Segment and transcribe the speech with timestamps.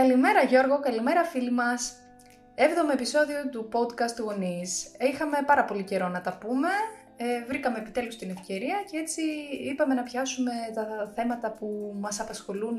[0.00, 1.92] Καλημέρα Γιώργο, καλημέρα φίλοι μας.
[2.54, 4.92] Έβδομο επεισόδιο του podcast του Γονείς.
[4.98, 6.68] Είχαμε πάρα πολύ καιρό να τα πούμε.
[7.16, 9.22] Ε, βρήκαμε επιτέλους την ευκαιρία και έτσι
[9.70, 12.78] είπαμε να πιάσουμε τα θέματα που μας απασχολούν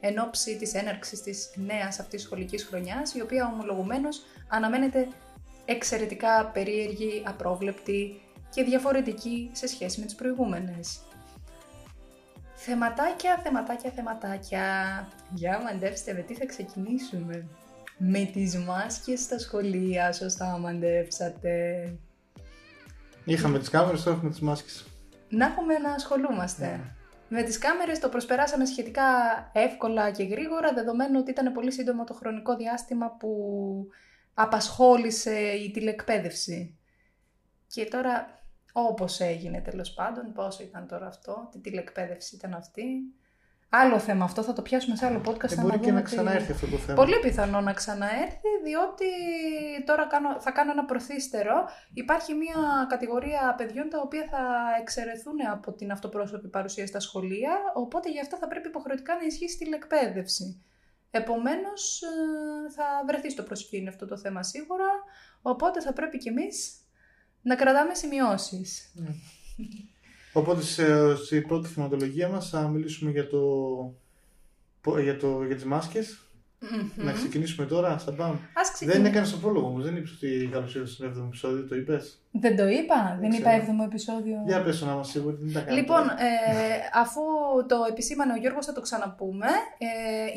[0.00, 5.08] εν ώψη της έναρξης της νέας αυτής σχολικής χρονιάς, η οποία ομολογουμένως αναμένεται
[5.64, 8.20] εξαιρετικά περίεργη, απρόβλεπτη
[8.50, 11.00] και διαφορετική σε σχέση με τις προηγούμενες.
[12.62, 15.08] Θεματάκια, θεματάκια, θεματάκια.
[15.34, 17.46] Για μαντέψτε με τι θα ξεκινήσουμε;
[17.98, 21.84] Με τις μάσκες στα σχολεία, σωστά μαντέψατε.
[23.24, 24.86] Είχαμε τις κάμερες, τώρα έχουμε τις μάσκες.
[25.28, 26.66] Να έχουμε να ασχολούμαστε.
[26.66, 26.80] Ναι.
[27.28, 29.02] Με τις κάμερες το προσπεράσαμε σχετικά
[29.52, 33.30] εύκολα και γρήγορα, δεδομένου ότι ήταν πολύ σύντομο το χρονικό διάστημα που
[34.34, 36.78] απασχόλησε η τηλεκπαίδευση.
[37.66, 38.39] Και τώρα
[38.72, 42.84] όπως έγινε τέλος πάντων, πόσο ήταν τώρα αυτό, τι τηλεκπαίδευση ήταν αυτή.
[43.72, 45.50] Άλλο θέμα αυτό, θα το πιάσουμε σε άλλο podcast.
[45.50, 46.94] Ε, να μπορεί και δούμε να τι- ξαναέρθει αυτό το θέμα.
[46.94, 49.04] Πολύ πιθανό να ξαναέρθει, διότι
[49.84, 51.52] τώρα κάνω, θα κάνω ένα προθύστερο.
[51.94, 54.38] Υπάρχει μια κατηγορία παιδιών τα οποία θα
[54.80, 59.58] εξαιρεθούν από την αυτοπρόσωπη παρουσία στα σχολεία, οπότε γι' αυτό θα πρέπει υποχρεωτικά να ισχύσει
[59.58, 60.64] τηλεκπαίδευση.
[61.10, 64.88] Επομένως, ε, θα βρεθεί στο προσκήνιο αυτό το θέμα σίγουρα,
[65.42, 66.74] οπότε θα πρέπει κι εμείς
[67.42, 68.90] να κρατάμε σημειώσεις.
[68.94, 69.08] Ναι.
[70.32, 73.38] Οπότε σε, στη πρώτη θεματολογία μας θα μιλήσουμε για, το,
[74.80, 76.18] πο- για, το, για τις μάσκες.
[76.62, 77.04] Μμμ.
[77.04, 78.34] Να ξεκινήσουμε τώρα, σαν πάμε.
[78.34, 79.08] Ας Δεν ξεκινήσουμε.
[79.08, 82.20] έκανες τον πρόλογο μου, δεν είπες ότι καλώς ήρθες στο 7ο επεισόδιο, το είπες.
[82.30, 83.76] Δεν το είπα, δεν, είπα ξέρω.
[83.80, 84.42] 7ο επεισόδιο.
[84.46, 85.80] Για πες το να είμαστε σίγουροι, δεν τα κάναμε.
[85.80, 86.22] Λοιπόν, τώρα.
[86.22, 87.20] ε, αφού
[87.68, 89.46] το επισήμανε ο Γιώργος θα το ξαναπούμε,
[89.78, 89.86] ε,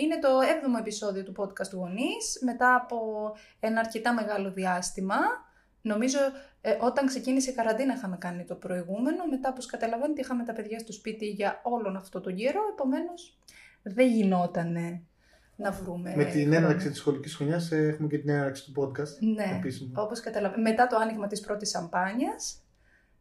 [0.03, 0.27] είναι το
[0.75, 2.97] 7ο επεισόδιο του podcast του Γονείς, μετά από
[3.59, 5.15] ένα αρκετά μεγάλο διάστημα.
[5.85, 6.17] Νομίζω
[6.61, 10.79] ε, όταν ξεκίνησε η καραντίνα είχαμε κάνει το προηγούμενο, μετά όπως καταλαβαίνετε είχαμε τα παιδιά
[10.79, 13.37] στο σπίτι για όλον αυτό τον καιρό, επομένως
[13.83, 15.01] δεν γινότανε
[15.55, 16.55] να βρούμε Με την χρόνο.
[16.65, 19.17] έναρξη της σχολικής χρονιάς ε, έχουμε και την έναρξη του podcast.
[19.35, 20.01] Ναι, επίσημα.
[20.01, 22.57] όπως καταλαβαίνετε, μετά το άνοιγμα της πρώτης σαμπάνιας,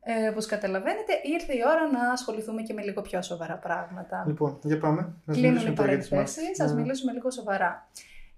[0.02, 4.24] ε, όπως καταλαβαίνετε, ήρθε η ώρα να ασχοληθούμε και με λίγο πιο σοβαρά πράγματα.
[4.26, 5.00] Λοιπόν, για πάμε.
[5.24, 6.60] Να Κλείνουν μιλήσουμε οι τώρα για τις παρενθέσεις, μάσκες.
[6.60, 7.88] ας Να- μιλήσουμε λίγο σοβαρά.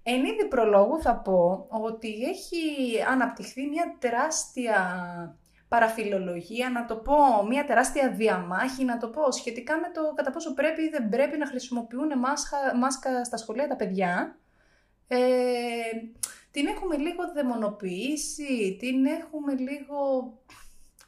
[0.07, 2.57] Εν είδη προλόγου θα πω ότι έχει
[3.09, 4.77] αναπτυχθεί μια τεράστια
[5.67, 10.53] παραφιλολογία, να το πω, μια τεράστια διαμάχη, να το πω, σχετικά με το κατά πόσο
[10.53, 14.37] πρέπει ή δεν πρέπει να χρησιμοποιούν μάσκα, μάσκα στα σχολεία τα παιδιά.
[15.07, 15.17] Ε,
[16.51, 20.31] την έχουμε λίγο δαιμονοποιήσει, την έχουμε λίγο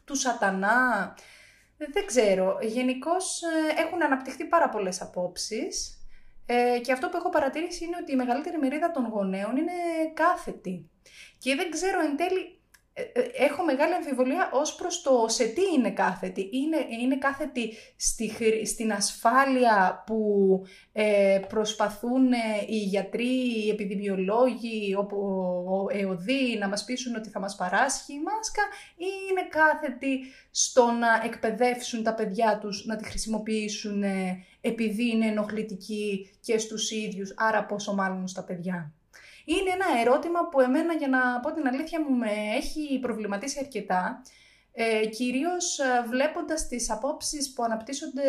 [0.05, 1.13] του σατανά.
[1.77, 2.57] Δεν ξέρω.
[2.61, 3.41] Γενικώς
[3.77, 5.96] έχουν αναπτυχθεί πάρα πολλές απόψεις
[6.49, 9.71] ε, και αυτό που έχω παρατηρήσει είναι ότι η μεγαλύτερη μερίδα των γονέων είναι
[10.13, 10.89] κάθετη.
[11.37, 12.57] Και δεν ξέρω εν τέλει,
[12.99, 16.49] ε, ε, έχω μεγάλη αμφιβολία ως προς το σε τι είναι κάθετη.
[16.51, 20.19] Είναι, είναι κάθετη στη, χρη- στην ασφάλεια που
[20.91, 22.37] ε, προσπαθούν ε,
[22.67, 25.25] οι γιατροί, οι επιδημιολόγοι, ο, ο,
[25.75, 28.61] ο ΕΟΔΗ να μας πείσουν ότι θα μας παράσχει η μάσκα
[28.95, 30.19] ή είναι κάθετη
[30.51, 36.91] στο να εκπαιδεύσουν τα παιδιά τους να τη χρησιμοποιήσουν ε, επειδή είναι ενοχλητική και στους
[36.91, 38.91] ίδιους, άρα πόσο μάλλον στα παιδιά.
[39.45, 44.21] Είναι ένα ερώτημα που εμένα, για να πω την αλήθεια μου, με έχει προβληματίσει αρκετά,
[44.79, 48.23] ε, κυρίως ε, βλέποντας τις απόψεις που αναπτύσσονται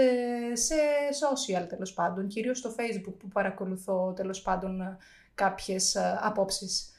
[0.57, 0.75] σε
[1.21, 4.97] social τέλος πάντων, κυρίως στο facebook που παρακολουθώ τέλος πάντων ε,
[5.35, 6.93] κάποιες ε, απόψεις.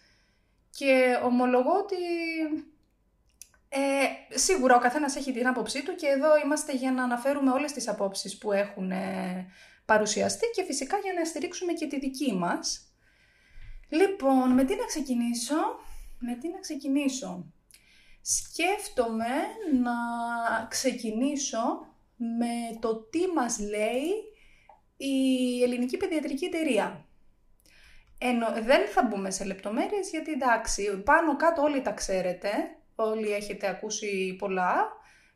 [0.70, 1.96] Και ομολογώ ότι
[3.70, 7.72] ε, σίγουρα ο καθένας έχει την άποψή του και εδώ είμαστε για να αναφέρουμε όλες
[7.72, 9.48] τις απόψεις που έχουν ε,
[9.86, 12.94] παρουσιαστεί και φυσικά για να στηρίξουμε και τη δική μας.
[13.90, 15.56] Λοιπόν, με τι να ξεκινήσω,
[16.20, 17.46] με τι να ξεκινήσω;
[18.22, 19.36] Σκέφτομαι
[19.82, 19.94] να
[20.70, 24.08] ξεκινήσω με το τι μας λέει
[24.98, 27.06] η Ελληνική Παιδιατρική Εταιρεία.
[28.18, 32.50] Ενώ δεν θα μπούμε σε λεπτομέρειες γιατί εντάξει, πάνω κάτω όλοι τα ξέρετε,
[33.04, 34.88] όλοι έχετε ακούσει πολλά,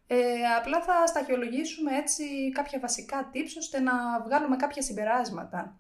[0.08, 0.18] ε,
[0.60, 3.94] απλά θα σταχυολογήσουμε έτσι κάποια βασικά tips ώστε να
[4.26, 5.80] βγάλουμε κάποια συμπεράσματα.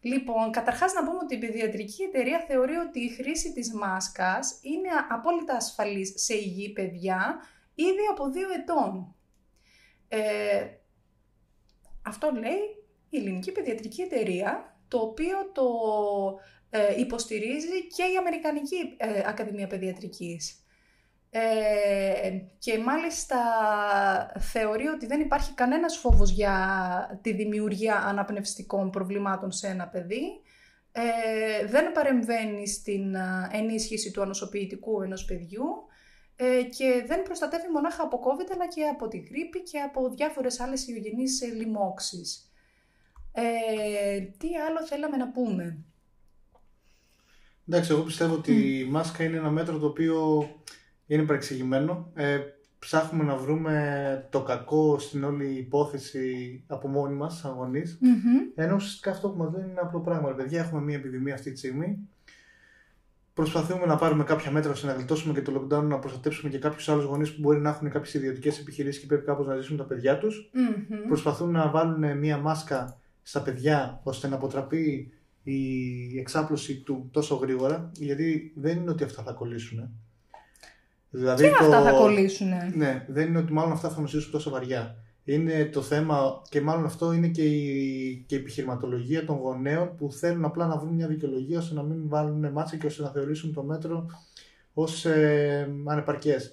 [0.00, 4.88] Λοιπόν, καταρχάς να πούμε ότι η παιδιατρική εταιρεία θεωρεί ότι η χρήση της μάσκας είναι
[5.10, 7.36] απόλυτα ασφαλής σε υγιή παιδιά
[7.74, 9.14] ήδη από δύο ετών.
[10.08, 10.66] Ε,
[12.02, 15.64] αυτό λέει η Ελληνική Παιδιατρική Εταιρεία, το οποίο το
[16.70, 20.61] ε, υποστηρίζει και η Αμερικανική ε, Ακαδημία Παιδιατρικής.
[21.34, 23.36] Ε, και μάλιστα
[24.38, 30.40] θεωρεί ότι δεν υπάρχει κανένας φόβος για τη δημιουργία αναπνευστικών προβλημάτων σε ένα παιδί.
[30.92, 35.64] Ε, δεν παρεμβαίνει στην α, ενίσχυση του ανοσοποιητικού ενός παιδιού
[36.36, 40.60] ε, και δεν προστατεύει μονάχα από COVID αλλά και από τη γρήπη και από διάφορες
[40.60, 42.52] άλλες ιογενείς ε, λοιμώξεις.
[43.32, 45.84] Ε, τι άλλο θέλαμε να πούμε;
[47.68, 50.48] Εντάξει, εγώ πιστεύω ότι η μάσκα είναι ένα μέτρο το οποίο
[51.14, 52.10] είναι παρεξηγημένο.
[52.14, 52.38] Ε,
[52.78, 57.98] ψάχνουμε να βρούμε το κακό στην όλη υπόθεση από μόνοι μας, σαν γονείς.
[58.00, 58.12] Μμμ.
[58.54, 60.28] Ενώ ουσιαστικά αυτό που μας λένε είναι απλό πράγμα.
[60.28, 61.98] Ρε παιδιά, έχουμε μια επιδημία αυτή τη στιγμή.
[63.34, 66.88] Προσπαθούμε να πάρουμε κάποια μέτρα ώστε να γλιτώσουμε και το lockdown, να προστατέψουμε και κάποιους
[66.88, 69.84] άλλους γονείς που μπορεί να έχουν κάποιες ιδιωτικές επιχειρήσεις και πρέπει κάπως να ζήσουν τα
[69.84, 70.50] παιδιά τους.
[70.52, 71.06] Μμμ.
[71.08, 75.12] Προσπαθούν να βάλουν μια μάσκα στα παιδιά ώστε να αποτραπεί
[75.42, 79.90] η εξάπλωση του τόσο γρήγορα, γιατί δεν είναι ότι αυτά θα κολλήσουν.
[81.14, 82.72] Δηλαδή Και αυτά θα κολλήσουνε.
[82.74, 84.96] Ναι, δεν είναι ότι μάλλον αυτά θα νοσήσουν τόσο βαριά.
[85.24, 90.12] Είναι το θέμα και μάλλον αυτό είναι και η, και η επιχειρηματολογία των γονέων που
[90.12, 93.52] θέλουν απλά να βρουν μια δικαιολογία ώστε να μην βάλουν μάτσα και ώστε να θεωρήσουν
[93.52, 94.06] το μέτρο
[94.74, 96.52] ως ε, ανεπαρκές.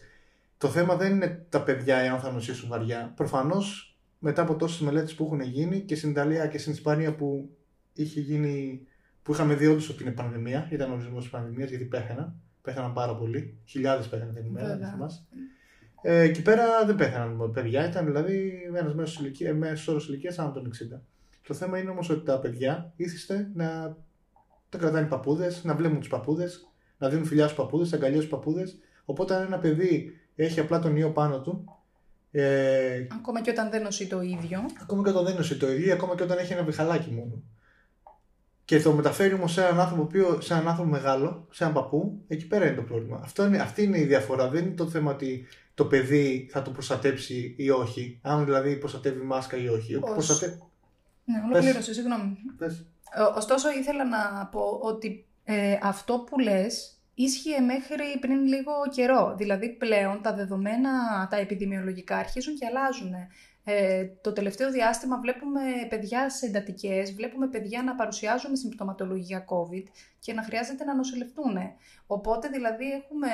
[0.57, 3.13] Το θέμα δεν είναι τα παιδιά εάν θα νοσήσουν βαριά.
[3.15, 7.49] Προφανώς μετά από τόσες μελέτες που έχουν γίνει και στην Ιταλία και στην Ισπανία που
[7.93, 8.81] είχε γίνει
[9.23, 13.15] που είχαμε δει όντως ότι είναι πανδημία, ήταν ορισμός της πανδημίας γιατί πέθαναν, πέθαναν πάρα
[13.15, 14.85] πολλοί, χιλιάδες πέθαναν την ημέρα, Βέβαια.
[14.85, 15.23] δεν θυμάσαι.
[16.01, 20.51] Ε, εκεί πέρα δεν πέθαναν παιδιά, ήταν δηλαδή ένας μέσος ηλικία, μέσος όρος ηλικίας άνω
[20.51, 21.01] των 60.
[21.47, 23.97] Το θέμα είναι όμως ότι τα παιδιά ήθιστε να
[24.69, 26.67] τα κρατάνε οι παππούδες, να βλέπουν τους παππούδες,
[26.97, 28.77] να δίνουν φιλιά στους παππούδες, αγκαλιά στους παππούδες.
[29.05, 31.63] Οπότε αν ένα παιδί έχει απλά τον ιό πάνω του,
[32.31, 34.59] ε, Ακόμα και όταν δεν νοσεί το ίδιο.
[34.81, 37.43] ακόμα και όταν δεν είναι το ίδιο, ακόμα και όταν έχει ένα βιχαλάκι μόνο.
[38.69, 42.21] Και το μεταφέρει όμως σε έναν άνθρωπο, οποίο, σε έναν άνθρωπο μεγάλο, σε έναν παππού,
[42.27, 43.19] εκεί πέρα είναι το πρόβλημα.
[43.23, 44.49] Αυτό είναι, αυτή είναι η διαφορά.
[44.49, 48.19] Δεν είναι το θέμα ότι το παιδί θα το προστατέψει ή όχι.
[48.21, 49.95] Αν δηλαδή προστατεύει μάσκα ή όχι.
[49.95, 50.57] Ως- Προστατε...
[51.25, 52.37] Ναι, ολοκλήρωσε, συγγνώμη.
[52.57, 52.85] Πες.
[53.13, 59.35] Ε, Ωστόσο, ήθελα να πω ότι ε, αυτό που λες ίσχυε μέχρι πριν λίγο καιρό.
[59.37, 60.89] Δηλαδή, πλέον τα δεδομένα,
[61.29, 63.11] τα επιδημιολογικά αρχίζουν και αλλάζουν.
[63.71, 69.83] Ε, το τελευταίο διάστημα βλέπουμε παιδιά σε εντατικές, βλέπουμε παιδιά να παρουσιάζουν συμπτωματολογία COVID
[70.19, 71.57] και να χρειάζεται να νοσηλευτούν.
[72.07, 73.29] Οπότε, δηλαδή, έχουμε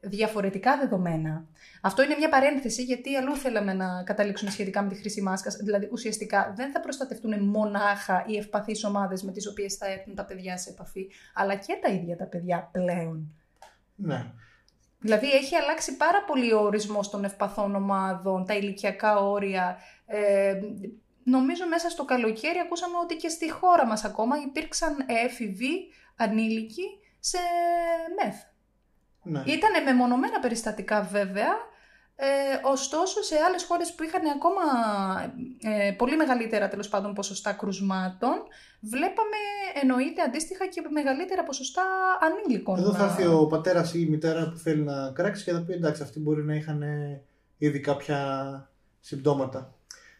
[0.00, 1.46] διαφορετικά δεδομένα.
[1.80, 5.56] Αυτό είναι μια παρένθεση γιατί αλλού θέλαμε να καταλήξουμε σχετικά με τη χρήση μάσκας.
[5.56, 10.24] Δηλαδή ουσιαστικά δεν θα προστατευτούν μονάχα οι ευπαθείς ομάδες με τις οποίες θα έρθουν τα
[10.24, 13.34] παιδιά σε επαφή, αλλά και τα ίδια τα παιδιά πλέον.
[13.94, 14.32] Ναι.
[15.00, 19.78] Δηλαδή έχει αλλάξει πάρα πολύ ο ορισμός των ευπαθών ομάδων, τα ηλικιακά όρια.
[20.06, 20.60] Ε,
[21.24, 26.84] νομίζω μέσα στο καλοκαίρι ακούσαμε ότι και στη χώρα μας ακόμα υπήρξαν έφηβοι ανήλικοι
[27.18, 27.38] σε
[28.22, 28.36] μεθ.
[29.22, 29.52] ναι.
[29.52, 31.52] Ήταν μεμονωμένα περιστατικά βέβαια,
[32.22, 34.62] ε, ωστόσο σε άλλες χώρες που είχαν ακόμα
[35.60, 38.34] ε, πολύ μεγαλύτερα τέλος πάντων ποσοστά κρουσμάτων,
[38.80, 39.38] βλέπαμε
[39.82, 41.82] εννοείται αντίστοιχα και μεγαλύτερα ποσοστά
[42.20, 42.78] ανήλικων.
[42.78, 45.60] Εδώ θα να- έρθει ο πατέρας ή η μητέρα που θέλει να κράξει και θα
[45.62, 47.22] πει εντάξει, αυτοί μπορεί να είχαν ε,
[47.58, 48.18] ήδη κάποια
[49.00, 49.74] συμπτώματα.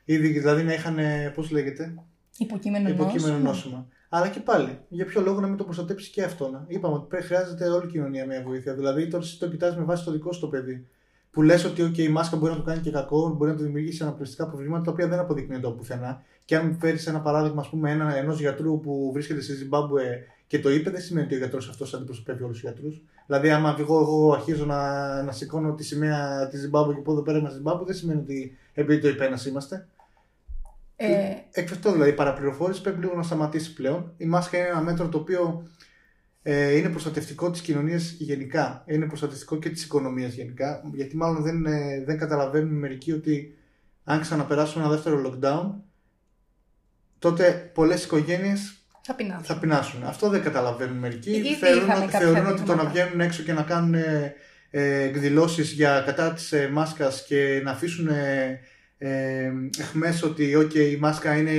[0.05, 0.99] Ήδη δηλαδή να είχαν,
[1.35, 1.95] πώς λέγεται,
[2.39, 3.49] Υποκείμενο, υποκείμενο νόσημα.
[3.51, 3.87] νόσημα.
[4.09, 6.49] Αλλά και πάλι, για ποιο λόγο να μην το προστατέψει και αυτό.
[6.51, 6.65] Να.
[6.69, 8.75] Είπαμε ότι πρέπει, χρειάζεται όλη η κοινωνία μια βοήθεια.
[8.75, 10.87] Δηλαδή, τώρα εσύ το κοιτάζει με βάση το δικό σου το παιδί.
[11.31, 13.63] Που λες ότι okay, η μάσκα μπορεί να του κάνει και κακό, μπορεί να του
[13.63, 16.23] δημιουργήσει αναπληκτικά προβλήματα τα οποία δεν αποδεικνύονται από πουθενά.
[16.45, 20.59] Και αν φέρεις ένα παράδειγμα, ας πούμε, ένα, ενός γιατρού που βρίσκεται στη Ζιμπάμπουε και
[20.59, 23.03] το είπε, δεν σημαίνει ότι ο γιατρός αυτός αντιπροσωπεύει όλους τους γιατρούς.
[23.27, 27.23] Δηλαδή, άμα εγώ, εγώ αρχίζω να, να σηκώνω τη σημαία της Ζιμπάμπουε και πω εδώ
[27.23, 29.87] πέρα είμαστε Ζιμπάμπουε, δεν σημαίνει ότι επειδή το είπε ένας είμαστε.
[30.97, 31.09] Ε,
[31.51, 34.13] Εκ αυτό δηλαδή η παραπληροφόρηση πρέπει λίγο να σταματήσει πλέον.
[34.17, 35.69] Η μάσκα είναι ένα μέτρο το οποίο
[36.43, 38.85] ε, είναι προστατευτικό της κοινωνίας γενικά.
[38.87, 40.83] Είναι προστατευτικό και της οικονομίας γενικά.
[40.95, 43.59] Γιατί μάλλον δεν, ε, δεν καταλαβαίνουν μερικοί ότι
[44.05, 45.71] αν ξαναπεράσουμε ένα δεύτερο lockdown,
[47.19, 49.45] τότε πολλές οικογένειες θα πεινάσουν.
[49.45, 50.05] θα πεινάσουν.
[50.05, 51.31] Αυτό δεν καταλαβαίνουν μερικοί.
[51.31, 52.91] Ήδη θεωρούν είχαμε ότι, κάποια θεωρούν ότι το να δείγματα.
[52.91, 54.35] βγαίνουν έξω και να κάνουν ε,
[54.71, 58.61] ε, εκδηλώσεις για κατά της ε, μάσκας και να αφήσουν ε,
[58.99, 61.53] ε, εχμές ότι okay, η μάσκα είναι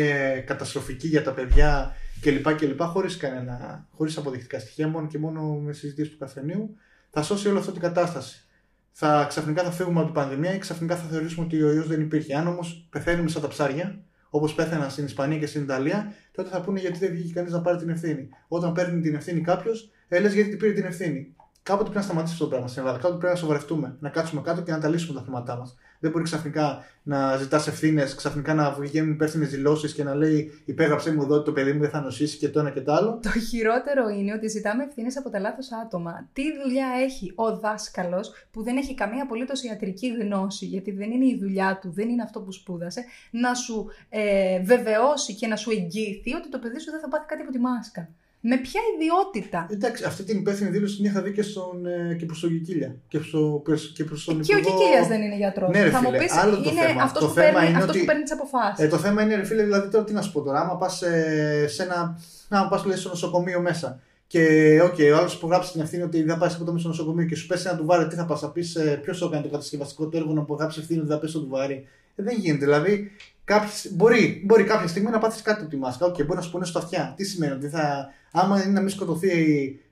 [0.48, 2.54] καταστροφική για τα παιδιά κλπ.
[2.54, 6.76] κλπ χωρίς, κανένα, χωρίς αποδεικτικά στοιχεία, μόνο και μόνο με συζητήσεις του καφενείου,
[7.10, 8.46] θα σώσει όλη αυτή την κατάσταση.
[8.92, 12.02] Θα, ξαφνικά θα φύγουμε από την πανδημία και ξαφνικά θα θεωρήσουμε ότι ο ιός δεν
[12.02, 12.36] υπήρχε.
[12.36, 16.62] Αν όμως πεθαίνουμε σαν τα ψάρια, όπως πέθαναν στην Ισπανία και στην Ιταλία, τότε θα
[16.62, 18.30] πούνε γιατί δεν βγήκε κανείς να πάρει την ευθύνη.
[18.48, 21.36] Όταν παίρνει την ευθύνη κάποιος, ε, λες γιατί πήρε την ευθύνη.
[21.64, 23.00] Κάποτε πρέπει να σταματήσει αυτό το πράγμα στην Ελλάδα.
[23.00, 25.76] Κάποτε πρέπει να σοβαρευτούμε, να κάτσουμε κάτω και να τα λύσουμε τα θέματά μας.
[26.02, 31.14] Δεν μπορεί ξαφνικά να ζητάς ευθύνες, ξαφνικά να βγαίνουν υπεύθυνε δηλώσεις και να λέει υπέγραψε
[31.14, 33.20] μου εδώ ότι το παιδί μου δεν θα νοσήσει και το ένα και το άλλο.
[33.22, 36.30] Το χειρότερο είναι ότι ζητάμε ευθύνες από τα λάθος άτομα.
[36.34, 41.26] Τι δουλειά έχει ο δάσκαλος που δεν έχει καμία απολύτως ιατρική γνώση, γιατί δεν είναι
[41.26, 45.72] η δουλειά του, δεν είναι αυτό που σπούδασε, να σου ε, βεβαιώσει και να σου
[45.72, 48.10] εγγυηθεί ότι το παιδί σου δεν θα πάθει κάτι από τη μάσκα.
[48.44, 52.26] Με ποια ιδιότητα; Εντάξει, αυτή την υπεύθυνη δήλωση την είχα δει και, στον, ε, και
[52.26, 52.96] προς τον Κικίλια.
[53.08, 53.62] Και, στο,
[53.94, 55.70] και προς τον Και ο Υπουργό- Κικίλια δεν είναι γιατρός.
[55.70, 57.04] Ναι, ρε θα μου φίλε, πεις, άλλο το είναι θέμα.
[57.04, 58.86] αυτός Το που, θέμα παίρνει, είναι αυτός ότι- που παίρνει τις αποφάσεις.
[58.86, 60.60] Ε, το θέμα είναι, ρε φίλε, δηλαδή τώρα τι να σου πω τώρα.
[60.60, 62.20] Άμα πας σε, σε ένα.
[62.50, 64.44] Να πας λέει στο νοσοκομείο μέσα και
[64.84, 67.36] okay, ο άλλος που γράψει την ευθύνη ότι δεν θα πάει ποτέ στο νοσοκομείο και
[67.36, 70.18] σου πέσει ένα τουβάρι, τι θα πας, θα πεις ποιος το έκανε το κατασκευαστικό του
[70.18, 71.88] έργο να απογράψει ευθύνη ότι θα πέσει το τουβάρι.
[72.16, 72.66] Ε, δεν γίνεται.
[72.66, 73.12] Δηλαδή,
[73.54, 76.06] κάποιες, μπορεί, μπορεί κάποια στιγμή να πάθεις κάτι από τη μάσκα.
[76.06, 77.14] Okay, μπορεί να σου πούνε στο αυτιά.
[77.18, 79.32] Τι σημαίνει ότι θα, άμα είναι να μην σκοτωθεί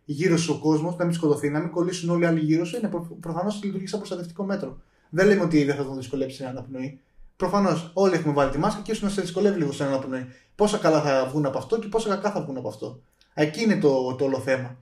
[0.06, 2.78] γύρω σου ο κόσμος, να μην σκοτωθεί, να μην κολλήσουν όλοι οι άλλοι γύρω σου,
[2.78, 4.82] είναι προ, προφανώς λειτουργεί σαν προστατευτικό μέτρο.
[5.10, 7.00] Δεν λέμε ότι δεν θα τον δυσκολέψει η αναπνοή.
[7.36, 10.26] Προφανώς όλοι έχουμε βάλει τη μάσκα και ίσως να σε δυσκολεύει λίγο στην αναπνοή.
[10.56, 13.02] Πόσα καλά θα βγουν από αυτό και πόσα κακά θα βγουν από αυτό.
[13.34, 14.78] Εκεί είναι το, το όλο θέμα.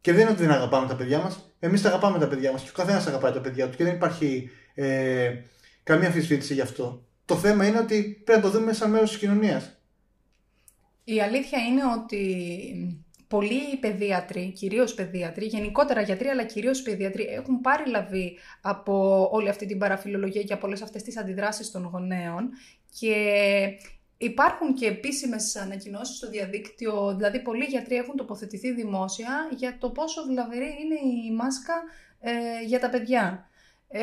[0.00, 1.52] Και δεν είναι ότι δεν αγαπάμε τα παιδιά μας.
[1.58, 3.94] Εμείς τα αγαπάμε τα παιδιά μας και ο καθένας αγαπάει τα παιδιά του και δεν
[3.94, 5.30] υπάρχει ε,
[5.82, 7.02] καμία αμφισβήτηση γι' αυτό.
[7.30, 9.80] Το θέμα είναι ότι πρέπει να το δούμε σαν μέρος της κοινωνίας.
[11.04, 17.90] Η αλήθεια είναι ότι πολλοί παιδίατροι, κυρίως παιδίατροι, γενικότερα γιατροί, αλλά κυρίως παιδίατροι, έχουν πάρει
[17.90, 22.50] λαβή από όλη αυτή την παραφιλολογία και από όλε αυτές τις αντιδράσεις των γονέων.
[22.98, 23.14] Και
[24.22, 30.22] Υπάρχουν και επίσημες ανακοινώσεις στο διαδίκτυο, δηλαδή πολλοί γιατροί έχουν τοποθετηθεί δημόσια για το πόσο
[30.26, 31.74] βλαβερή είναι η μάσκα
[32.20, 32.32] ε,
[32.66, 33.50] για τα παιδιά.
[33.88, 34.02] Ε,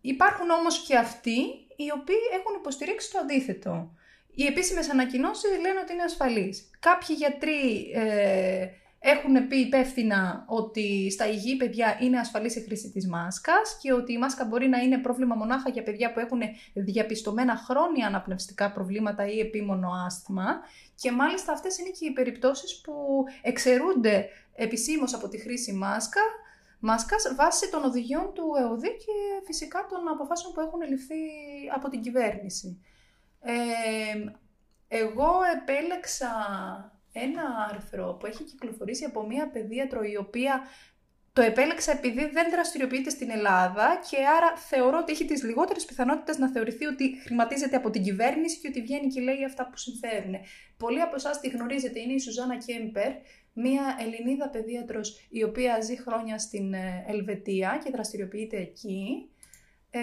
[0.00, 1.36] υπάρχουν όμως και αυτοί
[1.84, 3.94] οι οποίοι έχουν υποστηρίξει το αντίθετο.
[4.34, 6.70] Οι επίσημες ανακοινώσεις λένε ότι είναι ασφαλής.
[6.80, 8.66] Κάποιοι γιατροί ε,
[8.98, 14.12] έχουν πει υπεύθυνα ότι στα υγιή παιδιά είναι ασφαλής η χρήση της μάσκας και ότι
[14.12, 16.40] η μάσκα μπορεί να είναι πρόβλημα μονάχα για παιδιά που έχουν
[16.74, 20.60] διαπιστωμένα χρόνια αναπνευστικά προβλήματα ή επίμονο άσθημα
[20.94, 26.20] και μάλιστα αυτές είναι και οι περιπτώσεις που εξαιρούνται επισήμως από τη χρήση μάσκα
[26.80, 31.20] μάσκας βάσει των οδηγιών του ΕΟΔΗ και φυσικά των αποφάσεων που έχουν ληφθεί
[31.74, 32.84] από την κυβέρνηση.
[33.40, 34.24] Ε,
[34.88, 36.32] εγώ επέλεξα
[37.12, 40.62] ένα άρθρο που έχει κυκλοφορήσει από μία παιδίατρο η οποία
[41.32, 46.38] το επέλεξα επειδή δεν δραστηριοποιείται στην Ελλάδα και άρα θεωρώ ότι έχει τις λιγότερες πιθανότητες
[46.38, 50.34] να θεωρηθεί ότι χρηματίζεται από την κυβέρνηση και ότι βγαίνει και λέει αυτά που συμφέρουν.
[50.76, 53.12] Πολλοί από εσάς τη γνωρίζετε, είναι η Σουζάνα Κέμπερ,
[53.60, 59.30] μία Ελληνίδα παιδίατρος η οποία ζει χρόνια στην ε, Ελβετία και δραστηριοποιείται εκεί
[59.92, 60.00] ε,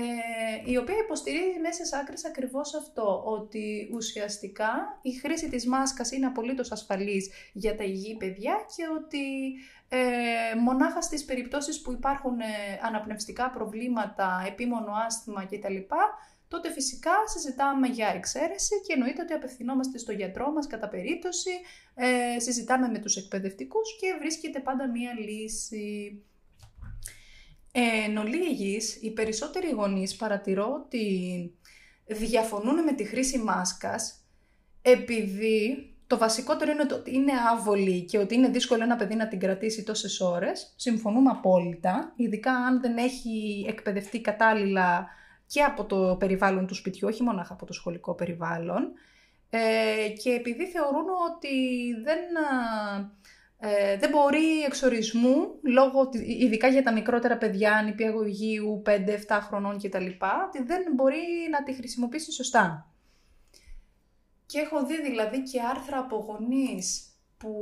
[0.66, 6.26] η οποία υποστηρίζει μέσα σε άκρες ακριβώς αυτό, ότι ουσιαστικά η χρήση της μάσκας είναι
[6.26, 9.54] απολύτως ασφαλής για τα υγιή παιδιά και ότι
[9.90, 12.46] ε, μονάχα στις περιπτώσεις που υπάρχουν ε,
[12.82, 15.78] αναπνευστικά προβλήματα, επίμονο άσθημα κτλ,
[16.48, 21.50] τότε φυσικά συζητάμε για εξαίρεση και εννοείται ότι απευθυνόμαστε στο γιατρό μας κατά περίπτωση,
[21.96, 26.22] ε, συζητάμε με τους εκπαιδευτικούς και βρίσκεται πάντα μία λύση.
[27.72, 31.06] Εν ολίγης, οι περισσότεροι γονείς παρατηρώ ότι
[32.06, 34.22] διαφωνούν με τη χρήση μάσκας
[34.82, 39.40] επειδή το βασικότερο είναι ότι είναι άβολη και ότι είναι δύσκολο ένα παιδί να την
[39.40, 40.74] κρατήσει τόσες ώρες.
[40.76, 45.08] Συμφωνούμε απόλυτα, ειδικά αν δεν έχει εκπαιδευτεί κατάλληλα
[45.48, 48.92] και από το περιβάλλον του σπιτιού, όχι μόνο από το σχολικό περιβάλλον.
[49.50, 51.58] Ε, και επειδή θεωρούν ότι
[52.04, 52.20] δεν
[53.60, 58.92] ε, δεν μπορεί εξορισμού, λόγω, ειδικά για τα μικρότερα παιδιά, νηπιαγωγείου, 5-7
[59.42, 60.06] χρονών κτλ.,
[60.48, 61.18] ότι δεν μπορεί
[61.52, 62.92] να τη χρησιμοποιήσει σωστά.
[64.46, 67.54] Και έχω δει δηλαδή και άρθρα από γονείς που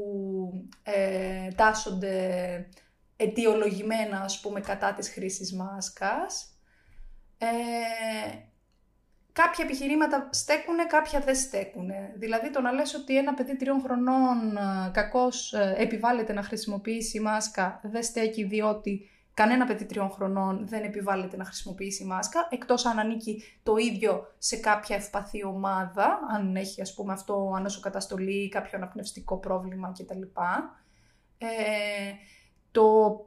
[0.84, 2.70] ε, τάσσονται
[3.15, 6.55] αιτιολογημένα, ας πούμε, κατά της χρήσης μάσκας.
[7.46, 8.48] Ε,
[9.34, 11.90] κάποια επιχειρήματα στέκουν, κάποια δεν στέκουν.
[12.16, 17.20] Δηλαδή το να λες ότι ένα παιδί τριών χρονών ε, κακώς ε, επιβάλλεται να χρησιμοποιήσει
[17.20, 23.00] μάσκα δεν στέκει διότι κανένα παιδί τριών χρονών δεν επιβάλλεται να χρησιμοποιήσει μάσκα, εκτός αν
[23.00, 28.78] ανήκει το ίδιο σε κάποια ευπαθή ομάδα, αν έχει ας πούμε αυτό ανοσοκαταστολή ή κάποιο
[28.78, 30.22] αναπνευστικό πρόβλημα κτλ.
[31.38, 31.48] Ε,
[32.72, 33.18] το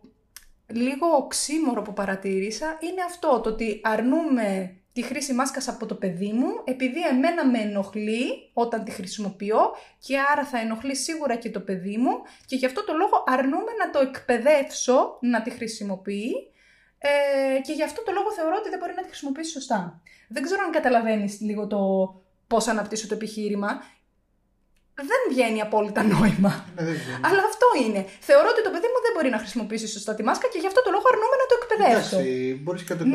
[0.69, 6.33] λίγο οξύμορο που παρατήρησα είναι αυτό, το ότι αρνούμε τη χρήση μάσκας από το παιδί
[6.33, 9.61] μου, επειδή εμένα με ενοχλεί όταν τη χρησιμοποιώ
[9.99, 12.11] και άρα θα ενοχλεί σίγουρα και το παιδί μου
[12.47, 16.33] και γι' αυτό το λόγο αρνούμε να το εκπαιδεύσω να τη χρησιμοποιεί
[16.99, 20.01] ε, και γι' αυτό το λόγο θεωρώ ότι δεν μπορεί να τη χρησιμοποιήσει σωστά.
[20.29, 21.79] Δεν ξέρω αν καταλαβαίνεις λίγο το
[22.47, 23.83] πώς αναπτύσσω το επιχείρημα
[25.11, 26.53] δεν βγαίνει απόλυτα νόημα.
[26.75, 26.83] Ναι,
[27.27, 28.01] Αλλά αυτό είναι.
[28.29, 30.81] Θεωρώ ότι το παιδί μου δεν μπορεί να χρησιμοποιήσει σωστά τη μάσκα και γι' αυτό
[30.87, 32.19] το λόγο αρνούμε να το εκπαιδεύσω.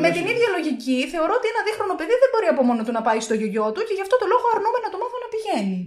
[0.04, 3.02] Με την ίδια λογική, θεωρώ ότι ένα δίχρονο παιδί δεν μπορεί από μόνο του να
[3.06, 5.80] πάει στο γιογιό του και γι' αυτό το λόγο αρνούμε να το μάθω να πηγαίνει.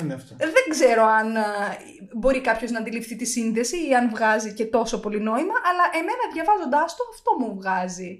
[0.00, 0.32] Είναι αυτό.
[0.56, 1.28] Δεν ξέρω αν
[2.18, 6.24] μπορεί κάποιος να αντιληφθεί τη σύνδεση ή αν βγάζει και τόσο πολύ νόημα, αλλά εμένα
[6.34, 8.12] διαβάζοντάς το αυτό μου βγάζει.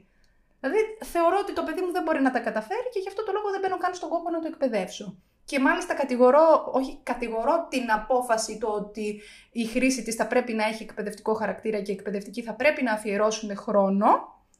[0.61, 0.80] Δηλαδή
[1.12, 3.49] θεωρώ ότι το παιδί μου δεν μπορεί να τα καταφέρει και γι' αυτό το λόγο
[3.50, 5.06] δεν μπαίνω καν στον κόπο να το εκπαιδεύσω.
[5.45, 9.21] Και μάλιστα κατηγορώ, όχι κατηγορώ την απόφαση το ότι
[9.53, 12.93] η χρήση της θα πρέπει να έχει εκπαιδευτικό χαρακτήρα και οι εκπαιδευτικοί θα πρέπει να
[12.93, 14.07] αφιερώσουν χρόνο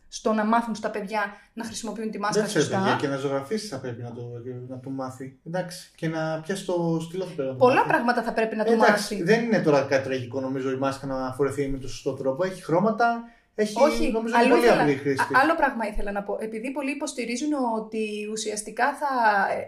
[0.09, 2.79] στο να μάθουν στα παιδιά να χρησιμοποιούν τη μάσκα Δεν σωστά.
[2.79, 4.23] παιδιά και να ζωγραφίσεις θα πρέπει να το,
[4.69, 5.39] να το μάθει.
[5.47, 5.93] Εντάξει.
[5.97, 7.89] Και να πιάσεις το στυλό θα πρέπει να το Πολλά μάθει.
[7.89, 9.23] πράγματα θα πρέπει να το Εντάξει, μάθει.
[9.23, 12.45] δεν είναι τώρα κάτι τραγικό νομίζω η μάσκα να φορεθεί με τον σωστό τρόπο.
[12.45, 13.23] Έχει χρώματα,
[13.55, 15.23] έχει Όχι, νομίζω αλλού είναι πολύ ήθελα- απλή η χρήση.
[15.23, 16.39] Α- άλλο πράγμα ήθελα να πω.
[16.41, 19.07] Επειδή πολλοί υποστηρίζουν ότι ουσιαστικά θα,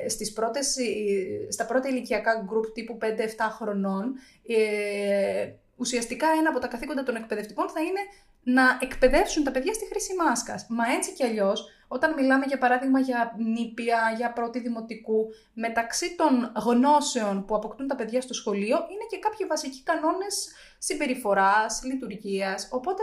[0.04, 4.14] ε, στις πρώτες, ε, στα πρώτα ηλικιακά γκρουπ τύπου 5-7 χρονών,
[4.46, 8.00] ε, ουσιαστικά ένα από τα καθήκοντα των εκπαιδευτικών θα είναι
[8.42, 10.66] να εκπαιδεύσουν τα παιδιά στη χρήση μάσκας.
[10.68, 16.52] Μα έτσι κι αλλιώς, όταν μιλάμε για παράδειγμα για νήπια, για πρώτη δημοτικού, μεταξύ των
[16.64, 22.68] γνώσεων που αποκτούν τα παιδιά στο σχολείο, είναι και κάποιοι βασικοί κανόνες συμπεριφοράς, λειτουργίας.
[22.72, 23.02] Οπότε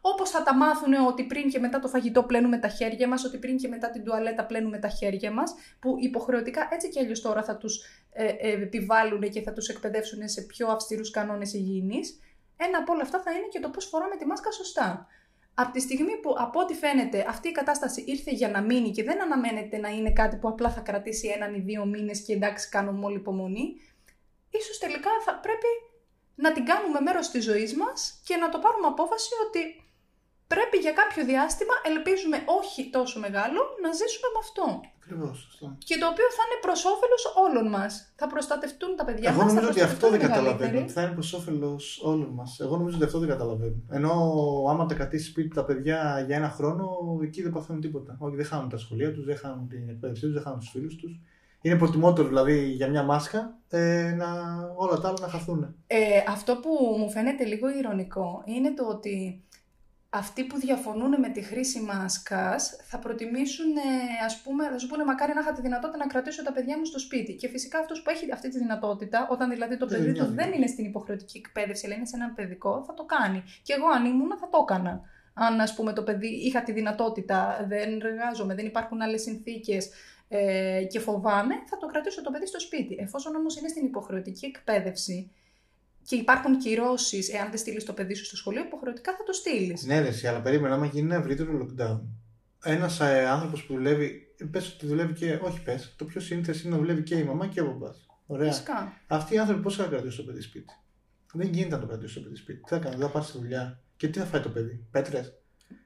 [0.00, 3.38] όπως θα τα μάθουν ότι πριν και μετά το φαγητό πλένουμε τα χέρια μας, ότι
[3.38, 7.42] πριν και μετά την τουαλέτα πλένουμε τα χέρια μας, που υποχρεωτικά έτσι και αλλιώς τώρα
[7.42, 12.20] θα τους ε, ε, επιβάλλουν και θα τους εκπαιδεύσουν σε πιο αυστηρούς κανόνες υγιεινής,
[12.56, 15.06] ένα από όλα αυτά θα είναι και το πώς φοράμε τη μάσκα σωστά.
[15.54, 19.02] Από τη στιγμή που από ό,τι φαίνεται αυτή η κατάσταση ήρθε για να μείνει και
[19.02, 22.68] δεν αναμένεται να είναι κάτι που απλά θα κρατήσει έναν ή δύο μήνες και εντάξει
[22.68, 23.74] κάνουμε όλη υπομονή,
[24.50, 25.66] ίσως τελικά θα πρέπει
[26.34, 29.62] να την κάνουμε μέρος της ζωής μας και να το πάρουμε απόφαση ότι
[30.52, 34.64] πρέπει για κάποιο διάστημα, ελπίζουμε όχι τόσο μεγάλο, να ζήσουμε με αυτό.
[35.04, 35.66] Ακριβώς, αυτό.
[35.88, 37.92] Και το οποίο θα είναι προς όφελος όλων μας.
[38.20, 40.58] Θα προστατευτούν τα παιδιά Εγώ μας, θα νομίζω ότι αυτό προστατευτούν δεν οι καταλαβαίνουν.
[40.58, 40.84] μεγαλύτεροι.
[40.84, 42.50] Ότι θα είναι προς όφελος όλων μας.
[42.60, 43.82] Εγώ νομίζω ότι αυτό δεν καταλαβαίνουν.
[43.98, 44.12] Ενώ
[44.70, 46.86] άμα τα κρατήσει σπίτι τα παιδιά για ένα χρόνο,
[47.22, 48.16] εκεί δεν παθαίνουν τίποτα.
[48.18, 50.94] Όχι, δεν χάνουν τα σχολεία τους, δεν χάνουν την εκπαίδευσή τους, δεν χάνουν τους φίλους
[50.96, 51.12] τους.
[51.62, 54.26] Είναι προτιμότερο δηλαδή για μια μάσκα ε, να,
[54.76, 55.74] όλα τα άλλα να χαθούν.
[55.86, 59.44] Ε, αυτό που μου φαίνεται λίγο ηρωνικό είναι το ότι
[60.14, 65.04] αυτοί που διαφωνούν με τη χρήση μάσκας θα προτιμήσουν, ε, ας πούμε, θα σου πούνε
[65.04, 67.34] μακάρι να είχα τη δυνατότητα να κρατήσω τα παιδιά μου στο σπίτι.
[67.34, 70.34] Και φυσικά αυτός που έχει αυτή τη δυνατότητα, όταν δηλαδή το Δεν παιδί του νοιάζει.
[70.34, 73.42] δεν είναι στην υποχρεωτική εκπαίδευση, αλλά είναι σε ένα παιδικό, θα το κάνει.
[73.62, 75.00] Και εγώ αν ήμουν θα το έκανα.
[75.34, 79.90] Αν ας πούμε το παιδί είχα τη δυνατότητα, δεν εργάζομαι, δεν υπάρχουν άλλες συνθήκες
[80.34, 82.96] ε, και φοβάμαι, θα το κρατήσω το παιδί στο σπίτι.
[82.98, 85.30] Εφόσον όμως είναι στην υποχρεωτική εκπαίδευση,
[86.06, 89.84] και υπάρχουν κυρώσεις εάν δεν στείλεις το παιδί σου στο σχολείο, υποχρεωτικά θα το στείλεις.
[89.84, 92.00] Ναι, ρε, εσύ, αλλά περίμενα άμα γίνει ένα ευρύτερο lockdown.
[92.64, 95.38] Ένας ε, άνθρωπος που δουλεύει, πες ότι δουλεύει και.
[95.42, 95.94] Όχι, πες.
[95.98, 97.90] Το πιο σύνηθε είναι να δουλεύει και η μαμά και ο μπαμπά.
[98.26, 98.50] Ωραία.
[98.52, 98.92] Φυσικά.
[99.06, 100.74] Αυτοί οι άνθρωποι πώς θα κρατήσουν το παιδί σπίτι;
[101.32, 102.60] Δεν γίνεται να το κρατήσουν το παιδί σπίτι.
[102.60, 103.80] Τι θα κάνει, δεν θα πάρει στη δουλειά.
[103.96, 105.32] Και τι θα φάει το παιδί, πέτρες.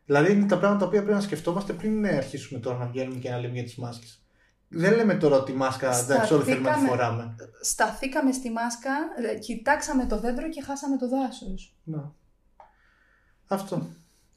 [0.04, 3.18] Δηλαδή είναι τα πράγματα τα οποία πρέπει να σκεφτόμαστε πριν ε, αρχίσουμε τώρα να βγαίνουμε
[3.18, 4.25] και να λέμε για τις μάσκες.
[4.68, 6.88] Δεν λέμε τώρα ότι η μάσκα εντάξει, όλοι θέλουμε να τη Σταθήκαμε.
[6.88, 7.34] φοράμε.
[7.60, 8.90] Σταθήκαμε στη μάσκα,
[9.32, 11.74] ε, κοιτάξαμε το δέντρο και χάσαμε το δάσος.
[11.84, 12.12] Να.
[13.46, 13.86] Αυτό.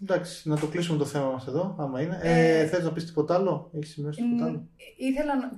[0.02, 2.20] Εντάξει, να το κλείσουμε το θέμα μας εδώ, άμα είναι.
[2.22, 5.52] Ε, Ε, θες να πεις τίποτα άλλο, έχεις σημειώσει τίποτα άλλο; Ήθελα να,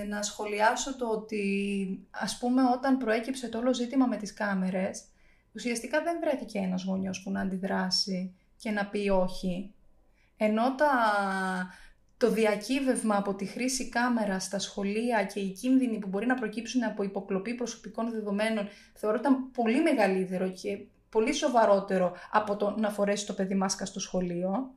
[0.00, 5.02] ε, να σχολιάσω το ότι, ας πούμε, όταν προέκυψε το όλο ζήτημα με τις κάμερες,
[5.54, 9.72] ουσιαστικά δεν βρέθηκε ένας γονιός που να αντιδράσει και να πει όχι.
[10.36, 10.88] Ενώ τα,
[12.22, 16.84] το διακύβευμα από τη χρήση κάμερας στα σχολεία και οι κίνδυνοι που μπορεί να προκύψουν
[16.84, 23.26] από υποκλοπή προσωπικών δεδομένων θεωρώ ήταν πολύ μεγαλύτερο και πολύ σοβαρότερο από το να φορέσει
[23.26, 24.74] το παιδί μάσκα στο σχολείο.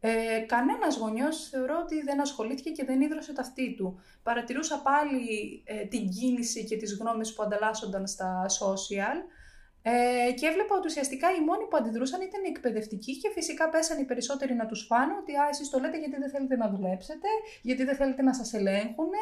[0.00, 4.00] Ε, κανένας γονιός θεωρώ ότι δεν ασχολήθηκε και δεν ίδρωσε ταυτί του.
[4.22, 9.16] Παρατηρούσα πάλι ε, την κίνηση και τις γνώμες που ανταλλάσσονταν στα social
[9.82, 13.96] ε, και έβλεπα ότι ουσιαστικά οι μόνοι που αντιδρούσαν ήταν οι εκπαιδευτικοί και φυσικά πέσαν
[14.00, 17.28] οι περισσότεροι να τους φάνε ότι α, εσείς το λέτε γιατί δεν θέλετε να δουλέψετε,
[17.62, 19.12] γιατί δεν θέλετε να σας ελέγχουν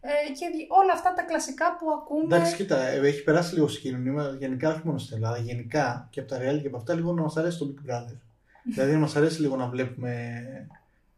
[0.00, 2.36] ε, και δι- όλα αυτά τα κλασικά που ακούμε.
[2.36, 6.20] Εντάξει, κοίτα, ε, έχει περάσει λίγο στην κοινωνία, γενικά όχι μόνο στην Ελλάδα, γενικά και
[6.20, 8.16] από τα reality και από αυτά, λίγο να μας αρέσει το Big Brother.
[8.74, 10.42] δηλαδή να μας αρέσει λίγο να βλέπουμε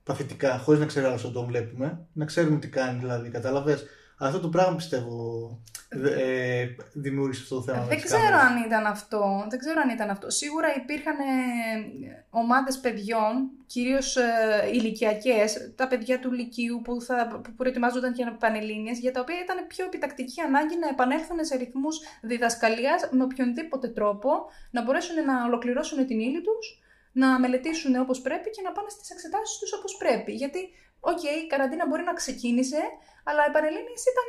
[0.05, 3.85] παθητικά, χωρίς να ξέρει άλλο ότι τον βλέπουμε, να ξέρουμε τι κάνει δηλαδή, κατάλαβες.
[4.19, 5.49] Αυτό το πράγμα πιστεύω
[5.89, 7.79] ε, δημιούργησε αυτό το θέμα.
[7.81, 8.47] με Δεν τις ξέρω κάμερες.
[8.47, 9.47] αν ήταν αυτό.
[9.49, 10.31] Δεν ξέρω αν ήταν αυτό.
[10.31, 17.53] Σίγουρα υπήρχαν ε, ομάδες παιδιών, κυρίως ε, ηλικιακές, τα παιδιά του Λυκείου που, θα, που
[17.57, 23.09] προετοιμάζονταν για πανελλήνιες, για τα οποία ήταν πιο επιτακτική ανάγκη να επανέλθουν σε ρυθμούς διδασκαλίας
[23.11, 24.31] με οποιονδήποτε τρόπο,
[24.71, 26.79] να μπορέσουν να ολοκληρώσουν την ύλη τους,
[27.13, 30.33] να μελετήσουν όπως πρέπει και να πάνε στις εξετάσεις τους όπως πρέπει.
[30.33, 30.61] Γιατί,
[31.11, 32.81] οκ, η καραντίνα μπορεί να ξεκίνησε,
[33.25, 34.29] αλλά οι πανελλήνιες ήταν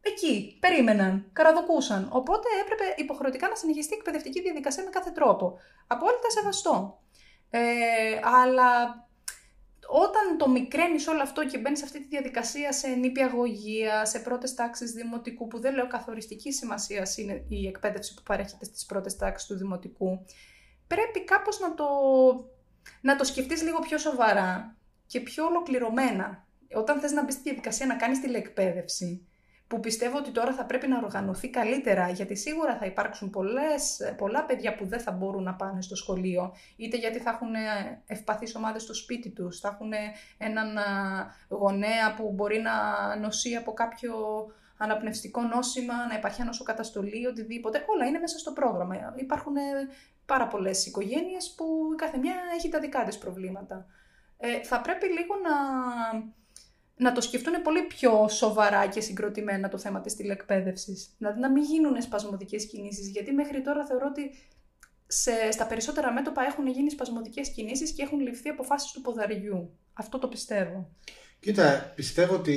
[0.00, 2.08] εκεί, περίμεναν, καραδοκούσαν.
[2.12, 5.58] Οπότε έπρεπε υποχρεωτικά να συνεχιστεί η εκπαιδευτική διαδικασία με κάθε τρόπο.
[5.86, 7.02] Απόλυτα σεβαστό.
[7.50, 7.60] Ε,
[8.22, 8.70] αλλά
[9.90, 14.54] όταν το μικραίνεις όλο αυτό και μπαίνεις σε αυτή τη διαδικασία σε νηπιαγωγεία, σε πρώτες
[14.54, 19.48] τάξεις δημοτικού, που δεν λέω καθοριστική σημασία είναι η εκπαίδευση που παρέχεται στις πρώτες τάξεις
[19.48, 20.24] του δημοτικού,
[20.86, 21.86] πρέπει κάπως να το,
[23.00, 24.76] να το σκεφτείς λίγο πιο σοβαρά
[25.08, 26.46] και πιο ολοκληρωμένα.
[26.74, 29.26] Όταν θες να μπεις στη διαδικασία να κάνεις τηλεεκπαίδευση,
[29.68, 34.44] που πιστεύω ότι τώρα θα πρέπει να οργανωθεί καλύτερα, γιατί σίγουρα θα υπάρξουν πολλές, πολλά
[34.44, 37.54] παιδιά που δεν θα μπορούν να πάνε στο σχολείο, είτε γιατί θα έχουν
[38.06, 39.92] ευπαθείς ομάδες στο σπίτι τους, θα έχουν
[40.38, 40.78] έναν
[41.48, 42.72] γονέα που μπορεί να
[43.16, 44.14] νοσεί από κάποιο
[44.76, 47.84] αναπνευστικό νόσημα, να υπάρχει ανοσοκαταστολή, οτιδήποτε.
[47.86, 49.14] Όλα είναι μέσα στο πρόγραμμα.
[49.16, 49.54] Υπάρχουν
[50.26, 53.86] πάρα πολλές οικογένειες που η κάθε μια έχει τα δικά της προβλήματα.
[54.38, 55.54] Ε, θα πρέπει λίγο να,
[56.96, 61.14] να το σκεφτούν πολύ πιο σοβαρά και συγκροτημένα το θέμα της τηλεκπαίδευσης.
[61.18, 64.30] Δηλαδή να μην γίνουν σπασμωδικές κινήσεις, γιατί μέχρι τώρα θεωρώ ότι
[65.06, 69.78] σε, στα περισσότερα μέτωπα έχουν γίνει σπασμωδικές κινήσεις και έχουν ληφθεί αποφάσεις του ποδαριού.
[69.92, 70.90] Αυτό το πιστεύω.
[71.40, 72.54] Κοίτα, πιστεύω ότι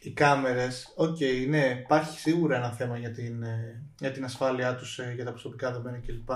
[0.00, 4.76] οι κάμερες, ok, okay, ναι, υπάρχει σίγουρα ένα θέμα για την, ε, για την ασφάλειά
[4.76, 6.30] τους, ε, για τα προσωπικά δεδομένα κλπ.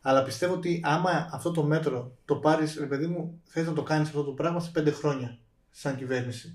[0.00, 3.82] Αλλά πιστεύω ότι άμα αυτό το μέτρο το πάρεις, ρε παιδί μου, θες να το
[3.82, 5.38] κάνεις αυτό το πράγμα σε πέντε χρόνια
[5.70, 6.52] σαν κυβέρνηση.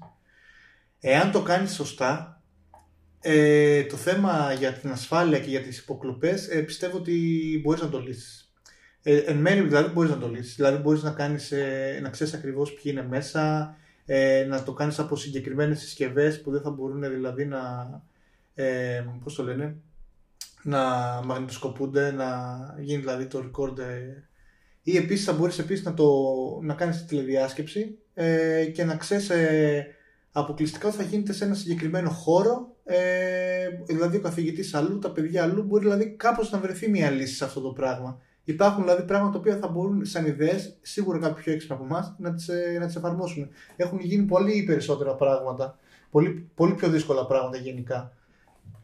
[0.99, 2.41] Εάν το κάνεις σωστά,
[3.19, 7.89] ε, το θέμα για την ασφάλεια και για τις υποκλοπές ε, πιστεύω ότι μπορείς να
[7.89, 8.53] το λύσεις.
[9.07, 10.55] Ε, εν μέρει δηλαδή μπορείς να το λύσεις.
[10.55, 14.99] Δηλαδή μπορείς να, κάνεις, ε, να ξέρεις ακριβώς ποιοι είναι μέσα, ε, να το κάνεις
[14.99, 17.61] από συγκεκριμένες συσκευές που δεν θα μπορούν δηλαδή να,
[18.55, 19.75] ε, πώς το λένε,
[20.65, 20.79] να
[21.25, 22.27] μαγνητοσκοπούνται, να
[22.79, 24.27] γίνει δηλαδή το record ε,
[24.81, 26.07] ή επίσης θα μπορείς επίσης να, το,
[26.61, 29.87] να κάνεις τη τηλεδιάσκεψη ε, και να ξέρεις ε,
[30.31, 35.43] αποκλειστικά ότι θα γίνεται σε ένα συγκεκριμένο χώρο ε, δηλαδή ο καθηγητής αλλού, τα παιδιά
[35.43, 38.19] αλλού μπορεί δηλαδή κάπως να βρεθεί μια λύση σε αυτό το πράγμα.
[38.43, 42.15] Υπάρχουν δηλαδή πράγματα τα οποία θα μπορούν σαν ιδέες, σίγουρα κάποιοι πιο έξυπνα από εμάς,
[42.17, 43.49] να τις ε, να τις εφαρμόσουν.
[43.75, 45.77] Έχουν γίνει πολύ περισσότερα πράγματα.
[46.11, 48.13] Πολύ, πολύ πιο δύσκολα πράγματα γενικά.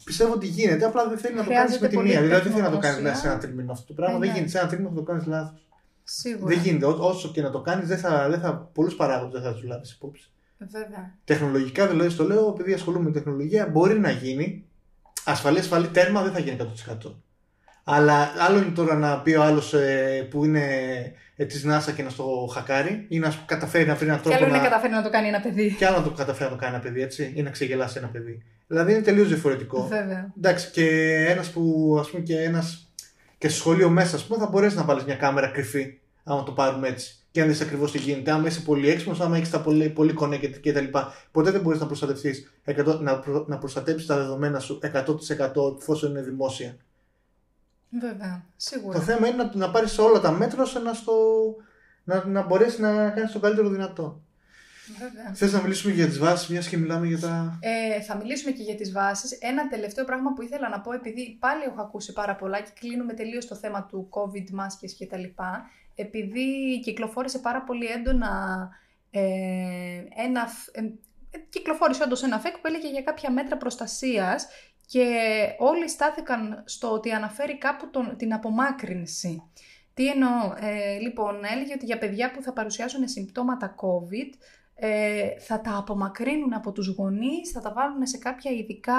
[0.03, 2.21] Πιστεύω ότι γίνεται, απλά δεν θέλει να το κάνεις με τη μία.
[2.21, 4.15] Δηλαδή δεν θέλει να το κάνεις σε ένα τρίμηνο αυτό το πράγμα.
[4.15, 4.33] Ε, δεν ναι.
[4.33, 4.51] γίνεται.
[4.51, 5.67] Σε ένα τρίμηνο θα το κάνεις λάθος.
[6.03, 6.53] Σίγουρα.
[6.53, 6.85] Δεν γίνεται.
[6.85, 9.91] όσο και να το κάνεις, δεν θα, δεν θα, πολλούς παράγοντες δεν θα του λάβεις
[9.91, 10.31] υπόψη.
[10.57, 11.17] Βέβαια.
[11.23, 14.65] Τεχνολογικά δηλαδή, στο λέω, επειδή ασχολούμαι με τεχνολογία, μπορεί να γίνει.
[15.25, 16.57] Ασφαλή, ασφαλή τέρμα δεν θα γίνει
[17.03, 17.11] 100%.
[17.83, 20.61] Αλλά άλλο είναι τώρα να πει ο άλλος ε, που είναι
[21.35, 24.37] ε, της NASA και να στο χακάρει ή να καταφέρει να βρει έναν τρόπο.
[24.37, 25.75] Και άλλο είναι να καταφέρει να το κάνει ένα παιδί.
[25.77, 28.07] Και άλλο να το καταφέρει να το κάνει ένα παιδί, έτσι, ή να ξεγελάσει ένα
[28.07, 28.43] παιδί.
[28.67, 29.87] Δηλαδή είναι τελείως διαφορετικό.
[29.87, 30.33] Βέβαια.
[30.37, 30.87] Εντάξει, και
[31.29, 32.93] ένας που ας πούμε και ένας.
[33.37, 36.51] και στο σχολείο μέσα, ας πούμε, θα μπορέσεις να βάλεις μια κάμερα κρυφή, άμα το
[36.51, 37.15] πάρουμε έτσι.
[37.31, 38.31] Και αν δεις ακριβώς τι γίνεται.
[38.31, 40.97] Άμα είσαι πολύ έξυπνος, άμα έχεις τα πολύ, πολύ connected κτλ.
[41.31, 42.53] Ποτέ δεν μπορείς να προστατευτείς,
[42.99, 46.77] να, προ, να προστατέψεις τα δεδομένα σου 100% εφόσον είναι δημόσια.
[47.99, 48.97] Βέβαια, σίγουρα.
[48.97, 51.13] Το θέμα είναι να, να πάρεις όλα τα μέτρα ώστε να, στο,
[52.03, 54.21] να, να μπορέσεις να κάνεις το καλύτερο δυνατό.
[55.33, 57.59] Θες να μιλήσουμε για τις βάσεις, μιας και μιλάμε για τα.
[57.59, 59.31] Ε, θα μιλήσουμε και για τις βάσεις.
[59.31, 63.13] Ένα τελευταίο πράγμα που ήθελα να πω, επειδή πάλι έχω ακούσει πάρα πολλά και κλείνουμε
[63.13, 68.69] τελείως το θέμα του COVID, μάσκες και τα λοιπά, επειδή κυκλοφόρησε πάρα πολύ έντονα
[69.11, 69.21] ε,
[70.15, 70.47] ένα.
[70.71, 70.81] Ε,
[71.49, 74.47] κυκλοφόρησε όντως ένα φεκ που έλεγε για κάποια μέτρα προστασίας
[74.91, 75.05] και
[75.57, 79.43] όλοι στάθηκαν στο ότι αναφέρει κάπου τον, την απομάκρυνση.
[79.93, 84.37] Τι εννοώ, ε, λοιπόν, έλεγε ότι για παιδιά που θα παρουσιάσουν συμπτώματα COVID
[84.75, 88.93] ε, θα τα απομακρύνουν από τους γονείς, θα τα βάλουν σε κάποια ειδικά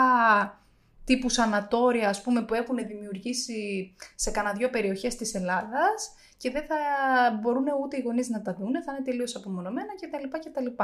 [1.05, 6.65] τύπου σανατόρια ας πούμε, που έχουν δημιουργήσει σε κανένα δυο περιοχές της Ελλάδας και δεν
[6.65, 6.77] θα
[7.41, 10.29] μπορούν ούτε οι γονείς να τα δουν, θα είναι τελείως απομονωμένα κτλ.
[10.39, 10.83] κτλ.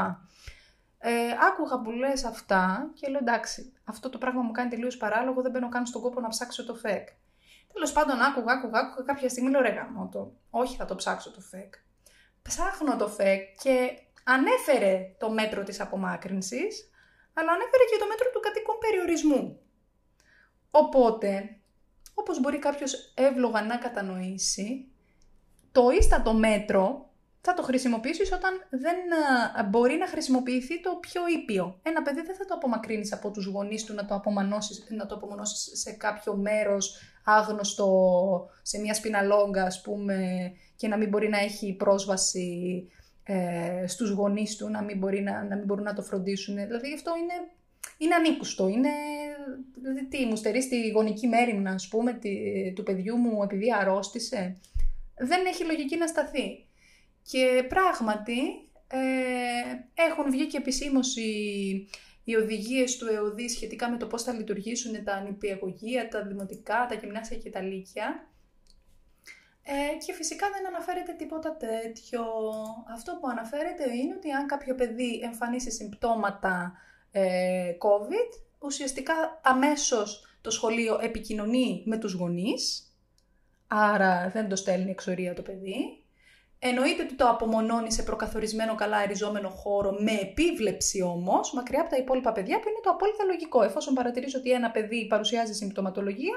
[0.98, 1.10] Ε,
[1.48, 5.50] άκουγα που λες αυτά και λέω εντάξει, αυτό το πράγμα μου κάνει τελείως παράλογο, δεν
[5.50, 7.08] μπαίνω καν στον κόπο να ψάξω το φεκ.
[7.72, 10.32] Τέλος πάντων, άκουγα, άκουγα, άκουγα κάποια στιγμή λέω ρε το.
[10.50, 11.74] Όχι, θα το ψάξω το φεκ.
[12.42, 16.90] Ψάχνω το φεκ και ανέφερε το μέτρο της απομάκρυνσης,
[17.34, 19.60] αλλά ανέφερε και το μέτρο του κατοίκων περιορισμού.
[20.70, 21.58] Οπότε,
[22.14, 24.92] όπως μπορεί κάποιος εύλογα να κατανοήσει,
[25.72, 28.96] το ίστατο μέτρο θα το χρησιμοποιήσεις όταν δεν
[29.58, 31.78] ε, μπορεί να χρησιμοποιηθεί το πιο ήπιο.
[31.82, 35.14] Ένα παιδί δεν θα το απομακρύνεις από τους γονείς του να το απομονώσεις, να το
[35.14, 40.16] απομονώσεις σε κάποιο μέρος άγνωστο, σε μια σπιναλόγκα ας πούμε,
[40.76, 42.86] και να μην μπορεί να έχει πρόσβαση
[43.24, 46.54] ε, στους γονείς του, να μην, μπορεί να, να μην μπορούν να το φροντίσουν.
[46.54, 47.50] Δηλαδή αυτό είναι,
[47.98, 48.68] είναι ανήκουστο.
[48.68, 48.90] Είναι,
[49.74, 52.32] δηλαδή τι, μου στερεί τη γονική μέρημνα, ας πούμε, τη,
[52.74, 54.56] του παιδιού μου επειδή αρρώστησε.
[55.16, 56.67] Δεν έχει λογική να σταθεί.
[57.30, 58.40] Και πράγματι
[58.88, 58.98] ε,
[59.94, 61.88] έχουν βγει και επισήμως οι,
[62.24, 66.94] οι οδηγίες του ΕΟΔΗ σχετικά με το πώς θα λειτουργήσουν τα νηπιαγωγεία, τα δημοτικά, τα
[66.94, 68.28] γυμνάσια και τα λύκεια.
[69.62, 72.22] Ε, και φυσικά δεν αναφέρεται τίποτα τέτοιο.
[72.92, 76.72] Αυτό που αναφέρεται είναι ότι αν κάποιο παιδί εμφανίσει συμπτώματα
[77.10, 82.92] ε, COVID, ουσιαστικά αμέσως το σχολείο επικοινωνεί με τους γονείς,
[83.66, 86.02] άρα δεν το στέλνει εξορία το παιδί,
[86.58, 91.96] Εννοείται ότι το απομονώνει σε προκαθορισμένο καλά εριζόμενο χώρο, με επίβλεψη όμως, μακριά από τα
[91.96, 93.62] υπόλοιπα παιδιά, που είναι το απόλυτα λογικό.
[93.62, 96.36] Εφόσον παρατηρήσει ότι ένα παιδί παρουσιάζει συμπτωματολογία,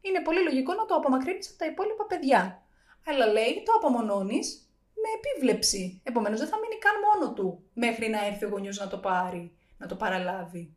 [0.00, 2.62] είναι πολύ λογικό να το απομακρύνεις από τα υπόλοιπα παιδιά.
[3.06, 6.00] Αλλά λέει, το απομονώνεις με επίβλεψη.
[6.04, 9.56] Επομένως, δεν θα μείνει καν μόνο του μέχρι να έρθει ο γονιός να το πάρει,
[9.78, 10.74] να το παραλάβει.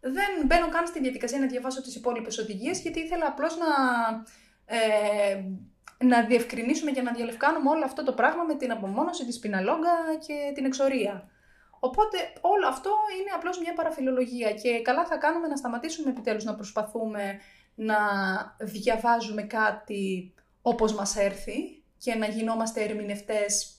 [0.00, 3.66] Δεν μπαίνω καν στη διαδικασία να διαβάσω τις υπόλοιπες οδηγίες, γιατί ήθελα απλώς να.
[4.64, 5.44] Ε,
[6.02, 9.90] να διευκρινίσουμε και να διαλευκάνουμε όλο αυτό το πράγμα με την απομόνωση, τη σπιναλόγκα
[10.26, 11.28] και την εξορία.
[11.80, 16.54] Οπότε όλο αυτό είναι απλώς μια παραφιλολογία και καλά θα κάνουμε να σταματήσουμε επιτέλους να
[16.54, 17.40] προσπαθούμε
[17.74, 17.96] να
[18.58, 23.76] διαβάζουμε κάτι όπως μας έρθει και να γινόμαστε ερμηνευτές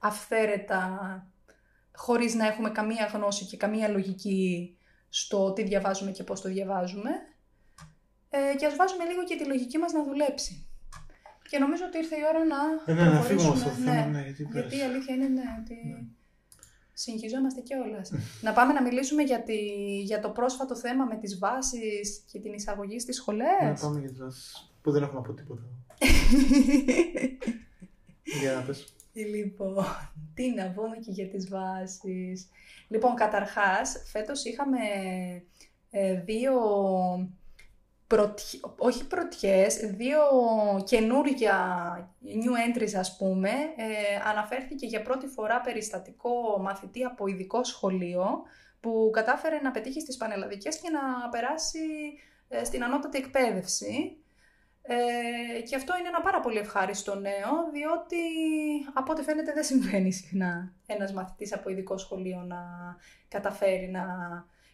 [0.00, 0.98] αυθαίρετα
[1.94, 4.76] χωρίς να έχουμε καμία γνώση και καμία λογική
[5.08, 7.10] στο τι διαβάζουμε και πώς το διαβάζουμε.
[8.30, 10.66] Ε, και ας βάζουμε λίγο και τη λογική μας να δουλέψει.
[11.50, 12.92] Και νομίζω ότι ήρθε η ώρα να.
[12.92, 15.74] Ε, ναι, να φύγουμε αυτό το θέμα, ναι, γιατί, γιατί η αλήθεια είναι ναι, ότι.
[15.74, 16.04] Ναι.
[16.98, 18.12] Συγχυζόμαστε κιόλας.
[18.40, 19.56] να πάμε να μιλήσουμε για, τη,
[20.02, 23.46] για το πρόσφατο θέμα με τις βάσεις και την εισαγωγή στις σχολές.
[23.62, 25.62] Να πάμε για τις βάσεις, που δεν έχουμε να πω τίποτα.
[28.40, 28.94] για να πες.
[29.12, 29.84] Λοιπόν,
[30.34, 32.48] τι να πούμε και για τις βάσεις.
[32.88, 34.78] Λοιπόν, καταρχάς, φέτος είχαμε
[35.90, 36.52] ε, δύο
[38.78, 40.20] όχι πρωτιές, δύο
[40.84, 41.56] καινούργια
[42.24, 48.42] new entries ας πούμε, ε, αναφέρθηκε για πρώτη φορά περιστατικό μαθητή από ειδικό σχολείο
[48.80, 51.78] που κατάφερε να πετύχει στις πανελλαδικές και να περάσει
[52.48, 54.16] ε, στην ανώτατη εκπαίδευση.
[54.88, 58.16] Ε, και αυτό είναι ένα πάρα πολύ ευχάριστο νέο, διότι
[58.94, 62.58] από ό,τι φαίνεται δεν συμβαίνει συχνά ένας μαθητής από ειδικό σχολείο να
[63.28, 64.04] καταφέρει να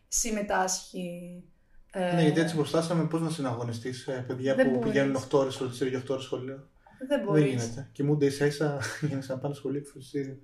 [0.09, 1.52] συμμετάσχει ε,
[1.95, 4.79] ναι, γιατί έτσι προστάσαμε πώς να συναγωνιστείς ε, παιδιά που μπορείς.
[4.79, 6.69] πηγαίνουν 8 ώρες φροντιστήριο και 8 ώρες σχολείο.
[7.09, 7.43] Δεν μπορείς.
[7.43, 7.89] Δεν γίνεται.
[7.93, 10.39] Κοιμούνται ίσα ίσα για να πάνε σχολείο και φροντιστήριο.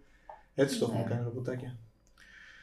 [0.55, 1.09] Έτσι το έχουμε ναι.
[1.09, 1.79] κάνει τα πουτάκια.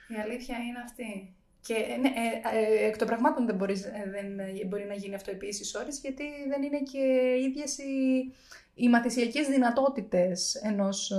[0.08, 1.36] Η αλήθεια είναι αυτή.
[1.62, 5.32] Και ναι, ε, ε, εκ των πραγμάτων δεν, μπορείς, ε, δεν μπορεί να γίνει αυτό
[5.32, 7.04] επί ίσης ώρες, γιατί δεν είναι και
[7.48, 8.34] ίδιες οι,
[8.74, 11.12] οι μαθησιακές δυνατότητες ενός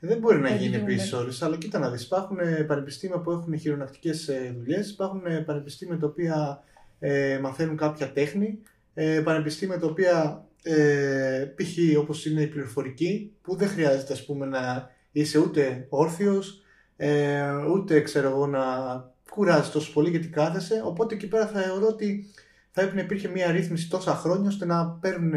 [0.00, 3.58] Δεν μπορεί να γίνει επί ίσης ώρες, αλλά κοίτα να δεις, υπάρχουν πανεπιστήμια που έχουν
[3.58, 6.62] χειρονακτικές δουλειές, υπάρχουν πανεπιστήμια τα οποία
[6.98, 8.58] ε, μαθαίνουν κάποια τέχνη,
[8.94, 11.98] ε, πανεπιστήμια τα οποία ε, π.χ.
[11.98, 16.62] όπως είναι η πληροφορική, που δεν χρειάζεται ας πούμε να είσαι ούτε όρθιος,
[16.96, 18.60] ε, ούτε ξέρω εγώ να
[19.30, 22.26] κουράζεις τόσο πολύ γιατί κάθεσαι, οπότε εκεί πέρα θα θεωρώ ότι
[22.70, 25.34] θα έπρεπε να υπήρχε μια ρύθμιση τόσα χρόνια ώστε να παίρνουν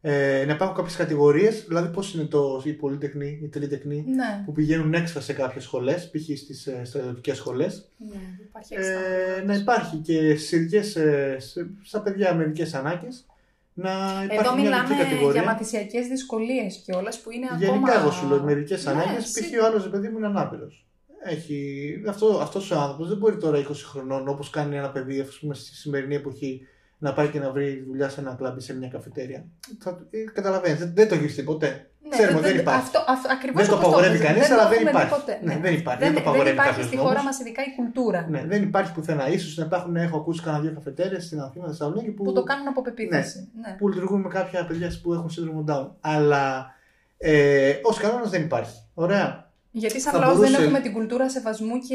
[0.00, 4.42] ε, να υπάρχουν κάποιες κατηγορίες, δηλαδή πώς είναι το, η πολυτεχνή, η τελετεχνή, ναι.
[4.44, 6.38] που πηγαίνουν έξω σε κάποιες σχολές, π.χ.
[6.38, 7.88] στις ε, στρατιωτικέ σχολές.
[8.08, 8.16] Ναι,
[8.48, 11.36] υπάρχει ε, να υπάρχει και σε ειδικές, ε,
[11.82, 13.26] στα παιδιά με ειδικές ανάγκες.
[13.74, 13.90] Να
[14.24, 15.40] υπάρχει Εδώ μια μιλάμε κατηγορία.
[15.40, 18.00] για μαθησιακές δυσκολίες κιόλας που είναι Γενικά, ακόμα.
[18.00, 19.62] εγώ σου λέω με ειδικές Ναι, ανάγκες, σί- π.χ.
[19.62, 20.86] ο άλλος παιδί μου είναι ανάπηρος.
[21.24, 21.84] Έχει...
[22.08, 25.54] Αυτό, αυτός ο άνθρωπος δεν μπορεί τώρα 20 χρονών, όπως κάνει ένα παιδί ας πούμε,
[25.54, 26.60] στη σημερινή εποχή,
[26.98, 29.44] να πάει και να βρει δουλειά σε ένα κλαμπ ή σε μια καφετέρια.
[29.78, 29.98] Θα...
[30.10, 31.90] Ε, Καταλαβαίνεις, δεν, δεν το έχει ποτέ.
[32.02, 32.80] Ναι, Ξέρουμε, δεν- δεν υπάρχει.
[32.80, 35.08] Αυτό, αυτό, ακριβώς Δεν το όπως απαγορεύει είπες, κανείς, το αλλά δεν έχουμε υπάρχει.
[35.14, 36.00] δει ποτέ, Ναι, δεν υπάρχει.
[36.04, 37.10] Δεν, Δεν το απαγορεύει υπάρχει κάποιος στη νόμος.
[37.10, 39.24] χώρα μας ειδικά η κουλτούρα Ναι, δεν υπάρχει πουθενά.
[39.38, 42.68] σω να υπάρχουν, έχω ακούσει κανένα δύο καφετέρειε στην Αθήνα, Θεσσαλονίκη που, που το κάνουν
[42.68, 43.48] από πεποίθηση.
[43.62, 43.74] Ναι.
[43.78, 45.86] που λειτουργούν με κάποια παιδιά που έχουν σύνδρομο Down.
[46.00, 46.74] Αλλά
[47.18, 48.76] ε, ως κανόνας δεν υπάρχει.
[48.94, 49.47] Ωραία.
[49.70, 51.94] Γιατί σαν θα λαός μπορούσε- δεν έχουμε την κουλτούρα σεβασμού και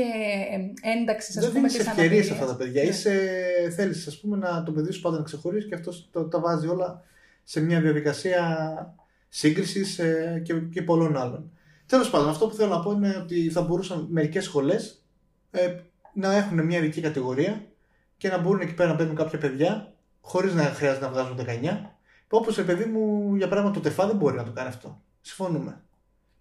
[0.84, 2.84] ε, ένταξη, ας δεν πούμε, δίνεις της ευκαιρίες σε αυτά τα παιδιά.
[2.84, 2.90] Ναι.
[2.90, 3.20] Είσαι,
[3.76, 6.68] θέλεις ας πούμε να το παιδί σου πάντα να ξεχωρίσει και αυτός το, τα βάζει
[6.68, 7.04] όλα
[7.44, 8.96] σε μια διαδικασία
[9.30, 10.00] σύγκρισης
[10.44, 11.52] και, και πολλών άλλων.
[11.86, 15.04] Τέλος πάντων, αυτό που θέλω να πω είναι ότι θα μπορούσαν μερικές σχολές
[15.52, 15.76] ε,
[16.14, 17.64] να έχουν μια ειδική κατηγορία
[18.18, 21.78] και να μπορούν εκεί πέρα να μπαίνουν κάποια παιδιά χωρίς να χρειάζεται να βγάζουν 19.
[22.30, 25.02] Όπως το παιδί μου, για παράδειγμα, το τεφά δεν μπορεί να το κάνει αυτό.
[25.22, 25.82] Συμφωνούμε.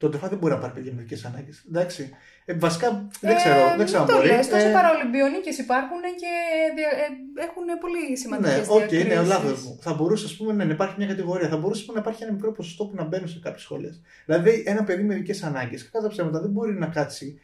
[0.02, 1.56] Το ΤΕΦΑΑ δεν μπορεί να πάρει παιδιά με ειδικές ανάγκες.
[1.68, 2.02] Εντάξει.
[2.44, 2.88] Ε, βασικά
[3.20, 4.28] δεν ξέρω, δεν ξέρω αν μην μπορεί.
[4.28, 6.32] το λες, τόσοι Ε, παραολυμπιονίκες υπάρχουν και
[6.76, 7.06] δια- ε,
[7.46, 9.28] έχουν πολύ σημαντικές ναι, ok, okay, ναι, διακρίσεις.
[9.28, 9.78] λάθος μου.
[9.86, 11.48] Θα μπορούσε ας πούμε, να υπάρχει μια κατηγορία.
[11.48, 14.00] Θα μπορούσε ας πούμε, να υπάρχει ένα μικρό ποσοστό που να μπαίνουν σε κάποιες σχολές.
[14.26, 17.42] Δηλαδή, ένα παιδί με ειδικές ανάγκες, κατά ψέματα, δεν μπορεί να κάτσει ε,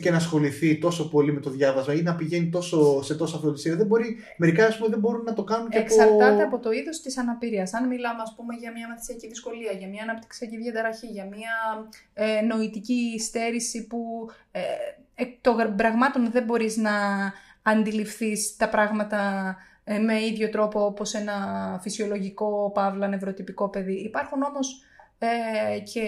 [0.00, 3.78] και να ασχοληθεί τόσο πολύ με το διάβασμα ή να πηγαίνει τόσο, σε τόσα φροντιστήρια.
[3.78, 6.42] Δεν μπορεί, μερικά ας πούμε, δεν μπορούν να το κάνουν και Εξαρτάται από.
[6.42, 7.74] από το είδος της αναπηρίας.
[7.74, 11.52] Αν μιλάμε, ας πούμε, για μια μαθησιακή δυσκολία, για μια αναπτυξιακή διαταραχή, για μια
[12.14, 14.60] ε, νοητική στέρηση που ε,
[15.14, 16.92] εκ των πραγμάτων δεν μπορείς να
[17.62, 21.36] αντιληφθείς τα πράγματα ε, με ίδιο τρόπο όπως ένα
[21.82, 23.92] φυσιολογικό, παύλα, νευροτυπικό παιδί.
[23.92, 24.82] Υπάρχουν όμως
[25.18, 26.02] ε, και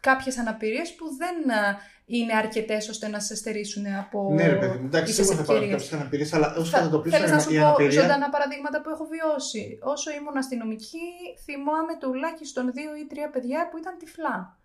[0.00, 1.76] κάποιες αναπηρίες που δεν ε,
[2.10, 5.42] είναι αρκετές ώστε να σε στερήσουν από Ναι, ρε παιδί μου, εντάξει, ίσες σίγουρα θα
[5.42, 5.82] υπάρχουν ευκαιρίες.
[5.82, 8.00] κάποιες αναπηρίες, αλλά όσο Θα- αντιμετωπίσουν Θέλω να σου η πω αναπηρία.
[8.00, 9.78] ζωντανά παραδείγματα που έχω βιώσει.
[9.82, 11.06] Όσο ήμουν αστυνομική,
[11.44, 14.56] θυμάμαι τουλάχιστον δύο ή τρία παιδιά που ήταν τυφλά.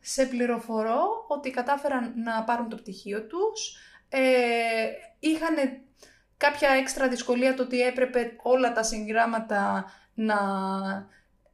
[0.00, 3.76] Σε πληροφορώ ότι κατάφεραν να πάρουν το πτυχίο τους.
[4.08, 4.20] Ε,
[5.18, 5.54] είχαν
[6.36, 9.84] κάποια έξτρα δυσκολία το ότι έπρεπε όλα τα συγγράμματα
[10.14, 10.36] να...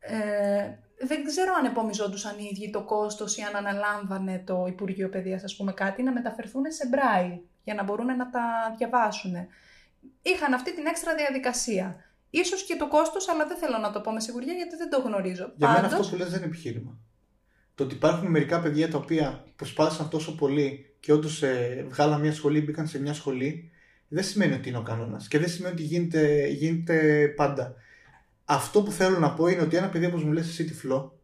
[0.00, 5.44] Ε, δεν ξέρω αν επομιζόντουσαν οι ίδιοι το κόστος ή αν αναλάμβανε το Υπουργείο Παιδείας,
[5.44, 9.34] ας πούμε κάτι, να μεταφερθούν σε μπράι για να μπορούν να τα διαβάσουν.
[10.22, 12.04] Είχαν αυτή την έξτρα διαδικασία.
[12.30, 15.00] Ίσως και το κόστος, αλλά δεν θέλω να το πω με σιγουριά γιατί δεν το
[15.00, 15.52] γνωρίζω.
[15.56, 15.82] Για Πάντως...
[15.82, 16.98] μένα αυτό που λες δεν είναι επιχείρημα.
[17.74, 22.32] Το ότι υπάρχουν μερικά παιδιά τα οποία προσπάθησαν τόσο πολύ και όντως ε, βγάλαν μια
[22.32, 23.70] σχολή, μπήκαν σε μια σχολή,
[24.08, 25.28] δεν σημαίνει ότι είναι ο κανόνας.
[25.28, 27.74] Και δεν σημαίνει ότι γίνεται, γίνεται πάντα.
[28.48, 31.20] Αυτό που θέλω να πω είναι ότι ένα παιδί, όπως μου λες, εσύ τυφλό,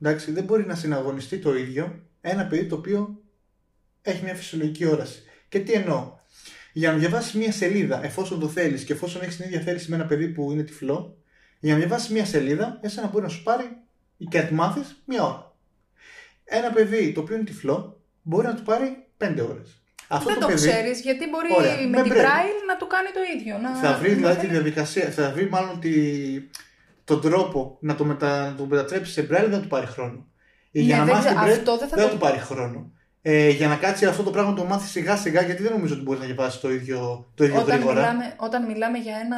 [0.00, 3.22] εντάξει, δεν μπορεί να συναγωνιστεί το ίδιο ένα παιδί το οποίο
[4.02, 5.22] έχει μια φυσιολογική όραση.
[5.48, 6.12] Και τι εννοώ;
[6.72, 9.96] Για να διαβάσεις μια σελίδα, εφόσον το θέλεις και εφόσον έχεις την ίδια θέληση με
[9.96, 11.16] ένα παιδί που είναι τυφλό,
[11.60, 13.76] για να διαβάσεις μια σελίδα, εσένα μπορεί να σου πάρει
[14.28, 15.56] και να τη μάθεις μία ώρα.
[16.44, 19.80] Ένα παιδί το οποίο είναι τυφλό μπορεί να του πάρει πέντε ώρες.
[20.08, 23.20] Αυτό δεν το, το ξέρεις, γιατί μπορεί Ωραία, με, την Braille να του κάνει το
[23.38, 23.58] ίδιο.
[23.58, 23.74] Να...
[23.74, 25.90] Θα βρει δηλαδή τη διαδικασία, θα βρει μάλλον τη...
[27.06, 28.50] τον τρόπο να το, μετα...
[28.50, 30.26] να το μετατρέψεις σε Braille, δεν θα του πάρει χρόνο.
[30.70, 32.90] Ναι, για να μάθεις Braille, δεν θα, δεν θα του πάρει χρόνο
[33.28, 36.02] ε, για να κάτσει αυτό το πράγμα το μάθεις σιγά σιγά, γιατί δεν νομίζω ότι
[36.02, 38.00] μπορεί να διαβάσει το ίδιο, το ίδιο όταν γρήγορα.
[38.00, 39.36] Μιλάμε, όταν μιλάμε για ένα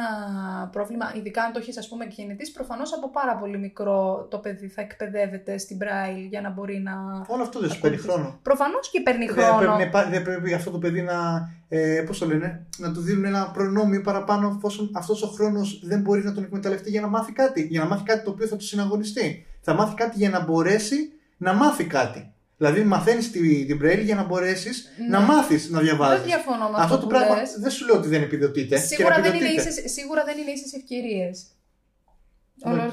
[0.71, 4.67] πρόβλημα, ειδικά αν το έχεις, ας πούμε, γεννητή, προφανώς από πάρα πολύ μικρό το παιδί
[4.67, 6.91] θα εκπαιδεύεται στην Braille για να μπορεί να.
[7.27, 8.39] Όλο αυτό δεν σου παίρνει χρόνο.
[8.41, 9.75] Προφανώς και παίρνει χρόνο.
[9.77, 11.49] Δεν πρέπει, δεν πρέπει αυτό το παιδί να.
[11.69, 16.01] Ε, πώς το λένε, να του δίνουν ένα προνόμιο παραπάνω, εφόσον αυτός ο χρόνος δεν
[16.01, 17.61] μπορεί να τον εκμεταλλευτεί για να μάθει κάτι.
[17.61, 19.45] Για να μάθει κάτι το οποίο θα του συναγωνιστεί.
[19.61, 20.95] Θα μάθει κάτι για να μπορέσει
[21.37, 22.33] να μάθει κάτι.
[22.59, 25.07] Δηλαδή, μαθαίνεις την, την Braille για να μπορέσεις ναι.
[25.07, 26.17] να μάθεις να διαβάζεις.
[26.17, 26.81] Δεν διαφωνώ με αυτό.
[26.81, 28.77] Αυτό το πράγμα δεν σου λέω ότι δεν επιδοτείται.
[28.77, 31.45] Σίγουρα, δεν, είναι ίσες, σίγουρα δεν είναι ίσες ευκαιρίες.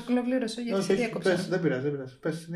[0.09, 1.35] Ολοκλήρωσε, γιατί σε διέκοψα.
[1.35, 2.19] Δεν πειράζει, δεν πειράζει.
[2.19, 2.49] Πες,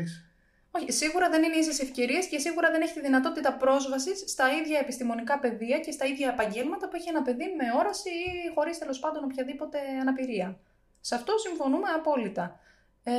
[0.71, 4.79] όχι, σίγουρα δεν είναι ίσες ευκαιρίες και σίγουρα δεν έχει τη δυνατότητα πρόσβασης στα ίδια
[4.79, 8.99] επιστημονικά πεδία και στα ίδια επαγγέλματα που έχει ένα παιδί με όραση ή χωρίς τέλος
[8.99, 10.59] πάντων οποιαδήποτε αναπηρία.
[11.01, 12.59] Σε αυτό συμφωνούμε απόλυτα.
[13.03, 13.11] Ε,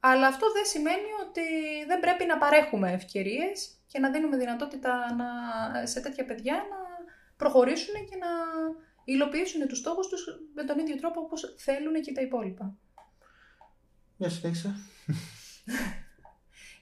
[0.00, 1.46] αλλά αυτό δεν σημαίνει ότι
[1.86, 5.26] δεν πρέπει να παρέχουμε ευκαιρίες και να δίνουμε δυνατότητα να,
[5.86, 6.76] σε τέτοια παιδιά να
[7.36, 8.28] προχωρήσουν και να
[9.04, 12.76] υλοποιήσουν τους στόχους τους με τον ίδιο τρόπο όπως θέλουν και τα υπόλοιπα.
[14.16, 14.76] Μια συνέχισα.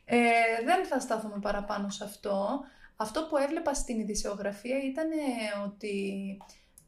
[0.09, 2.61] Ε, δεν θα στάθουμε παραπάνω σε αυτό.
[2.97, 5.09] Αυτό που έβλεπα στην ειδησιογραφία ήταν
[5.65, 6.37] ότι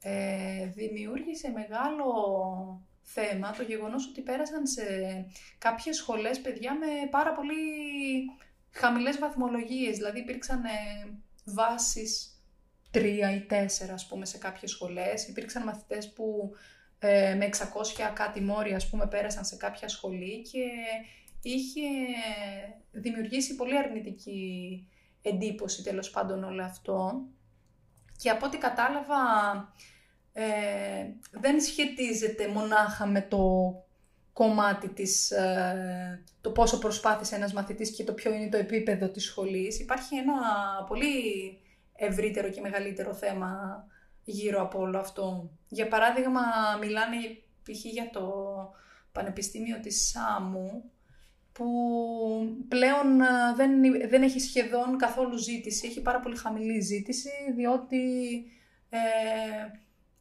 [0.01, 2.07] ε, δημιούργησε μεγάλο
[3.13, 4.85] θέμα το γεγονός ότι πέρασαν σε
[5.59, 7.55] κάποιες σχολές παιδιά με πάρα πολύ
[8.71, 9.97] χαμηλές βαθμολογίες.
[9.97, 10.71] Δηλαδή υπήρξαν ε,
[11.45, 12.43] βάσεις
[12.91, 15.29] τρία ή τέσσερα ας πούμε σε κάποιες σχολές.
[15.29, 16.53] Υπήρξαν μαθητές που
[16.99, 20.65] ε, με 600 κάτι μόρια ας πούμε πέρασαν σε κάποια σχολή και
[21.43, 21.89] είχε
[22.93, 24.87] δημιουργήσει πολύ αρνητική
[25.23, 27.23] εντύπωση τέλος πάντων όλο αυτό.
[28.17, 29.17] Και από ό,τι κατάλαβα
[30.33, 30.45] ε,
[31.31, 33.75] δεν σχετίζεται μονάχα με το
[34.33, 39.25] κομμάτι της, ε, το πόσο προσπάθησε ένας μαθητής και το ποιο είναι το επίπεδο της
[39.25, 39.81] σχολής.
[39.81, 40.35] Υπάρχει ένα
[40.89, 41.13] πολύ
[41.95, 43.85] ευρύτερο και μεγαλύτερο θέμα
[44.25, 45.51] γύρω από όλο αυτό.
[45.69, 46.41] Για παράδειγμα,
[46.81, 47.17] μιλάνε
[47.63, 47.85] π.χ.
[47.85, 48.33] για το
[49.13, 50.91] Πανεπιστήμιο της Σάμου,
[51.53, 51.67] που
[52.69, 53.71] πλέον ε, δεν,
[54.09, 57.99] δεν έχει σχεδόν καθόλου ζήτηση, έχει πάρα πολύ χαμηλή ζήτηση, διότι
[58.89, 58.99] ε,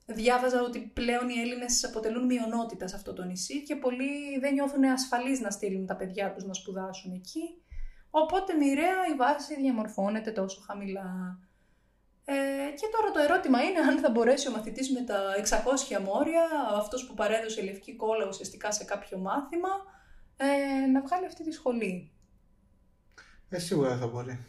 [0.08, 4.84] διάβαζα ότι πλέον οι Έλληνες αποτελούν μειονότητα σε αυτό το νησί και πολλοί δεν νιώθουν
[4.84, 7.62] ασφαλείς να στείλουν τα παιδιά τους να σπουδάσουν εκεί.
[8.10, 11.40] Οπότε μοιραία η βάση διαμορφώνεται τόσο χαμηλά.
[12.26, 12.36] Ε,
[12.76, 15.20] και τώρα το ερώτημα είναι αν θα μπορέσει ο μαθητής με τα
[15.98, 16.44] 600 μόρια,
[16.74, 19.70] αυτός που παρέδωσε λευκή κόλλα ουσιαστικά σε κάποιο μάθημα,
[20.38, 22.12] ε, να βγάλει αυτή τη σχολή.
[23.50, 24.40] Ε, σίγουρα δεν θα μπορεί.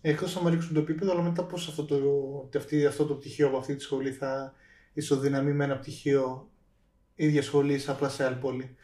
[0.00, 1.96] Εκτός αν ρίξουν το επίπεδο, αλλά μετά πώς αυτό το,
[2.88, 4.54] αυτό το πτυχίο από αυτή τη σχολή θα,
[4.94, 6.50] ισοδυναμεί με ένα πτυχίο
[7.14, 8.76] ίδια σχολή απλά σε άλλη πόλη.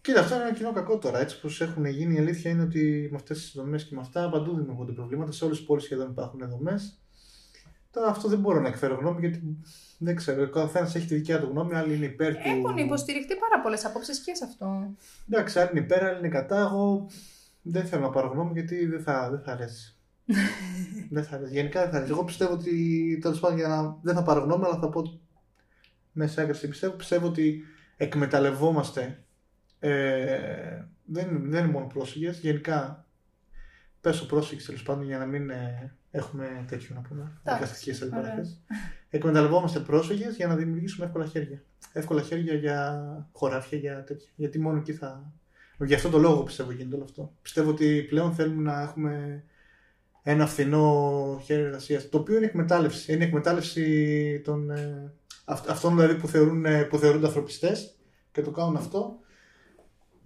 [0.00, 1.18] Κοίτα, αυτό είναι ένα κοινό κακό τώρα.
[1.18, 4.30] Έτσι πώ έχουν γίνει, η αλήθεια είναι ότι με αυτές τις δομές και με αυτά
[4.30, 5.32] παντού δημιουργούνται προβλήματα.
[5.32, 7.00] Σε όλες τις πόλεις σχεδόν υπάρχουν δομές.
[7.90, 9.58] Τώρα αυτό δεν μπορώ να εκφέρω γνώμη γιατί
[9.98, 10.42] δεν ξέρω.
[10.42, 12.40] Ο καθένας έχει τη δικιά του γνώμη, άλλοι είναι υπέρ του.
[12.44, 14.94] Έχουν υποστηριχτεί πάρα πολλές απόψεις και σε αυτό.
[15.28, 16.60] Εντάξει, άλλοι είναι υπέρ, άλλοι είναι κατά.
[16.60, 17.10] Εγώ
[17.62, 19.99] δεν θέλω να πάρω γνώμη γιατί δεν θα, δεν θα αρέσει.
[21.10, 21.52] Δεν θα αρέσει.
[21.52, 22.12] Γενικά δεν θα αρέσει.
[22.12, 23.98] Εγώ πιστεύω ότι τέλος πάντων για να...
[24.02, 25.20] δεν θα πάρω γνώμη, αλλά θα πω
[26.12, 26.68] μέσα έγκριση.
[26.68, 27.62] Πιστεύω, πιστεύω ότι
[27.96, 29.24] εκμεταλλευόμαστε.
[29.78, 32.38] Ε, δεν, δεν είναι μόνο πρόσφυγες.
[32.38, 33.06] Γενικά
[34.00, 37.40] πέσω πρόσφυγε τέλος πάντων για να μην ε, έχουμε τέτοιο να πούμε.
[37.42, 38.62] Δικαστικές αντιπαραθέσει.
[39.10, 41.62] Εκμεταλλευόμαστε πρόσφυγες για να δημιουργήσουμε εύκολα χέρια.
[41.92, 44.28] Εύκολα χέρια για χωράφια, για τέτοια.
[44.36, 45.32] Γιατί μόνο εκεί θα.
[45.78, 47.34] Γι' αυτό το λόγο πιστεύω γίνεται όλο αυτό.
[47.42, 49.44] Πιστεύω ότι πλέον θέλουμε να έχουμε
[50.22, 52.08] ένα φθηνό χέρι εργασίας.
[52.08, 53.12] Το οποίο είναι εκμετάλλευση.
[53.12, 55.12] Είναι εκμετάλλευση των, ε,
[55.44, 57.96] αυτών δηλαδή που, θεωρούν, ε, που θεωρούνται ανθρωπιστές
[58.32, 59.18] και το κάνουν αυτό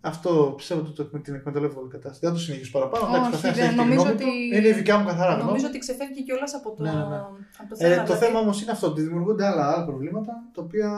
[0.04, 2.20] αυτό πιστεύω ότι το, την εκμεταλλεύω όλη κατάσταση.
[2.20, 3.04] Δεν θα το συνεχίσω παραπάνω.
[3.06, 4.24] Όχι, Εντάξει, δεν, νομίζω ότι...
[4.52, 6.82] Είναι η δικιά μου καθαρά Νομίζω ότι ξεφεύγει κιόλας από, το...
[6.82, 6.98] ναι, ναι.
[6.98, 7.16] ναι.
[7.58, 8.02] από το ε, θέμα.
[8.02, 10.90] Ε, το θέμα όμως είναι αυτό, ότι δημιουργούνται άλλα, άλλα προβλήματα, τα οποία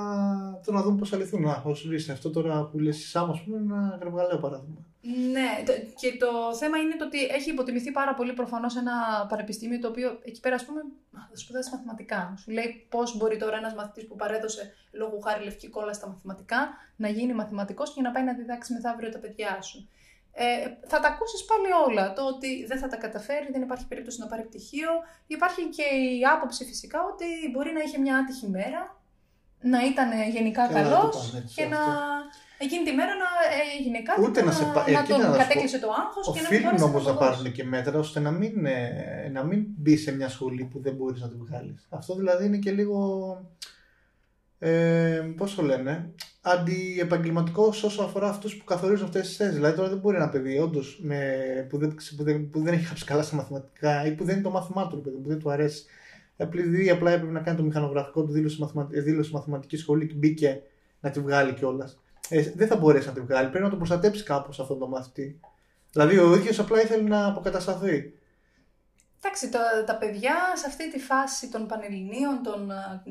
[0.63, 1.43] θέλω να δούμε πώς θα λυθούν.
[1.43, 1.63] Να,
[2.13, 4.85] αυτό τώρα που λες, Σάμ, ας πούμε, είναι ένα γραβγαλαίο παράδειγμα.
[5.33, 5.63] Ναι,
[6.01, 10.19] και το θέμα είναι το ότι έχει υποτιμηθεί πάρα πολύ προφανώς ένα πανεπιστήμιο το οποίο
[10.25, 10.81] εκεί πέρα, ας πούμε,
[11.13, 12.35] θα σπουδάσεις μαθηματικά.
[12.39, 16.69] Σου λέει πώς μπορεί τώρα ένας μαθητής που παρέδωσε λόγω χάρη λευκή κόλλα στα μαθηματικά
[16.97, 19.89] να γίνει μαθηματικός και να πάει να διδάξει μεθαύριο τα παιδιά σου.
[20.33, 22.13] Ε, θα τα ακούσεις πάλι όλα.
[22.13, 24.91] Το ότι δεν θα τα καταφέρει, δεν υπάρχει περίπτωση να πάρει πτυχίο.
[25.27, 25.83] Υπάρχει και
[26.19, 29.01] η άποψη φυσικά ότι μπορεί να είχε μια άτυχη μέρα,
[29.61, 31.79] να ήταν γενικά καλός και να.
[32.59, 33.29] Εκείνη τη μέρα να
[33.79, 36.67] έγινε κάτι Ούτε να, να, σε να τον να κατέκλυσε το άγχος και να μην
[36.67, 40.29] Οφείλουν όμως να πάρουν και μέτρα ώστε να μην, ε, να μην μπει σε μια
[40.29, 41.87] σχολή που δεν μπορείς να τη βγάλεις.
[41.91, 42.99] Αυτό δηλαδή είναι και λίγο.
[44.59, 49.55] Ε, Πώς το λένε, αντιεπαγγελματικό όσο αφορά αυτούς που καθορίζουν αυτές τις θέσεις.
[49.55, 51.01] Δηλαδή, τώρα δεν μπορεί ένα παιδί όντως
[51.69, 54.45] που, δεν, που, δεν, που δεν έχει χάψει καλά στα μαθηματικά ή που δεν είναι
[54.45, 55.85] το μάθημά του, παιδί, που δεν του αρέσει.
[56.37, 60.63] Επειδή απλά έπρεπε να κάνει το μηχανογραφικό του δήλωση, δήλωση μαθηματική σχολή και μπήκε
[61.01, 61.99] να τη βγάλει κιόλας
[62.29, 63.49] ε, δεν θα μπορέσει να τη βγάλει.
[63.49, 65.41] Πρέπει να το προστατέψει κάπως αυτόν τον μαθητή.
[65.93, 68.13] Δηλαδή ο ίδιος απλά ήθελε να αποκατασταθεί.
[69.21, 73.03] Εντάξει, το, τα παιδιά σε αυτή τη φάση των πανελληνίων, των ε,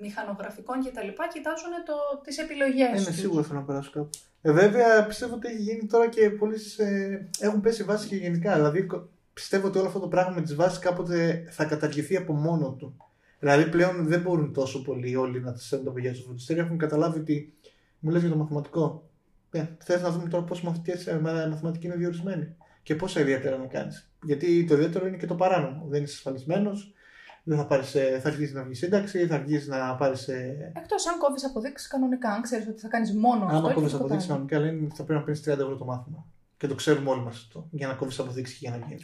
[0.00, 1.08] μηχανογραφικών κτλ.
[1.32, 4.10] κοιτάζουν το, τις επιλογές Είναι σίγουρο θέλω να περάσω κάπου.
[4.42, 8.54] Ε, βέβαια πιστεύω ότι έχει γίνει τώρα και πολλοί ε, έχουν πέσει βάσεις και γενικά.
[8.54, 8.86] Δηλαδή
[9.32, 12.96] πιστεύω ότι όλο αυτό το πράγμα με τις βάσεις κάποτε θα καταργηθεί από μόνο του.
[13.38, 16.64] Δηλαδή πλέον δεν μπορούν τόσο πολύ όλοι να στέλνουν τα παιδιά στο φροντιστήριο.
[16.64, 17.54] Έχουν καταλάβει ότι
[18.00, 19.10] μου λες για το μαθηματικό.
[19.50, 24.10] Ε, Θες να δούμε τώρα πώς μαθητικέ μαθηματική είναι διορισμένοι και πόσα ιδιαίτερα να κάνεις.
[24.24, 25.86] Γιατί το ιδιαίτερο είναι και το παράνομο.
[25.88, 26.94] Δεν είσαι ασφαλισμένος,
[27.42, 30.28] δεν θα, πάρεις, ε, θα αρχίσεις να βγεις σύνταξη, θα αρχίσεις να πάρεις.
[30.28, 33.66] Ε, Εκτός αν κόβεις αποδείξεις κανονικά, αν ξέρεις ότι θα κάνεις μόνο αυτό.
[33.66, 36.26] Αν κόβεις αποδείξεις κανονικά, λένε θα πρέπει να παίρνεις 30 ευρώ το μάθημα.
[36.56, 37.68] Και το ξέρουμε όλοι μας αυτό.
[37.70, 38.96] Για να κόβεις αποδείξεις και για να βγει.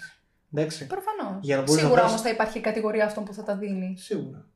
[0.53, 0.87] Εντάξει.
[0.87, 1.71] Προφανώς.
[1.71, 3.95] Σίγουρα όμως θα υπάρχει κατηγορία αυτών που θα τα δίνει.
[3.99, 4.47] Σίγουρα.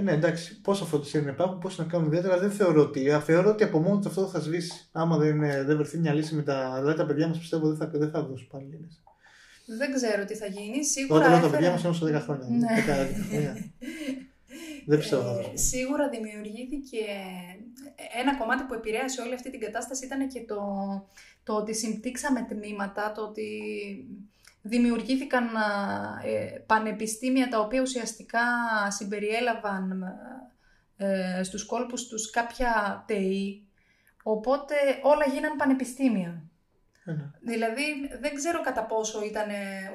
[0.00, 3.20] Ε, ναι, εντάξει, πόσο φροντιστήρια να υπάρχουν, πώ να κάνουν ιδιαίτερα, δεν θεωρώ ότι.
[3.24, 4.88] Θεωρώ ότι από μόνο του αυτό θα σβήσει.
[4.92, 6.76] Άμα δεν, ε, δεν βρεθεί μια λύση με τα.
[6.78, 9.02] Δηλαδή τα παιδιά μας πιστεύω δεν θα, δεν θα δώσουν πάλι λύση.
[9.78, 10.84] Δεν ξέρω τι θα γίνει.
[10.84, 11.20] Σίγουρα.
[11.20, 12.46] Όταν λέω τα παιδιά μας είναι 10 χρόνια.
[12.48, 13.54] Ναι.
[14.86, 17.04] δεν πιστεύω θα ε, Σίγουρα δημιουργήθηκε
[18.20, 20.60] ένα κομμάτι που επηρέασε όλη αυτή την κατάσταση ήταν και το,
[21.42, 23.48] το ότι συμπτύξαμε τμήματα, το ότι
[24.62, 25.48] δημιουργήθηκαν
[26.24, 28.40] ε, πανεπιστήμια τα οποία ουσιαστικά
[28.88, 30.04] συμπεριέλαβαν
[30.96, 33.66] ε, στους κόλπους τους κάποια ΤΕΗ,
[34.22, 36.42] οπότε όλα γίναν πανεπιστήμια.
[37.04, 37.30] Ναι.
[37.40, 37.82] Δηλαδή
[38.20, 39.48] δεν ξέρω κατά πόσο ήταν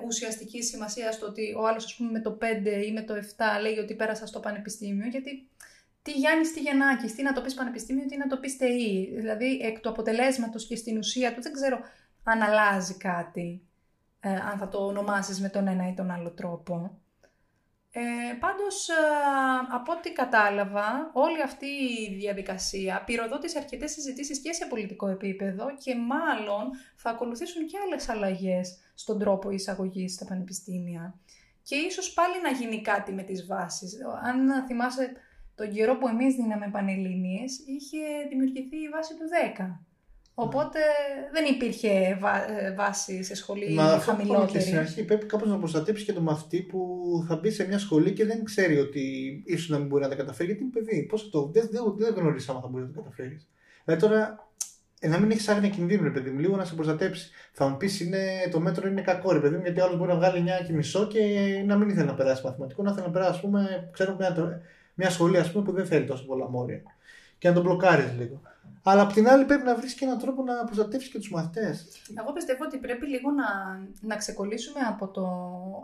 [0.06, 2.46] ουσιαστική σημασία στο ότι ο άλλος ας πούμε με το 5
[2.86, 3.18] ή με το 7
[3.62, 5.50] λέει ότι πέρασα στο πανεπιστήμιο, γιατί
[6.02, 9.14] τι Γιάννης, τι Γεννάκης, τι να το πεις πανεπιστήμιο, τι να το πεις ΤΕΗ.
[9.16, 11.80] Δηλαδή εκ του αποτελέσματος και στην ουσία του δεν ξέρω
[12.24, 13.62] αν αλλάζει κάτι
[14.26, 17.00] ε, αν θα το ονομάσεις με τον ένα ή τον άλλο τρόπο.
[17.92, 18.02] Ε,
[18.40, 18.94] πάντως, ε,
[19.72, 25.96] από ό,τι κατάλαβα, όλη αυτή η διαδικασία πυροδότησε αρκετές συζητήσεις και σε πολιτικό επίπεδο και
[25.96, 31.16] μάλλον θα ακολουθήσουν και άλλες αλλαγές στον τρόπο εισαγωγής στα πανεπιστήμια.
[31.64, 33.98] Και ίσως πάλι να γίνει κάτι με τις βάσεις.
[34.24, 35.12] Αν θυμάσαι
[35.56, 37.98] τον καιρό που εμείς δίναμε πανελλήνιες, είχε
[38.30, 39.26] δημιουργηθεί η βάση του
[39.58, 39.80] 10.
[40.38, 40.80] Οπότε
[41.32, 44.52] δεν υπήρχε ε, βάση σε σχολή Μα χαμηλότερη.
[44.52, 46.90] Και στην αρχή πρέπει κάπως να προστατέψει και το μαθητή που
[47.28, 49.02] θα μπει σε μια σχολή και δεν ξέρει ότι
[49.46, 50.48] ίσως να μην μπορεί να τα καταφέρει.
[50.48, 51.04] Γιατί είναι παιδί.
[51.04, 53.48] Πώς το, δεν, δεν, δεν γνωρίζει άμα θα μπορείς να τα καταφέρεις.
[53.86, 54.50] Δηλαδή τώρα
[55.00, 57.30] ε, να μην έχεις άγνοια κινδύνου, ρε παιδί μου, λίγο να σε προστατέψει.
[57.52, 58.10] Θα μου πεις
[58.52, 61.08] το μέτρο είναι κακό, ρε παιδί μου, γιατί άλλος μπορεί να βγάλει 9 και μισό
[61.08, 61.20] και
[61.66, 64.62] να μην ήθελε να περάσει μαθηματικό, να θέλει να περάσει, ας πούμε, ξέρω, μια,
[64.94, 66.82] μια σχολή ας πούμε, που δεν θέλει τόσο πολλά μόρια.
[67.38, 68.42] Και να τον μπλοκάρεις λίγο.
[68.88, 71.88] Αλλά απ' την άλλη πρέπει να βρεις και έναν τρόπο να προστατεύσεις και τους μαθητές.
[72.20, 73.46] Εγώ πιστεύω ότι πρέπει λίγο να,
[74.02, 75.28] να ξεκολλήσουμε από το,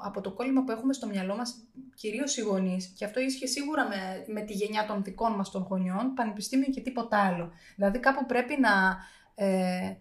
[0.03, 1.55] από το κόλλημα που έχουμε στο μυαλό μας,
[1.95, 2.93] κυρίως οι γονείς.
[2.97, 6.81] Και αυτό ίσχυε σίγουρα με, με τη γενιά των δικών μας των γονιών, πανεπιστήμιο και
[6.81, 7.51] τίποτα άλλο.
[7.75, 8.97] Δηλαδή κάπου πρέπει να.
[9.35, 9.95] Ε,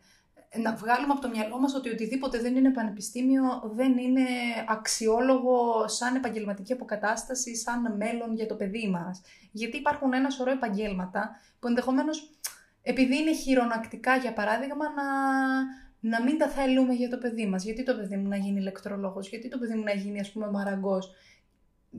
[0.57, 4.27] να βγάλουμε από το μυαλό μας ότι οτιδήποτε δεν είναι πανεπιστήμιο δεν είναι
[4.69, 9.21] αξιόλογο σαν επαγγελματική αποκατάσταση, σαν μέλλον για το παιδί μας.
[9.53, 12.31] Γιατί υπάρχουν ένα σωρό επαγγέλματα που ενδεχομένως
[12.83, 15.05] επειδή είναι χειρονακτικά, για παράδειγμα, να,
[16.01, 17.65] να μην τα θέλουμε για το παιδί μας.
[17.65, 20.51] Γιατί το παιδί μου να γίνει ηλεκτρολόγος, γιατί το παιδί μου να γίνει, ας πούμε,
[20.51, 21.13] μαραγκός.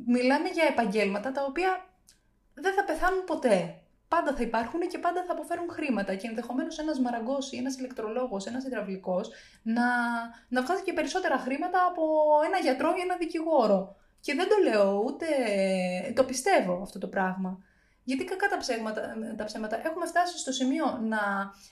[0.06, 1.86] Μιλάμε για επαγγέλματα τα οποία
[2.54, 3.76] δεν θα πεθάνουν ποτέ.
[4.08, 6.16] πάντα θα υπάρχουν και πάντα θα αποφέρουν χρήματα.
[6.16, 9.30] Και ενδεχομένως ένας μαραγκός ή ένας ηλεκτρολόγος, ένας υδραυλικός
[9.64, 9.84] να,
[10.48, 12.04] να βγάζει και περισσότερα χρήματα από
[12.46, 13.96] ένα γιατρό ή ένα δικηγόρο.
[14.20, 15.26] Και δεν το λέω ούτε.
[16.16, 17.64] Το πιστεύω αυτό το πράγμα.
[18.12, 19.02] Γιατί κακά τα ψέματα,
[19.38, 21.22] τα ψέματα έχουμε φτάσει στο σημείο να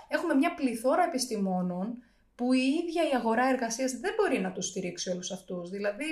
[0.08, 2.04] έχουμε μια πληθώρα επιστημόνων
[2.36, 5.70] που η ίδια η αγορά εργασίας δεν μπορεί να τους στηρίξει όλους αυτούς.
[5.70, 6.10] Δηλαδή,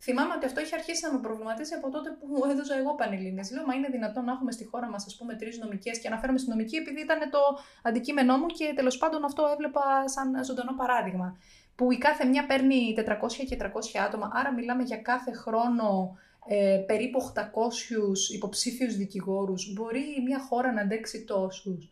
[0.00, 3.50] θυμάμαι ότι αυτό έχει αρχίσει να με προβληματίσει από τότε που έδωσα εγώ πανελλήνιες.
[3.50, 6.38] Λέω, μα είναι δυνατόν να έχουμε στη χώρα μας, ας πούμε, τρεις νομικές και αναφέρομαι
[6.38, 7.40] στη νομική επειδή ήταν το
[7.82, 11.38] αντικείμενό μου και τέλος πάντων αυτό έβλεπα σαν ζωντανό παράδειγμα.
[11.76, 13.04] Που η κάθε μια παίρνει 400
[13.48, 13.66] και 300
[14.06, 16.16] άτομα, άρα μιλάμε για κάθε χρόνο
[16.48, 19.72] ε, περίπου 800 υποψήφιους δικηγόρους.
[19.72, 21.90] Μπορεί μια χώρα να αντέξει τόσους.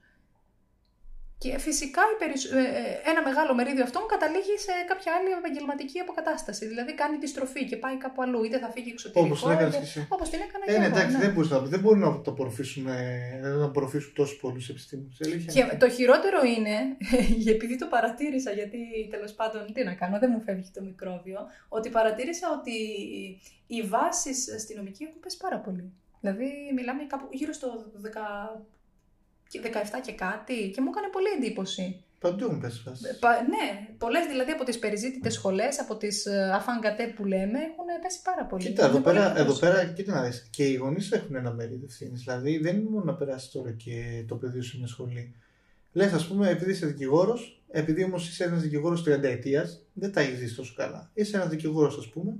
[1.38, 6.66] Και φυσικά ε, ε, ένα μεγάλο μερίδιο αυτών καταλήγει σε κάποια άλλη επαγγελματική αποκατάσταση.
[6.66, 8.44] Δηλαδή κάνει τη στροφή και πάει κάπου αλλού.
[8.44, 9.24] Είτε θα φύγει εξωτερικά.
[9.26, 10.06] Όπως την έκανες και εσύ.
[10.08, 10.94] Όπως την έκανα ε, και ναι, εγώ.
[10.94, 11.22] εντάξει, ναι.
[11.24, 12.82] δεν, να, δεν μπορούν να το απορροφήσουν,
[13.58, 15.16] να απορροφήσουν τόσους πολλούς επιστήμονες.
[15.54, 16.76] Και το χειρότερο είναι,
[17.54, 18.78] επειδή το παρατήρησα, γιατί
[19.10, 22.76] τέλος πάντων τι να κάνω, δεν μου φεύγει το μικρόβιο, ότι παρατήρησα ότι
[23.66, 25.92] οι βάσεις αστυνομικοί έχουν πέσει πάρα πολύ.
[26.20, 27.68] Δηλαδή, μιλάμε κάπου γύρω στο
[29.52, 29.58] 17
[30.04, 32.04] και κάτι και μου έκανε πολύ εντύπωση.
[32.18, 32.82] Παντού μου πες
[33.48, 38.44] Ναι, πολλές δηλαδή από τις περιζήτητες σχολές, από τις αφανγκατέ που λέμε, έχουν πέσει πάρα
[38.44, 38.64] πολύ.
[38.64, 42.22] Κοίτα, εδώ πέρα, εδώ πέρα, κοίτα να δεις, και οι γονείς έχουν ένα μερίδιο ευθύνης.
[42.22, 45.34] Δηλαδή δεν είναι μόνο να περάσεις τώρα και το παιδί σου σε μια σχολή.
[45.92, 50.20] Λες, ας πούμε, επειδή είσαι δικηγόρος, επειδή όμως είσαι ένας δικηγόρος 30 ετία, δεν τα
[50.20, 51.10] έχεις δει τόσο καλά.
[51.14, 52.36] Είσαι ένας δικηγόρος, ας πούμε,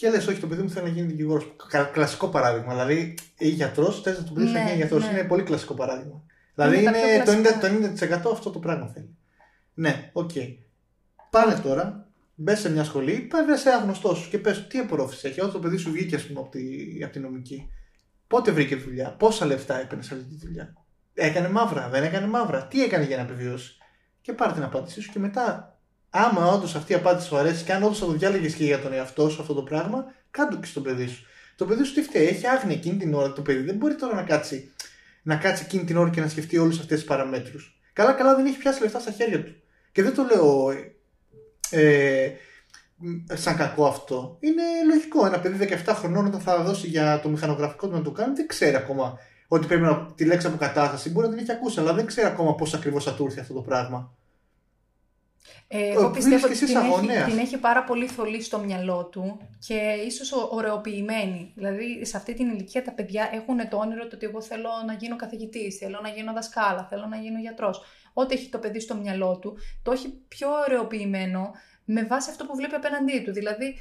[0.00, 1.54] και λες, όχι, το παιδί μου θέλει να γίνει δικηγόρος.
[1.92, 2.72] Κλασικό παράδειγμα.
[2.72, 5.04] Δηλαδή, ή γιατρός, θες να το παιδί ναι, να γίνει γιατρός.
[5.04, 5.10] Ναι.
[5.10, 6.22] Είναι πολύ κλασικό παράδειγμα.
[6.54, 9.16] Δηλαδή είναι, είναι το 90%, το 90% αυτό το πράγμα θέλει.
[9.74, 10.30] Ναι, ok.
[10.34, 10.56] Okay.
[11.30, 15.28] Πάνε τώρα, μπες σε μια σχολή, πάνε σε ένα γνωστό σου και πες τι απορρόφηση
[15.28, 15.40] έχει.
[15.40, 16.60] Όταν το παιδί σου βγήκε, ας πούμε, από τη,
[17.04, 17.70] από τη νομική,
[18.26, 20.72] πότε βρήκε δουλειά, πόσα λεφτά έπαιρνε σε αυτή τη δουλειά;
[21.14, 23.76] Έκανε μαύρα, δεν έκανε μαύρα, τι έκανε για να επιβιώσει;
[24.20, 25.78] Και πάρε την απάντησή σου και μετά,
[26.10, 28.80] άμα όντως αυτή η απάντηση σου αρέσει και αν όντως θα το διάλεγες και για
[28.80, 31.24] τον εαυτό σου αυτό το πράγμα, κάντο και στο παιδί σου.
[31.56, 34.14] Το παιδί σου τι φταίει, έχει άγνοια εκείνη την ώρα το παιδί, δεν μπορεί τώρα
[34.14, 34.72] να κάτσει
[35.22, 37.80] να κάτσει εκείνη την ώρα και να σκεφτεί όλε αυτές τις παραμέτρους.
[37.92, 39.54] Καλά, καλά δεν έχει πιάσει λεφτά στα χέρια του.
[39.92, 40.70] Και δεν το λέω
[41.70, 42.30] ε,
[43.32, 44.36] σαν κακό αυτό.
[44.40, 45.26] Είναι λογικό.
[45.26, 48.46] Ένα παιδί 17 χρονών όταν θα δώσει για το μηχανογραφικό του να το κάνει, δεν
[48.46, 51.10] ξέρει ακόμα ότι πρέπει να τη λέξη αποκατάσταση.
[51.10, 53.54] Μπορεί να την έχει ακούσει, αλλά δεν ξέρει ακόμα πώς ακριβώς θα του έρθει αυτό
[53.54, 54.14] το πράγμα.
[55.68, 59.74] Ε, εγώ πιστεύω ότι την έχει, την έχει πάρα πολύ θολή στο μυαλό του και
[60.06, 61.52] ίσως ωρεοποιημένη.
[61.54, 65.16] Δηλαδή σε αυτή την ηλικία τα παιδιά έχουν το όνειρο ότι εγώ θέλω να γίνω
[65.16, 67.82] καθηγητής, θέλω να γίνω δασκάλα, θέλω να γίνω γιατρός.
[68.12, 71.50] Ό,τι έχει το παιδί στο μυαλό του, το έχει πιο ωρεοποιημένο
[71.84, 73.32] με βάση αυτό που βλέπει απέναντί του.
[73.32, 73.76] Δηλαδή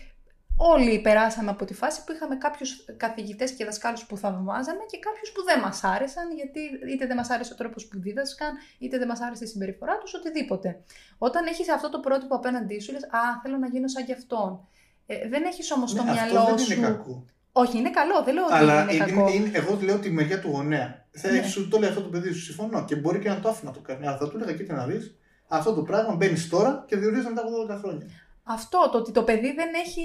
[0.62, 5.32] όλοι περάσαμε από τη φάση που είχαμε κάποιους καθηγητές και δασκάλους που θαυμάζαμε και κάποιους
[5.32, 6.60] που δεν μας άρεσαν, γιατί
[6.93, 10.14] είτε δεν μας άρεσε ο τρόπος που δίδασκαν, είτε δεν μας άρεσε η συμπεριφορά τους,
[10.14, 10.80] οτιδήποτε.
[11.18, 14.68] Όταν έχεις αυτό το πρότυπο απέναντί σου, λες Α, θέλω να γίνω σαν κι αυτόν.
[15.05, 16.74] Ε, δεν έχεις όμως το ναι, μυαλό αυτό δεν σου.
[16.74, 17.26] Είναι κακό.
[17.51, 19.30] Όχι, είναι καλό, δεν λέω ότι Αλλά είναι, είναι, κακό.
[19.30, 21.07] Είναι, εγώ λέω τη μεριά του γονέα.
[21.12, 21.41] Θα Ναι.
[21.41, 22.86] σου το λέει αυτό το παιδί σου, συμφωνώ.
[22.86, 24.07] Και μπορεί και να το άφηνα να το κάνει.
[24.07, 25.16] Αλλά θα του έλεγα, κοίτα να δεις,
[25.47, 28.05] αυτό το πράγμα μπαίνεις τώρα και διορίζεται μετά από 12 χρόνια.
[28.52, 30.04] Αυτό, το ότι το παιδί δεν έχει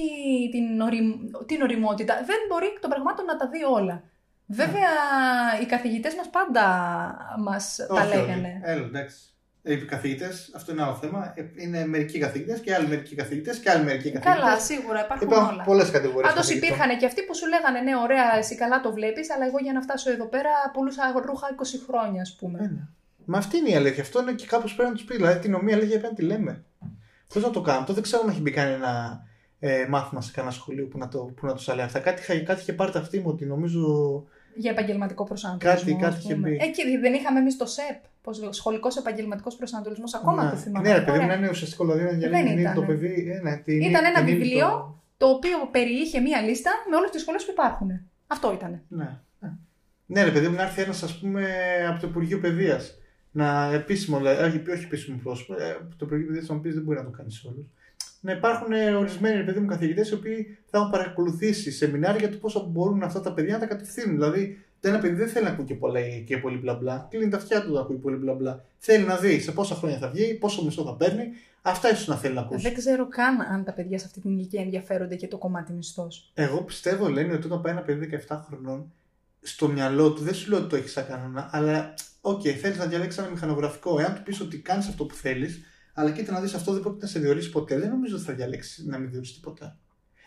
[0.53, 1.13] την, οριμ...
[1.47, 4.03] την οριμότητα, δεν μπορεί εκ των πραγμάτων να τα δει όλα.
[4.47, 4.91] Βέβαια,
[5.63, 6.65] οι καθηγητές μας πάντα
[7.39, 8.61] μας τα Όχι, λέγανε.
[8.63, 8.71] όχι.
[8.73, 9.17] Έλα, εντάξει.
[9.63, 11.33] Οι καθηγητές, αυτό είναι άλλο θέμα.
[11.37, 14.43] Ε, Είναι μερικοί καθηγητές και άλλοι μερικοί καθηγητές και άλλοι μερικοί καθηγητές.
[14.43, 15.63] Καλά, σίγουρα υπάρχουν, Υπάρχουν όλα.
[15.65, 16.33] πολλές κατηγορίες.
[16.33, 19.59] Πάντως υπήρχαν και αυτοί που σου λέγανε Ναι, ωραία, εσύ καλά το βλέπεις, αλλά εγώ
[19.59, 22.89] για να φτάσω εδώ πέρα πουλούσα ρούχα 20 χρόνια, ας πούμε.
[23.25, 24.03] Μα αυτή είναι η αλήθεια.
[24.03, 25.15] Αυτό είναι και κάπως πρέπει να τους πει.
[25.17, 26.65] Δηλαδή την ομοία αλήθεια πρέπει να τη λέμε.
[27.35, 27.87] Πώς να το κάνουμε.
[27.87, 29.23] Το δεν ξέρω αν έχει μπει κανένα
[29.59, 31.99] ε, μάθημα σε κανένα σχολείο που να το, που να το λέει αυτά.
[31.99, 33.83] Κάτι, είχα- κάτι είχε πάρει τα αυτή μου ότι νομίζω.
[34.57, 35.81] Για επαγγελματικό προσανατολισμό.
[35.91, 36.49] Κάτι- κάτι ας είχε πούμε.
[36.49, 36.59] μπει.
[36.61, 38.05] Εκεί δεν είχαμε εμείς το ΣΕΠ,
[38.53, 40.51] σχολικός επαγγελματικός προσανατολισμός, ακόμα ναι.
[40.51, 40.89] το θυμάμαι.
[40.89, 41.27] Ναι, ρε παιδί μου, Ωραία.
[41.37, 41.85] να είναι ουσιαστικό.
[41.85, 42.75] Δηλαδή να Δεν διαλέγει ήταν.
[42.75, 43.31] το παιδί.
[43.37, 44.67] ε, ναι, την, Ήταν ένα την ίδια βιβλίο.
[44.69, 47.89] το- Το οποίο περιείχε μία λίστα με όλες τις σχολές που υπάρχουν.
[48.27, 48.83] Αυτό ήταν.
[48.89, 49.09] Ναι.
[49.41, 49.51] ναι.
[50.07, 51.47] Ναι, ρε παιδί μου, να έρθει ένας, ας πούμε,
[51.91, 52.99] από το Υπουργείο Παιδείας.
[53.37, 55.55] Να επίσημο, δηλαδή, όχι, όχι επίσημο πρόσωπο.
[55.55, 57.71] Ε, το Υπουργείο Παιδεία θα μου πεις δεν μπορεί να το κάνεις σε όλου.
[58.21, 62.31] Να υπάρχουν ε, ορισμένοι ρε παιδί μου καθηγητές οι οποίοι θα έχουν παρακολουθήσει σεμινάρια για
[62.31, 64.15] το πώ μπορούν αυτά τα παιδιά να τα κατευθύνουν.
[64.15, 67.07] Δηλαδή, το ένα παιδί δεν θέλει να ακούει και, πολλά, και πολύ μπλα μπλα.
[67.11, 68.65] Κλείνει τα αυτιά του να ακούει πολύ μπλα μπλα.
[68.79, 71.25] Θέλει να δει σε πόσα χρόνια θα βγει, πόσο μισθό θα παίρνει.
[71.63, 72.63] Αυτά ίσως να θέλει να ακούσει.
[72.63, 76.31] Δεν ξέρω καν αν τα παιδιά σε αυτή την ηλικία ενδιαφέρονται για το κομμάτι μισθός.
[76.35, 78.93] Εγώ πιστεύω, λένε, ότι όταν πάει ένα παιδί 17 χρονών,
[79.47, 82.79] στο μυαλό του, δεν σου λέω ότι το έχεις σαν κανόνα, αλλά ok, okay, θέλεις
[82.79, 84.01] να διαλέξεις ένα μηχανογραφικό.
[84.01, 85.61] Εάν του πεις ότι κάνεις αυτό που θέλεις,
[85.95, 88.33] αλλά κοίτα να δεις αυτό δεν πρόκειται να σε διορίσει ποτέ, δεν νομίζω ότι θα
[88.33, 89.79] διαλέξεις να μην διορίσει τίποτα.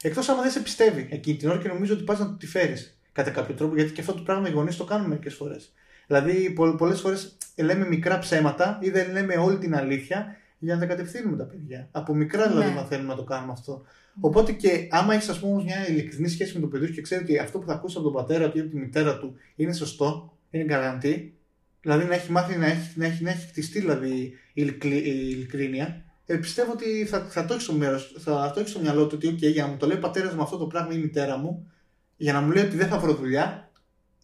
[0.01, 2.47] Εκτός άμα δεν σε πιστεύει εκείνη την ώρα και νομίζω ότι πας να του τη
[2.47, 5.73] φέρεις κατά κάποιο τρόπο, γιατί και αυτό το πράγμα οι γονείς το κάνουν μερικές φορές.
[6.07, 10.85] Δηλαδή, πολλές φορές λέμε μικρά ψέματα ή δεν λέμε όλη την αλήθεια για να τα
[10.85, 11.87] κατευθύνουμε τα παιδιά.
[11.91, 12.75] Από μικρά δηλαδή Ναι.
[12.75, 13.85] μαθαίνουμε να το κάνουμε αυτό.
[14.19, 17.23] Οπότε και άμα έχεις, ας πούμε, μια ειλικρινή σχέση με το παιδί σου και ξέρει
[17.23, 19.73] ότι αυτό που θα ακούσει από τον πατέρα του ή από τη μητέρα του είναι
[19.73, 21.33] σωστό, είναι καραντή,
[21.81, 24.09] δηλαδή να έχει μάθει να έχει, να έχει, να έχει χτιστεί δηλαδή
[24.53, 28.59] η ειλικρι- η ειλικρίνεια, ε, πιστεύω ότι θα, θα, το έχεις στο μέρος, θα το
[28.59, 30.57] έχεις στο μυαλό του ότι, OK, για να μου το λέει ο πατέρας μου αυτό
[30.57, 31.71] το πράγμα ή η μητέρα μου,
[32.17, 33.71] για να μου λέει ότι δεν θα βρω δουλειά,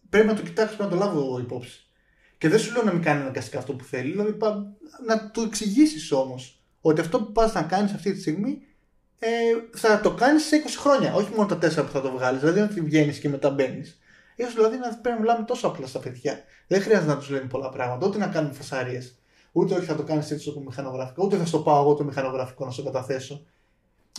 [0.09, 1.87] πρέπει να το κοιτάξω, πρέπει να το λάβω υπόψη.
[2.37, 4.75] Και δεν σου λέω να μην κάνει αναγκαστικά αυτό που θέλει, δηλαδή πα-
[5.07, 8.61] να του εξηγήσεις όμως ότι αυτό που πας να κάνεις αυτή τη στιγμή
[9.25, 11.13] ε, θα το κάνεις σε 20 χρόνια.
[11.13, 13.99] Όχι μόνο τα 4 που θα το βγάλεις, δηλαδή ότι βγαίνεις και μετά μπαίνεις.
[14.41, 16.39] σω δηλαδή να πρέπει να μιλάμε τόσο απλά στα παιδιά.
[16.67, 19.01] Δεν χρειάζεται να τους λέμε πολλά πράγματα, ούτε να κάνουμε φασαρίε.
[19.51, 22.65] Ούτε όχι θα το κάνεις έτσι το μηχανογραφικό, ούτε θα στο πάω εγώ το μηχανογραφικό
[22.65, 23.45] να στο καταθέσω.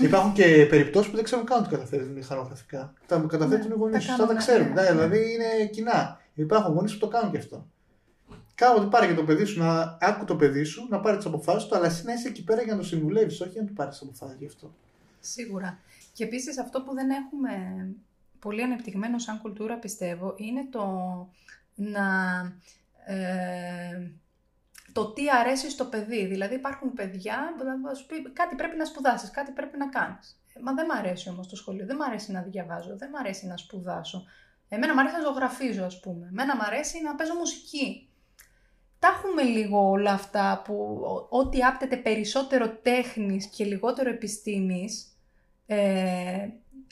[0.01, 2.93] Υπάρχουν και περιπτώσεις που δεν ξέρουν καν ότι καταθέτουν μηχανογραφικά.
[3.07, 4.67] Τα καταθέτουν οι γονείς τα τους, θα τα κάνουν, ξέρουν.
[4.67, 4.91] ναι, Ναι, ναι.
[4.91, 6.21] δηλαδή είναι κοινά.
[6.35, 7.67] Υπάρχουν γονείς που το κάνουν και αυτό.
[8.55, 11.69] Κάποτε πάρε και το παιδί σου, να άκου το παιδί σου, να πάρει τις αποφάσεις
[11.69, 14.01] του, αλλά εσύ να είσαι εκεί πέρα για να το συμβουλεύεις, όχι να του πάρεις
[14.03, 14.75] αποφάσεις γι' αυτό.
[15.25, 15.79] Σίγουρα.
[16.13, 17.53] Και επίσης αυτό που δεν έχουμε
[18.39, 20.87] πολύ ανεπτυγμένο σαν κουλτούρα πιστεύω είναι το
[21.75, 22.05] να...
[23.07, 24.11] Ε,
[24.93, 26.27] το τι αρέσει στο παιδί.
[26.27, 30.41] Δηλαδή υπάρχουν παιδιά που θα σου πει κάτι πρέπει να σπουδάσεις, κάτι πρέπει να κάνεις.
[30.55, 33.17] Ε, Μα δεν μ' αρέσει όμως το σχολείο, δεν μ' αρέσει να διαβάζω, δεν μ'
[33.17, 34.25] αρέσει να σπουδάσω.
[34.69, 38.09] Εμένα μ' αρέσει να ζωγραφίζω ας πούμε, εμένα μ' αρέσει να παίζω μουσική.
[38.99, 45.14] Τα έχουμε λίγο όλα αυτά που ό- ό,τι άπτεται περισσότερο τέχνης και λιγότερο επιστήμης,
[45.67, 46.49] ε,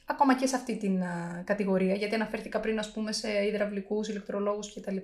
[0.07, 4.75] ακόμα και σε αυτή την α, κατηγορία, γιατί αναφέρθηκα πριν ας πούμε σε υδραυλικούς, ηλεκτρολόγους
[4.75, 4.97] κτλ.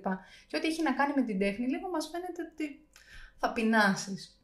[0.47, 2.85] Και ό,τι έχει να κάνει με την τέχνη, λίγο μας φαίνεται ότι
[3.37, 4.41] θα πεινάσεις.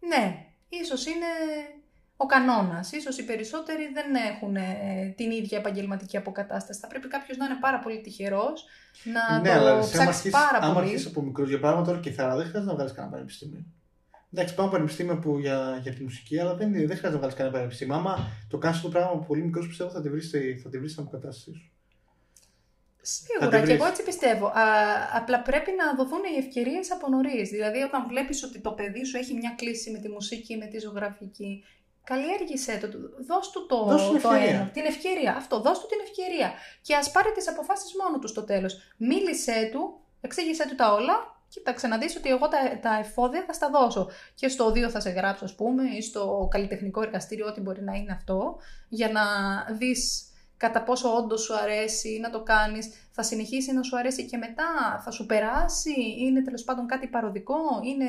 [0.00, 1.26] Ναι, ίσως είναι
[2.16, 2.92] ο κανόνας.
[2.92, 6.80] Ίσως οι περισσότεροι δεν έχουν ε, την ίδια επαγγελματική αποκατάσταση.
[6.80, 8.64] Θα πρέπει κάποιος να είναι πάρα πολύ τυχερός,
[9.04, 10.86] να ναι, αλλά το εσύ, άμα ψάξει αρχίσεις- πάρα άμα πολύ.
[10.86, 13.64] αρχίσεις από μικρός για πράγμα τώρα και θα δεν χρειάζεται να βγάλεις κανένα πανεπιστήμιο.
[14.32, 17.54] Εντάξει, πάμε πανεπιστήμιο που για, για τη μουσική, αλλά δεν, δεν χρειάζεται να βγάλει κανένα
[17.56, 17.94] πανεπιστήμιο.
[17.94, 18.18] Άμα
[18.48, 20.30] το κάνεις αυτό το πράγμα από πολύ μικρός, πιστεύω θα τη βρεις
[20.62, 21.70] θα τη βρεις στην αποκατάστασή σου.
[22.96, 23.74] Θα Σίγουρα τη και βρεις.
[23.74, 24.46] εγώ έτσι πιστεύω.
[24.46, 24.64] Α,
[25.14, 27.48] απλά πρέπει να δοθούν οι ευκαιρίες από νωρίς.
[27.50, 30.66] Δηλαδή, όταν βλέπεις ότι το παιδί σου έχει μια κλίση με τη μουσική ή με
[30.66, 31.64] τη ζωγραφική,
[32.04, 32.86] καλλιέργησέ το.
[33.26, 34.54] Δώσ' του το, Δώσ' του την το ευκαιρία.
[34.54, 34.70] ένα.
[34.70, 35.34] Την ευκαιρία.
[35.36, 36.52] Αυτό, δώσ' του την ευκαιρία.
[36.82, 38.76] Και ας πάρει τις αποφάσεις μόνο του στο τέλος.
[38.96, 41.35] Μίλησέ του, εξήγησέ του τα όλα.
[41.48, 44.08] Κοίταξε να δεις ότι εγώ τα, τα εφόδια θα στα δώσω.
[44.34, 47.92] Και στο 2 θα σε γράψω, ας πούμε, ή στο καλλιτεχνικό εργαστήριο, ό,τι μπορεί να
[47.92, 48.56] είναι αυτό,
[48.88, 49.22] για να
[49.74, 54.36] δεις κατά πόσο όντως σου αρέσει να το κάνεις, θα συνεχίσει να σου αρέσει και
[54.36, 58.08] μετά, θα σου περάσει, είναι τέλος πάντων κάτι παροδικό, είναι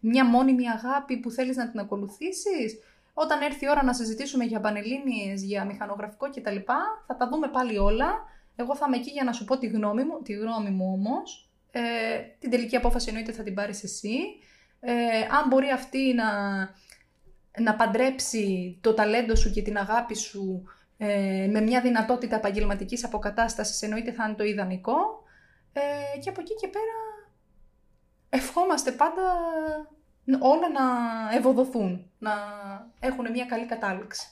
[0.00, 2.78] μια μόνιμη αγάπη που θέλεις να την ακολουθήσεις;
[3.14, 6.56] Όταν έρθει η ώρα να συζητήσουμε για πανελλήνιες, για μηχανογραφικό κτλ,
[7.06, 8.32] θα τα δούμε πάλι όλα.
[8.56, 11.43] Εγώ θα είμαι εκεί για να σου πω τη γνώμη μου, τη γνώμη μου όμως.
[11.76, 14.18] Ε, την τελική απόφαση εννοείται θα την πάρεις εσύ.
[14.80, 16.24] Ε, αν μπορεί αυτή να,
[17.58, 23.82] να παντρέψει το ταλέντο σου και την αγάπη σου ε, με μια δυνατότητα επαγγελματικής αποκατάστασης
[23.82, 25.22] εννοείται θα είναι το ιδανικό
[25.72, 27.28] ε, και από εκεί και πέρα
[28.28, 29.22] ευχόμαστε πάντα
[30.40, 30.82] όλα να
[31.36, 32.32] ευοδοθούν, να
[33.00, 34.28] έχουν μια καλή κατάληξη.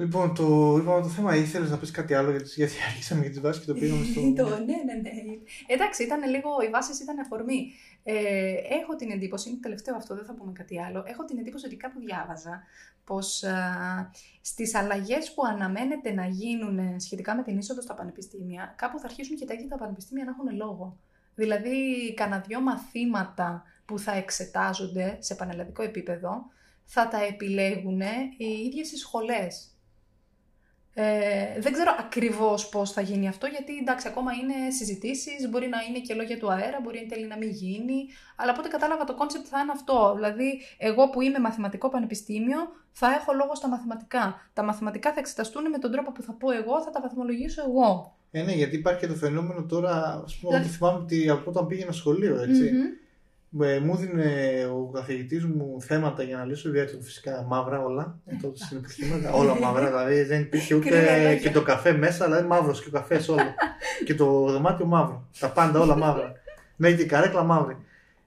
[0.00, 3.40] Λοιπόν, το, είπαμε το θέμα, ήθελες να πεις κάτι άλλο, γιατί, γιατί αρχίσαμε για τις
[3.40, 4.20] βάσεις και το πήγαμε στο.
[4.42, 5.12] το, ναι, ναι, ναι.
[5.66, 7.72] Εντάξει, ήταν λίγο, οι βάσεις ήταν αφορμή.
[8.02, 11.04] Ε, έχω την εντύπωση, είναι το τελευταίο αυτό, δεν θα πούμε κάτι άλλο.
[11.06, 12.62] Έχω την εντύπωση ότι κάπου διάβαζα
[13.04, 13.56] πως α,
[14.40, 19.36] στις αλλαγές που αναμένεται να γίνουν σχετικά με την είσοδο στα πανεπιστήμια, κάπου θα αρχίσουν
[19.36, 20.96] και τα ίδια τα πανεπιστήμια να έχουν λόγο.
[21.34, 21.74] Δηλαδή,
[22.14, 26.44] κανένα δυο μαθήματα που θα εξετάζονται σε πανελλαδικό επίπεδο,
[26.84, 28.00] θα τα επιλέγουν
[28.36, 29.74] οι ίδιες οι σχολές.
[30.94, 35.78] Ε, δεν ξέρω ακριβώς πώς θα γίνει αυτό, γιατί εντάξει, ακόμα είναι συζητήσεις, μπορεί να
[35.88, 39.04] είναι και λόγια του αέρα, μπορεί εν τέλει να μην γίνει, αλλά από ό,τι κατάλαβα
[39.04, 40.12] το concept θα είναι αυτό.
[40.14, 42.58] Δηλαδή, εγώ που είμαι μαθηματικό πανεπιστήμιο,
[42.92, 44.50] θα έχω λόγο στα μαθηματικά.
[44.52, 48.16] Τα μαθηματικά θα εξεταστούν με τον τρόπο που θα πω εγώ, θα τα βαθμολογήσω εγώ.
[48.30, 51.50] Ε, ναι, γιατί υπάρχει και το φαινόμενο τώρα, ας πούμε, Δηλαδή- ότι θυμάμαι ότι από
[51.50, 52.70] όταν πήγαινα σχολείο, έτσι.
[52.72, 52.82] Μμμ.
[53.62, 54.22] Ε, μου δίνει
[54.64, 58.18] ο καθηγητής μου θέματα για να λύσω διάτυπο φυσικά μαύρα όλα.
[58.26, 59.86] Ε, τότε στην επιστήμη, όλα μαύρα.
[59.88, 61.36] Δηλαδή δεν υπήρχε Κρύα ούτε λόγια.
[61.36, 63.54] και το καφέ μέσα, δηλαδή μαύρος και ο καφές όλο.
[64.06, 65.28] και το δωμάτιο μαύρο.
[65.40, 66.32] Τα πάντα όλα μαύρα.
[66.76, 67.76] Ναι, και η καρέκλα μαύρη.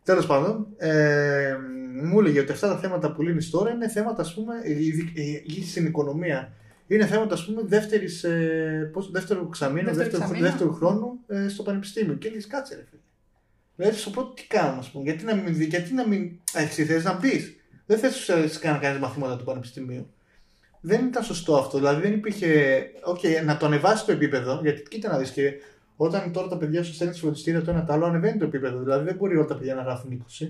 [0.03, 1.55] Τέλος πάντων, ε,
[2.03, 5.43] μου έλεγε ότι αυτά τα θέματα που λύνεις τώρα είναι θέματα, ας πούμε, η- η-
[5.57, 6.51] η- στην οικονομία.
[6.87, 10.45] Είναι θέματα, ας πούμε, δεύτερης, ε, πώς, δεύτερου εξαμήνου, Δεύτερου δεύτερου, εξαμήνου.
[10.49, 12.13] δεύτερου χρόνου ε, στο πανεπιστήμιο.
[12.13, 13.01] Και λες, κάτσε, ρε φίλε.
[13.75, 15.03] Δηλαδή, σου πω τι κάνω, ας πούμε.
[15.03, 16.31] Γιατί να μην, δει- γιατί να μην.
[16.53, 17.57] Εσύ θες να μπεις.
[17.85, 18.29] Δεν θες
[18.63, 20.13] να κάνεις μαθήματα του πανεπιστημίου.
[20.81, 21.77] Δεν ήταν σωστό αυτό.
[21.77, 22.81] Δηλαδή, δεν υπήρχε.
[23.03, 25.53] Οκ, να το ανεβάσει το επίπεδο, γιατί κοίτα να δεις και
[25.95, 28.79] Όταν τώρα τα παιδιά σου στέλνει φροντιστήρια το ένα το άλλο, ανεβαίνει το επίπεδο.
[28.79, 30.47] Δηλαδή δεν μπορεί όλα τα παιδιά να γράφουν 20.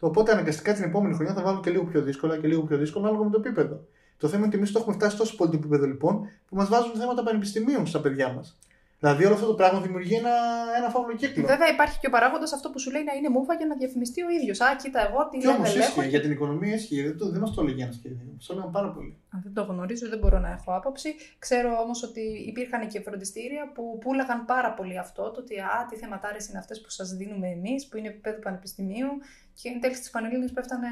[0.00, 3.04] Οπότε αναγκαστικά την επόμενη χρονιά θα βάλουν και λίγο πιο δύσκολα και λίγο πιο δύσκολα
[3.06, 3.84] ανάλογα με το επίπεδο.
[4.16, 6.68] Το θέμα είναι ότι εμείς το έχουμε φτάσει τόσο πολύ το επίπεδο λοιπόν που μας
[6.68, 8.58] βάζουν θέματα πανεπιστημίου στα παιδιά μας.
[9.02, 10.34] Δηλαδή όλο αυτό το πράγμα δημιουργεί ένα,
[10.78, 11.46] ένα φαύλο κύκλο.
[11.46, 14.20] Βέβαια υπάρχει και ο παράγοντας αυτό που σου λέει να είναι μούφα για να διαφημιστεί
[14.22, 14.60] ο ίδιος.
[14.60, 15.84] Α, κοίτα, εγώ τι Και όμως level έχω.
[16.00, 17.02] ίσχυε, για την οικονομία ίσχυε.
[17.02, 18.26] Δεν, το, δεν μας το έλεγε ένα σχέδιο.
[18.34, 19.16] Μας το έλεγαν πάρα πολύ.
[19.34, 21.14] Α, Δεν το γνωρίζω, δεν μπορώ να έχω άποψη.
[21.38, 25.22] Ξέρω όμως ότι υπήρχαν και φροντιστήρια που πούλαγαν πάρα πολύ αυτό.
[25.30, 29.08] Το ότι α, τι θεματάρες είναι αυτές που σας δίνουμε εμείς, που είναι επίπεδο πανεπιστημίου.
[29.54, 30.88] Και εν τέλει στι Πανελλήνιε πέφτανε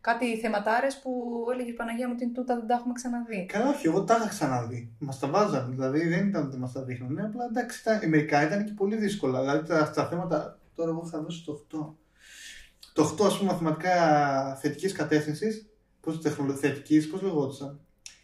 [0.00, 1.10] κάτι θεματάρες που
[1.52, 3.46] έλεγες Παναγία μου την τούτα δεν τα έχουμε ξαναδεί.
[3.46, 4.92] Καλά, όχι, εγώ τα είχα ξαναδεί.
[4.98, 5.74] Μας τα βάζανε.
[5.74, 7.22] Δηλαδή δεν ήταν ότι μας τα δείχνανε.
[7.22, 9.40] Απλά εντάξει, τα, μερικά ήταν και πολύ δύσκολα.
[9.40, 10.58] Δηλαδή τα, τα θέματα.
[10.74, 11.94] Τώρα εγώ θα δώσω το 8.
[12.92, 13.94] Το 8, ας πούμε, μαθηματικά
[14.60, 15.68] θετικής κατεύθυνσης.
[16.00, 16.20] Πώς
[16.60, 17.80] θετικής, πώς λεγόντουσαν.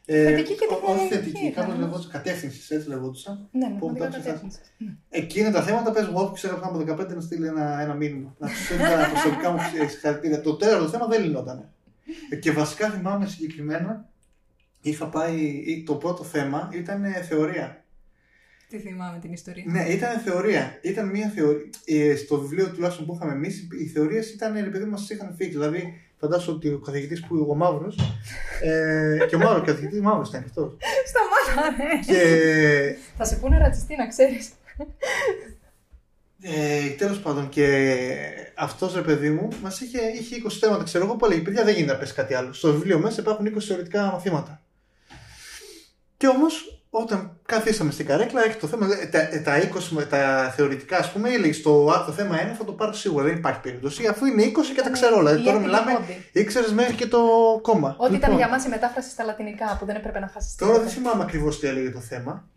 [0.09, 1.81] Ε, Θετική και ό- Όχι τεχνολογική θετική, κάπως ήταν.
[1.85, 2.11] λεγόντουσαν.
[2.11, 3.49] Κατεύθυνσης, έτσι λεγόντουσαν.
[3.53, 4.59] Ναι, Πού μαθηματικά τα κατεύθυνση.
[5.09, 8.35] Εκείνα τα θέματα πες εγώ που ξέρω από 15 να στείλει ένα, ένα μήνυμα.
[8.39, 10.41] Να τους στείλει τα προσωπικά μου συγχαρητήρια.
[10.41, 11.71] Το τέταρτο θέμα δεν λυνόταν.
[12.41, 14.09] Και βασικά θυμάμαι συγκεκριμένα,
[14.81, 17.85] είχα πάει, ή- το πρώτο θέμα ήταν ε, θεωρία.
[18.69, 19.65] Τι θυμάμαι την ιστορία.
[19.67, 20.79] Ναι, ήταν θεωρία.
[20.83, 21.61] Ήταν μια θεωρία.
[21.85, 25.51] Ε, στο βιβλίο τουλάχιστον που είχαμε εμείς, οι θεωρίες ήταν επειδή μας είχαν φύγει.
[25.51, 27.99] Δηλαδή, φαντάζομαι ότι ο καθηγητής που ο Μαύρος.
[28.63, 30.77] Ε, και ο Μαύρος, ο καθηγητής Μαύρος ήταν και αυτός.
[31.07, 32.01] Σταμάτα, ναι.
[32.07, 34.51] και Θα σε πούνε ρατσιστή, να ξέρεις.
[36.43, 37.87] Ε, Τέλος πάντων, και
[38.55, 40.85] αυτός ρε παιδί μου μας είχε, είχε 20 θέματα.
[40.85, 42.53] Ξέρω εγώ που έλεγε: Παιδιά, δεν γίνεται να πέσει κάτι άλλο.
[42.53, 44.63] Στο βιβλίο μέσα υπάρχουν 20 θεωρητικά μαθήματα.
[46.17, 48.87] Και όμως, όταν καθίσαμε στην καρέκλα, έχει το θέμα.
[49.01, 49.55] ε, Τα, ε, τα
[50.01, 53.25] 20 τα θεωρητικά, ας πούμε, έλεγε στο α, το θέμα 1 θα το πάρω σίγουρα.
[53.25, 54.07] Δεν υπάρχει περίπτωση.
[54.07, 55.31] Αφού είναι 20 και τα ξέρω όλα.
[55.33, 56.41] Ή Δηλαδή, τώρα έτοιμοι μιλάμε, πόντι.
[56.41, 57.21] ήξερες μέχρι και το
[57.63, 57.95] κόμμα.
[57.99, 60.55] Ό,τι ήταν Λοιπόν, για μας η μετάφραση στα λατινικά που δεν έπρεπε να χάσεις.
[60.55, 62.49] Τώρα δεν θυμάμαι ακριβώς τι έλεγε το θέμα.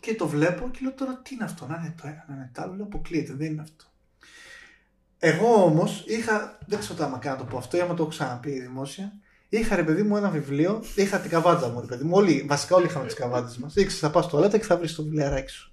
[0.00, 2.50] Και το βλέπω και λέω τώρα τι είναι αυτό, να είναι το ένα, να είναι
[2.54, 2.74] το άλλο.
[2.74, 3.84] Λέω αποκλείεται, δεν είναι αυτό.
[5.18, 8.10] Εγώ όμως είχα, δεν ξέρω άμα κάνω να το πω αυτό ή άμα το έχω
[8.10, 9.12] ξαναπεί δημόσια.
[9.48, 12.10] Είχα ρε παιδί μου ένα βιβλίο, είχα την καβάτζα μου ρε παιδί μου.
[12.14, 13.74] Όλοι, βασικά όλοι είχαμε τις καβάτζε μας.
[13.76, 15.72] Ήξερε θα πας στο τουαλέτα και θα βρεις το βιβλιαράκι σου.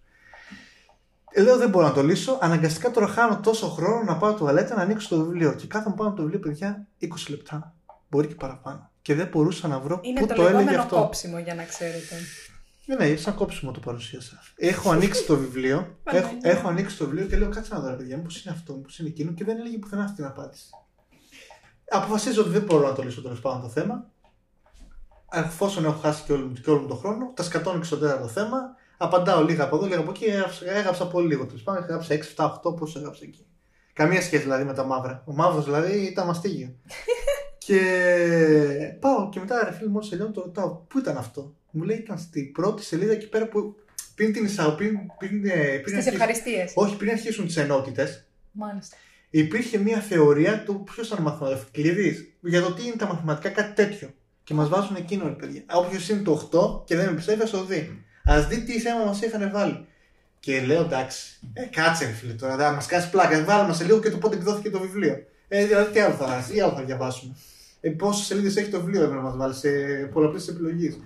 [1.32, 2.38] Ε, Λέω δεν μπορώ να το λύσω.
[2.42, 5.54] Αναγκαστικά τώρα χάνω τόσο χρόνο να πάω τουαλέτα να ανοίξω το βιβλίο.
[5.54, 7.76] Και κάθομαι πάνω από το βιβλίο, παιδιά, 20 λεπτά.
[8.10, 8.92] Μπορεί και παραπάνω.
[9.02, 10.96] Και δεν μπορούσα να βρω Είναι πού το, το, έλεγε λεγόμενο αυτό.
[10.96, 12.16] κόψιμο για να ξέρετε.
[12.86, 14.44] Ναι, ναι, σαν κόψιμο το παρουσίασα.
[14.56, 15.78] Έχω ανοίξει το βιβλίο.
[16.04, 16.52] έχω, Παναγία.
[16.52, 19.00] έχω ανοίξει το βιβλίο και λέω κάτσε να δω, ρε παιδιά, πώς είναι αυτό, πώς
[19.00, 20.70] είναι εκείνο και δεν έλεγε πουθενά αυτή την απάντηση.
[21.90, 24.10] Αποφασίζω ότι δεν μπορώ να το λύσω τέλος πάντων το θέμα.
[25.34, 27.98] Εφόσον έχω χάσει και όλο, μου- και όλο μου τον χρόνο, τα σκατώνω και στο
[27.98, 28.58] τέταρτο θέμα.
[28.98, 30.26] Απαντάω λίγα από εδώ, λίγα από εκεί.
[30.26, 31.46] Έγραψα, έγραψα πολύ λίγο.
[31.46, 33.46] Τέλος πάντων, έγραψα 6, 7, 8, πόσο έγραψα εκεί.
[33.94, 35.24] Καμία σχέση δηλαδή με τα μαύρα.
[35.26, 36.76] Ο μαύρος δηλαδή ήταν μαστίγιο.
[37.66, 37.80] και
[39.00, 42.18] πάω και μετά ρε φίλε, μόλι τελειώνω το ρωτάω, πού ήταν αυτό; Μου λέει ήταν
[42.18, 43.76] στην πρώτη σελίδα εκεί πέρα που
[44.16, 46.72] πριν την εισαγω, πριν, πριν, ε, πριν Στις αρχίσουν- ευχαριστίες.
[46.76, 48.96] όχι, πριν αρχίσουν τις ενότητες, Μάλιστα.
[49.40, 53.74] Υπήρχε μια θεωρία του ποιος ήταν μαθηματικό κλειδί για το τι είναι τα μαθηματικά, κάτι
[53.74, 54.10] τέτοιο.
[54.44, 55.64] Και μας βάζουν εκείνο, ρε παιδιά.
[55.72, 58.04] Όποιος είναι το 8 και δεν με πιστεύει, ας το δει.
[58.32, 59.86] Α δει τι θέμα μας είχαν βάλει.
[60.40, 63.44] Και λέω εντάξει, ε, κάτσε ρε φίλε τώρα, θα μας κάνει πλάκα.
[63.44, 65.18] Βάλαμε σε λίγο και το πότε εκδόθηκε το βιβλίο.
[65.48, 67.36] Ε, δηλαδή τι άλλο θα, τι άλλο θα διαβάσουμε.
[67.80, 69.70] Ε, Πόσες σελίδες έχει το βιβλίο έπρεπε να μας βάλεις σε
[70.14, 71.00] πολλαπλές επιλογές.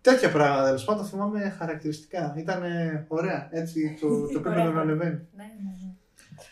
[0.00, 2.34] Τέτοια πράγματα τέλος πάντων θυμάμαι χαρακτηριστικά.
[2.38, 2.62] Ήταν
[3.08, 3.48] ωραία.
[3.52, 4.70] Έτσι το, το επίπεδο Ωραία.
[4.70, 5.20] να ανεβαίνει.
[5.36, 5.92] Ναι, ναι, ναι.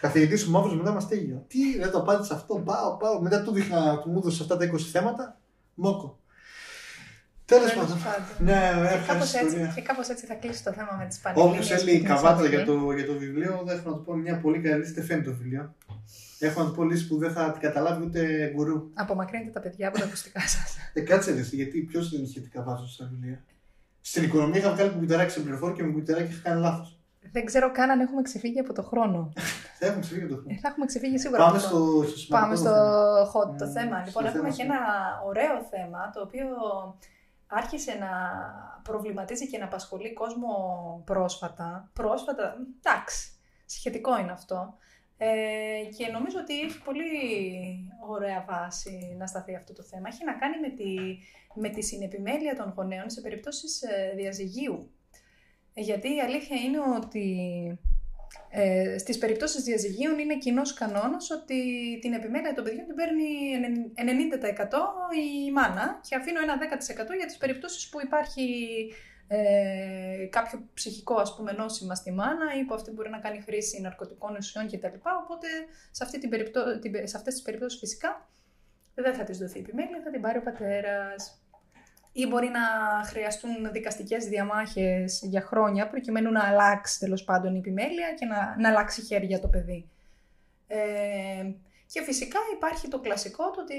[0.00, 1.44] Καθηγητής ο μαύρος μετά μας τίγιο.
[1.48, 2.54] Τι, δεν το απάντησε αυτό.
[2.54, 3.20] Πάω, πάω.
[3.20, 5.40] Μετά του δείχνα, του μου έδωσε αυτά τα 20 θέματα.
[5.74, 6.18] Μόκο.
[7.44, 8.02] Τέλος Τέλος πάντων.
[8.02, 8.26] πάντων.
[8.38, 9.12] Ναι, Και ευχαριστώ.
[9.12, 9.72] κάπως έτσι, ιστορία.
[9.74, 11.82] και κάπως έτσι θα κλείσει το θέμα με τις Όποιος πανελλήνιες.
[11.82, 12.86] θέλει που καβάτα την για εισαγωγή.
[12.86, 14.92] το, για το βιβλίο, δεν έχω να του πω μια πολύ καλή λύση.
[14.92, 15.74] Δεν φαίνεται το βιβλίο.
[16.38, 18.90] Έχω να του πω λύση που δεν θα την καταλάβει ούτε γκουρού.
[18.94, 20.76] Απομακρύνετε τα παιδιά από τα ακουστικά σας.
[20.94, 23.44] Ε, κάτσε ρε, εσύ, γιατί ποιος δεν είχε την καβάτα στα βιβλία;
[24.00, 26.99] Στην οικονομία είχα βγάλει κουμπιτεράκι σε πληροφόρο και με κουμπιτεράκι είχα κάνει λάθος.
[27.32, 29.32] Δεν ξέρω καν αν έχουμε ξεφύγει από το χρόνο.
[29.78, 30.58] Θα έχουμε ξεφύγει το Ε, χρόνο.
[30.60, 32.02] θα έχουμε ξεφύγει σίγουρα Πάμε από το χρόνο.
[32.02, 33.30] στο, στο σημαντικό Πάμε στο θέμα.
[33.32, 33.96] hot το Mm, θέμα.
[33.96, 34.78] στο Λοιπόν, θέμα έχουμε και σήμερα.
[34.78, 36.46] ένα ωραίο θέμα το οποίο
[37.46, 38.10] άρχισε να
[38.82, 40.52] προβληματίζει και να απασχολεί κόσμο
[41.06, 41.90] πρόσφατα.
[41.92, 43.30] Πρόσφατα, εντάξει,
[43.66, 44.74] σχετικό είναι αυτό.
[45.22, 45.28] Ε,
[45.96, 47.02] και νομίζω ότι έχει πολύ
[48.08, 50.08] ωραία βάση να σταθεί αυτό το θέμα.
[50.08, 50.94] Έχει να κάνει με τη,
[51.54, 54.90] με τη συνεπιμέλεια των γονέων σε περιπτώσεις ε, διαζυγίου.
[55.74, 57.26] Ε, Γιατί η αλήθεια είναι ότι
[58.50, 61.58] ε, στις περιπτώσεις διαζυγίων είναι κοινός κανόνας ότι
[62.00, 63.24] την επιμέλεια των παιδιών την παίρνει
[64.66, 64.78] 90%
[65.48, 68.46] η μάνα και αφήνω ένα 10% για τις περιπτώσεις που υπάρχει
[69.28, 73.80] ε, κάποιο ψυχικό ας πούμε νόσημα στη μάνα ή που αυτή μπορεί να κάνει χρήση
[73.80, 74.94] ναρκωτικών ουσιών κτλ.
[75.22, 75.48] Οπότε
[75.90, 76.78] σε, αυτή την περιπτώ...
[76.78, 78.28] την- σε αυτές τις περιπτώσεις φυσικά
[78.94, 81.39] δεν θα της δοθεί επιμέλεια, θα την πάρει ο πατέρας.
[82.12, 82.60] Ή μπορεί να
[83.04, 88.68] χρειαστούν δικαστικές διαμάχες για χρόνια προκειμένου να αλλάξει τέλος πάντων η επιμέλεια και να, να
[88.68, 89.88] αλλάξει χέρια το παιδί.
[90.66, 91.52] Ε,
[91.86, 93.76] και φυσικά υπάρχει το κλασικό το ότι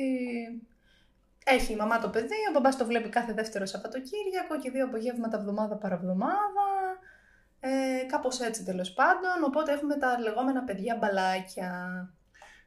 [1.46, 5.38] έχει η μαμά το παιδί, ο μπαμπάς το βλέπει κάθε δεύτερο Σαββατοκύριακο και δύο απογεύματα
[5.38, 6.68] εβδομάδα παραβδομάδα.
[7.60, 11.72] Ε, κάπως έτσι τέλος πάντων, οπότε έχουμε τα λεγόμενα παιδιά μπαλάκια.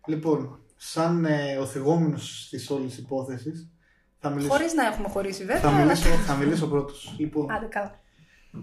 [0.06, 3.73] Λοιπόν, σαν ε, ο θυγόμενος της όλης υπόθεσης,
[4.24, 4.52] θα μιλήσω...
[4.52, 5.60] Χωρίς να έχουμε χωρίσει βέβαια.
[5.60, 7.14] Θα μιλήσω, θα μιλήσω πρώτος.
[7.18, 8.00] Λοιπόν, Άντε καλά.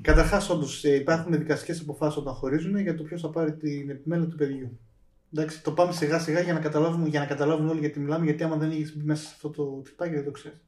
[0.02, 4.28] Καταρχάς, όντως ε, υπάρχουν δικαστικές αποφάσεις όταν χωρίζουν για το ποιος θα πάρει την επιμέλεια
[4.28, 4.80] του παιδιού.
[5.34, 8.44] Εντάξει, το πάμε σιγά σιγά για να καταλάβουμε, για να καταλάβουν όλοι γιατί μιλάμε, γιατί
[8.44, 10.62] άμα δεν έχεις μπει μέσα σε αυτό το τυπάκι δεν το ξέρεις.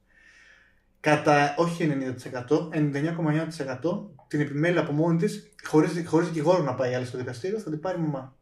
[1.00, 2.16] Κατά όχι
[2.50, 7.60] 90%, 99,9% την επιμέλεια από μόνη της, χωρίς χωρίς δικηγόρο να πάει άλλη στο δικαστήριο,
[7.60, 8.36] θα την πάρει η μαμά.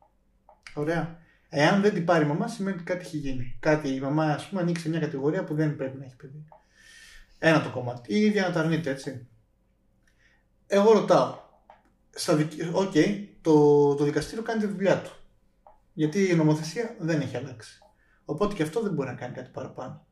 [0.74, 1.20] Ωραία.
[1.54, 3.58] Εάν δεν την πάρει η μαμά, σημαίνει ότι κάτι έχει γίνει.
[3.60, 6.48] Κάτι η μαμά, ας πούμε, ανοίξει μια κατηγορία που δεν πρέπει να έχει παιδί.
[7.40, 8.14] Ένα το κομμάτι.
[8.14, 9.28] Ή η ίδια να τα αρνείται, έτσι.
[10.68, 11.40] Εγώ ρωτάω.
[12.74, 15.12] Ok, okay, το, το δικαστήριο κάνει τη δουλειά του.
[15.94, 17.80] Γιατί η νομοθεσία δεν έχει αλλάξει.
[18.26, 20.06] Οπότε και αυτό δεν μπορεί να κάνει κάτι παραπάνω.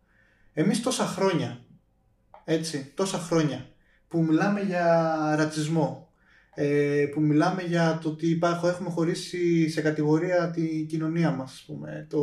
[0.53, 1.65] Εμείς τόσα χρόνια,
[2.43, 3.69] έτσι, τόσα χρόνια
[4.07, 6.08] που μιλάμε για ρατσισμό,
[6.61, 11.63] ε, που μιλάμε για το ότι υπάρχει, έχουμε χωρίσει σε κατηγορία τη κοινωνία μας, ας
[11.67, 12.19] πούμε, το...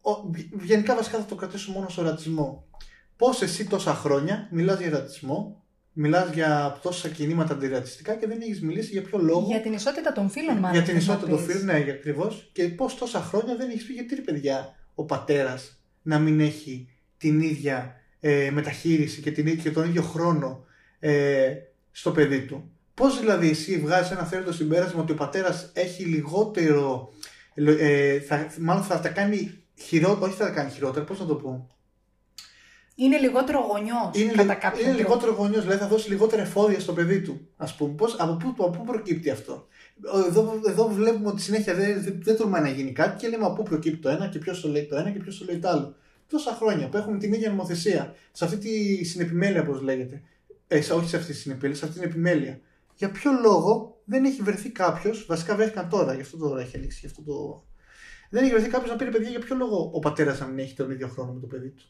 [0.00, 0.30] Ο,
[0.62, 2.66] γενικά βασικά θα το κρατήσω μόνο στο ρατσισμό.
[3.16, 8.62] Πώς εσύ τόσα χρόνια μιλάς για ρατσισμό μιλάς για τόσα κινήματα αντιρατσιστικά και δεν έχεις
[8.62, 10.76] μιλήσει για ποιο λόγο; Για την ισότητα των φίλων, μάλλον.
[10.76, 12.50] Για την ισότητα των φίλων, ναι, ακριβώς.
[12.52, 16.88] Και πώς τόσα χρόνια δεν έχεις πει γιατί ρε παιδιά ο πατέρας να μην έχει
[17.18, 20.64] την ίδια ε, μεταχείριση και, την, και τον ίδιο χρόνο
[20.98, 21.54] ε,
[21.90, 22.72] στο παιδί του.
[22.98, 27.12] Πώς δηλαδή εσύ βγάζεις ένα θέρετο συμπέρασμα ότι ο πατέρας έχει λιγότερο.
[27.54, 31.34] Ε, θα, μάλλον θα τα κάνει χειρότερα, όχι θα τα κάνει χειρότερα, πώς να το
[31.34, 31.66] πω;
[32.94, 34.10] Είναι λιγότερο γονιός.
[34.12, 37.48] Είναι, κατά είναι λιγότερο γονιός, δηλαδή θα δώσει λιγότερα εφόδια στο παιδί του.
[37.56, 37.94] Ας πούμε.
[37.94, 39.66] Πώς, από, πού, από πού προκύπτει αυτό;
[40.28, 43.54] Εδώ, εδώ βλέπουμε ότι συνέχεια δεν, δεν, δεν τολμάει να γίνει κάτι και λέμε από
[43.54, 45.68] πού προκύπτει το ένα και ποιος το λέει το ένα και ποιος το λέει το
[45.68, 45.94] άλλο.
[46.28, 50.22] Τόσα χρόνια που έχουμε την ίδια νομοθεσία, σε αυτή τη συνεπιμέλεια, όπως λέγεται.
[50.68, 52.60] Ε, όχι σε αυτή τη συνεπιμέλεια, σε αυτή την επιμέλεια.
[52.98, 56.98] Για ποιο λόγο δεν έχει βρεθεί κάποιος, βασικά βρέθηκαν τώρα, γι' αυτό τώρα έχει ανοίξει,
[57.00, 57.64] γι' αυτό το.
[58.30, 60.74] Δεν έχει βρεθεί κάποιος να πήρε παιδιά για ποιο λόγο ο πατέρας να μην έχει
[60.74, 61.84] τον ίδιο χρόνο με το παιδί του.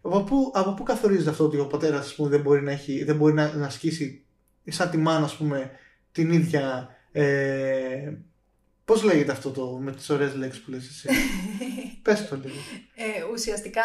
[0.00, 3.32] Από πού, από πού καθορίζεται αυτό ότι ο πατέρας δεν μπορεί να, έχει, δεν μπορεί
[3.32, 4.24] να, να ασκήσει
[4.64, 5.70] σαν τη μάνα ας πούμε,
[6.12, 6.88] την ίδια.
[7.12, 8.12] Ε,
[8.84, 11.08] Πώς λέγεται αυτό το με τις ωραίες λέξεις που λες εσύ.
[12.02, 12.54] Πες το λίγο.
[12.94, 13.82] Ε, ουσιαστικά,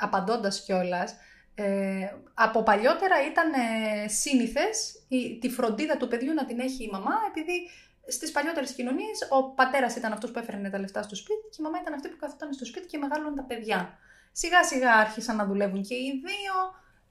[0.00, 1.14] απαντώντας κιόλας,
[1.54, 4.97] ε, από παλιότερα ήταν ε, σύνηθες
[5.40, 7.68] τη φροντίδα του παιδιού να την έχει η μαμά, επειδή
[8.06, 11.62] στις παλιότερες κοινωνίες ο πατέρας ήταν αυτός που έφερνε τα λεφτά στο σπίτι και η
[11.62, 13.98] μαμά ήταν αυτή που καθόταν στο σπίτι και μεγάλωνε τα παιδιά.
[14.32, 16.54] Σιγά σιγά άρχισαν να δουλεύουν και οι δύο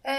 [0.02, 0.14] ε,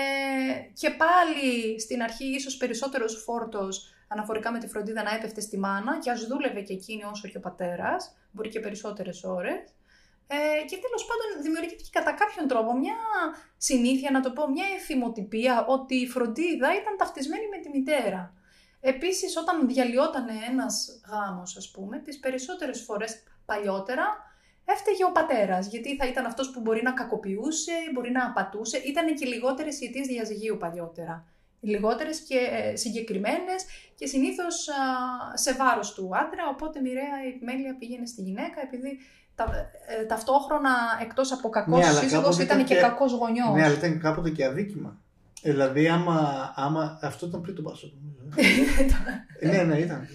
[0.72, 5.98] και πάλι στην αρχή ίσως περισσότερος φόρτος αναφορικά με τη φροντίδα να έπεφτε στη μάνα
[5.98, 9.60] και ας δούλευε και εκείνη όσο και ο πατέρας, μπορεί και περισσότερες ώρες.
[10.30, 12.96] Ε, και τέλος πάντων δημιουργήθηκε κατά κάποιον τρόπο μια
[13.56, 18.32] συνήθεια, να το πω, μια εθιμοτυπία ότι η φροντίδα ήταν ταυτισμένη με τη μητέρα.
[18.80, 24.06] Επίσης όταν διαλυόταν ένας γάμος ας πούμε, τις περισσότερες φορές παλιότερα
[24.64, 28.78] έφταιγε ο πατέρας, γιατί θα ήταν αυτός που μπορεί να κακοποιούσε, μπορεί να απατούσε.
[28.78, 31.26] Ήταν και λιγότερες οι αιτίε διαζυγίου παλιότερα.
[31.60, 33.64] Λιγότερες και ε, συγκεκριμένες
[33.94, 34.68] και συνήθως
[35.34, 36.48] σε βάρος του άντρα.
[36.48, 38.98] Οπότε μοιραία η επιμέλεια πήγαινε στη γυναίκα, επειδή
[39.38, 40.70] τα, ε, ταυτόχρονα
[41.02, 43.54] εκτός από κακός ναι, σύζυγος ήταν και, και κακός γονιός.
[43.54, 44.96] Ναι, αλλά ήταν κάποτε και αδίκημα.
[45.42, 46.98] Ε, δηλαδή, άμα, άμα.
[47.02, 47.92] Αυτό ήταν πριν το Πάσο.
[49.50, 50.08] ναι, ναι, ήταν.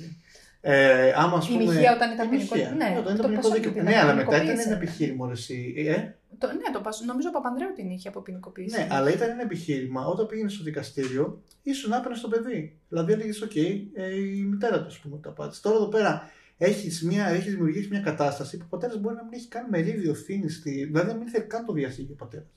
[0.62, 2.76] Ε, άμα, ας πούμε, η ηχεία όταν ήταν ποινικό δίκαιο.
[2.76, 3.84] Ναι, όταν ήταν ποινικό δίκαιο.
[3.84, 5.30] Ναι, αλλά μετά ήταν ένα επιχείρημα.
[5.32, 5.94] Εσύ, ε;
[6.38, 8.78] Το, ναι, το, νομίζω ο Παπανδρέου την είχε από ποινικοποίηση.
[8.78, 10.06] Ναι, αλλά ήταν ένα επιχείρημα.
[10.06, 12.80] Όταν πήγαινε στο δικαστήριο, ήσουν άπαινε στο παιδί.
[12.90, 13.58] Δηλαδή έλεγες, OK,
[13.94, 15.62] ε, η μητέρα του, ας πούμε, τα πάτησε.
[15.62, 16.30] Τώρα εδώ πέρα
[16.66, 20.62] έχεις έχεις δημιουργήσει μια κατάσταση που ο πατέρας μπορεί να μην έχει καν μερίδιο ευθύνης.
[20.64, 22.48] Δηλαδή να μην θέλει καν το διασύγιο ο πατέρας.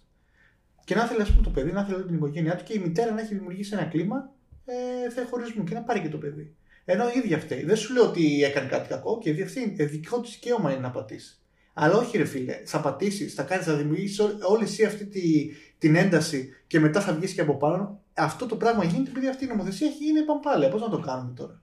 [0.85, 3.13] Και να θέλει, ας πούμε, το παιδί, να θέλει την οικογένειά του και η μητέρα
[3.13, 4.31] να έχει δημιουργήσει ένα κλίμα
[4.65, 6.57] ε, θα χωρισμού και να πάρει και το παιδί.
[6.85, 7.65] Ενώ η ίδια φταίει.
[7.65, 9.75] Δεν σου λέω ότι έκανε κάτι κακό και διευθύνει.
[9.79, 11.41] Ε, δικό της δικαίωμα είναι να πατήσει.
[11.75, 15.97] Αλλά όχι, ρε φίλε, θα πατήσεις, θα κάνεις, θα δημιουργήσεις όλη εσύ αυτή τη, την
[15.97, 18.01] ένταση και μετά θα βγεις και από πάνω.
[18.15, 20.71] Αυτό το πράγμα γίνεται επειδή αυτή η νομοθεσία έχει γίνει παμπάλαια.
[20.71, 21.63] Πώς να το κάνουμε τώρα;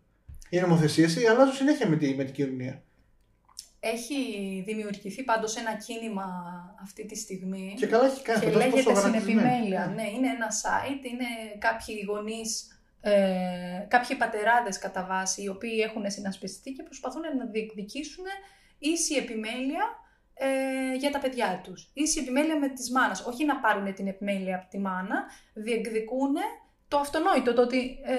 [0.53, 2.83] Οι νομοθεσίε αλλάζουν συνέχεια με, τη, με την κοινωνία.
[3.79, 4.15] Έχει
[4.65, 6.25] δημιουργηθεί πάντως ένα κίνημα
[6.81, 7.73] αυτή τη στιγμή.
[7.77, 8.45] Και καλά έχει κάνει.
[8.45, 9.85] Και λέγεται Συνεπιμέλεια.
[9.85, 10.01] Ναι.
[10.01, 12.67] ναι, είναι ένα site, είναι κάποιοι γονείς
[13.01, 18.25] ε, κάποιοι πατεράδες κατά βάση, οι οποίοι έχουν συνασπιστεί και προσπαθούν να διεκδικήσουν
[18.79, 19.83] ίση επιμέλεια
[20.33, 21.91] ε, για τα παιδιά τους.
[21.93, 23.25] Ίση επιμέλεια με τη μάνας.
[23.25, 26.33] Όχι να πάρουν την επιμέλεια από τη μάνα, διεκδικούν
[26.87, 28.15] το αυτονόητο, το ότι ε,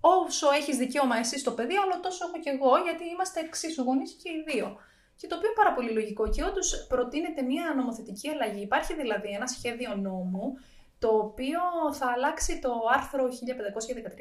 [0.00, 4.12] όσο έχεις δικαίωμα εσύ στο παιδί, αλλά τόσο έχω και εγώ, γιατί είμαστε εξίσου γονείς
[4.22, 4.76] και οι δύο.
[5.16, 6.28] Και το οποίο είναι πάρα πολύ λογικό.
[6.28, 8.62] Και όντως προτείνεται μια νομοθετική αλλαγή.
[8.62, 10.58] Υπάρχει δηλαδή ένα σχέδιο νόμου
[10.98, 11.60] το οποίο
[11.92, 13.30] θα αλλάξει το άρθρο 1513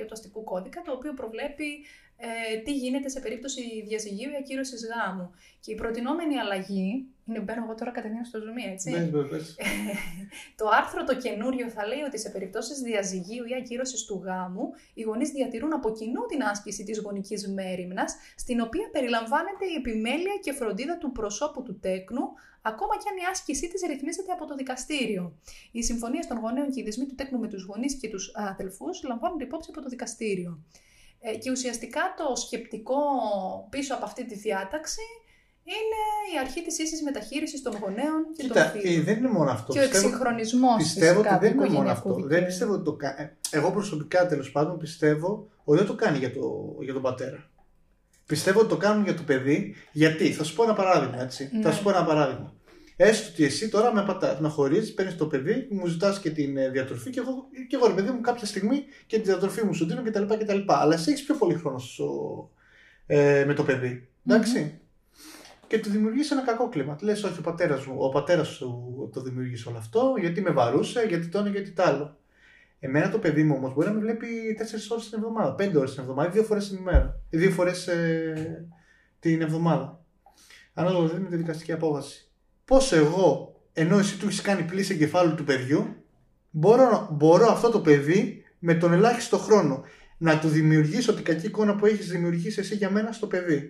[0.07, 1.85] του αστικού κώδικα, το οποίο προβλέπει
[2.19, 5.31] ε, τι γίνεται σε περίπτωση διαζυγίου ή ακύρωσης γάμου.
[5.59, 8.89] Και η προτινόμενη αλλαγή, είναι μπαίνω εγώ τώρα κατευθείαν στο zoom, έτσι.
[8.89, 9.09] Ναι,
[10.59, 15.01] το άρθρο το καινούριο θα λέει ότι σε περιπτώσεις διαζυγίου ή ακύρωσης του γάμου, οι
[15.01, 20.51] γονείς διατηρούν από κοινού την άσκηση της γονικής μέρημνας, στην οποία περιλαμβάνεται η επιμέλεια και
[20.51, 22.23] φροντίδα του προσώπου του τέκνου,
[22.61, 25.39] ακόμα και αν η άσκησή της ρυθμίζεται από το δικαστήριο.
[25.71, 29.03] Οι συμφωνίες των γονέων και οι δεσμοί του τέκνου με τους γονείς και τους αδελφούς
[29.03, 30.63] λαμβάνουν υπόψη από το δικαστήριο.
[31.27, 32.95] Ε, και ουσιαστικά το σκεπτικό
[33.69, 35.05] πίσω από αυτή τη διάταξη
[35.63, 36.01] είναι
[36.33, 38.99] η αρχή της ίσης μεταχείρισης των γονέων και Κοίτα, των φίλων.
[38.99, 39.73] ε, δεν είναι μόνο αυτό.
[39.73, 42.13] Και ο εξυγχρονισμός Πιστεύω ότι δεν είναι μόνο αυτό.
[42.13, 43.29] Δεν πιστεύω ότι το κάνει.
[43.49, 47.49] Εγώ προσωπικά τέλος πάντων πιστεύω ότι δεν το κάνει για, το, για τον πατέρα.
[48.25, 49.75] Πιστεύω ότι το κάνουν για το παιδί.
[49.91, 51.49] Γιατί, θα σου πω ένα παράδειγμα, έτσι.
[51.53, 51.61] Ναι.
[51.61, 52.53] Θα σου πω ένα παράδειγμα.
[52.99, 56.57] Έστω ότι εσύ τώρα με, πατά, με χωρίζεις, παίρνεις το παιδί, μου ζητάς και την
[56.57, 59.73] ε, διατροφή και εγώ, και εγώ ρε παιδί μου κάποια στιγμή και τη διατροφή μου
[59.73, 60.23] σου δίνω κτλ.
[60.23, 60.59] κτλ.
[60.65, 62.49] Αλλά εσύ έχεις πιο πολύ χρόνο στο,
[63.05, 64.09] ε, με το παιδί.
[64.27, 64.79] Εντάξει.
[65.67, 66.95] Και του δημιουργείς ένα κακό κλίμα.
[66.95, 70.49] Του λες, Όχι, ο πατέρας μου, ο πατέρας σου το δημιουργήσει όλο αυτό, γιατί με
[70.49, 72.17] βαρούσε, γιατί το ένα, γιατί το άλλο.
[72.79, 74.27] Εμένα το παιδί μου όμως μπορεί να με βλέπει
[74.59, 77.19] 4 ώρες την εβδομάδα, 5 ώρες την εβδομάδα, δύο φορές την ημέρα.
[77.29, 78.67] ή Δύο φορές ε,
[79.19, 80.05] την εβδομάδα.
[80.73, 82.26] Ανάλογα δηλαδή με τη δικαστική απόφαση.
[82.67, 85.95] Πώ εγώ, ενώ εσύ του έχεις κάνει πλήση εγκεφάλου του παιδιού,
[86.51, 89.83] μπορώ, μπορώ αυτό το παιδί με τον ελάχιστο χρόνο
[90.17, 93.69] να του δημιουργήσω την κακή εικόνα που έχεις δημιουργήσει εσύ για μένα στο παιδί.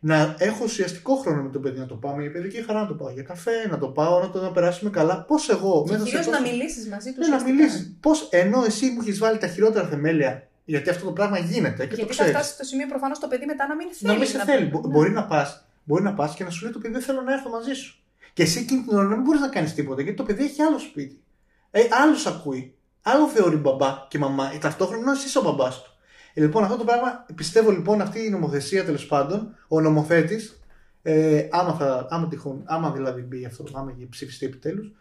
[0.00, 2.94] Να έχω ουσιαστικό χρόνο με το παιδί, να το πάω για παιδική χαρά, να το
[2.94, 5.22] πάω για καφέ, να το πάω, να το να περάσουμε καλά.
[5.24, 7.20] Πώς εγώ Και μέσα κυρίως σε να τόσο- μιλήσεις μαζί του.
[7.20, 7.96] ναι, να μιλήσεις.
[8.00, 11.88] Πώς ενώ εσύ μου έχεις βάλει τα χειρότερα θεμέλια, γιατί αυτό το πράγμα γίνεται και
[11.88, 12.32] το Γιατί θα ξέρεις.
[12.32, 14.12] φτάσεις στο σημείο προφανώς το παιδί μετά να μην θέλει.
[14.12, 14.64] Να μην σε θέλει.
[14.66, 17.20] Μπο- Μπορεί να πας μπορεί να πας και να σου λέει το παιδί δεν θέλω
[17.22, 17.98] να έρθω μαζί σου.
[18.38, 20.62] Και εσύ εκείνη την ώρα να μην μπορείς να κάνεις τίποτα γιατί το παιδί έχει
[20.62, 21.22] άλλο σπίτι.
[21.70, 22.74] Ε, άλλος ακούει.
[23.02, 24.50] Άλλο θεωρεί μπαμπά και μαμά.
[24.54, 25.90] Ε, ταυτόχρονα εσύ είσαι ο μπαμπάς του.
[26.34, 30.60] Ε, λοιπόν, αυτό το πράγμα πιστεύω λοιπόν αυτή η νομοθεσία τέλος πάντων, ο νομοθέτης,
[31.02, 34.92] ε, άμα, θα, άμα τυχόν, άμα δηλαδή μπει αυτό, άμα ψηφιστεί επιτέλους,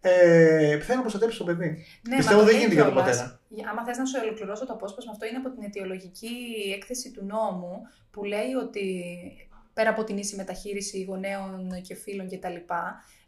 [0.00, 1.84] ε, θέλει να προστατέψει το παιδί.
[2.08, 3.16] Ναι, Πιστεύω μα το δεν λέει γίνεται για τον κιόλας.
[3.16, 3.40] πατέρα.
[3.48, 6.34] Για- Άμα θες να σου ολοκληρώσω το απόσπασμα, αυτό είναι από την αιτιολογική
[6.76, 7.72] έκθεση του νόμου
[8.10, 8.84] που λέει ότι
[9.72, 12.56] πέρα από την ίση μεταχείριση γονέων και φίλων κτλ.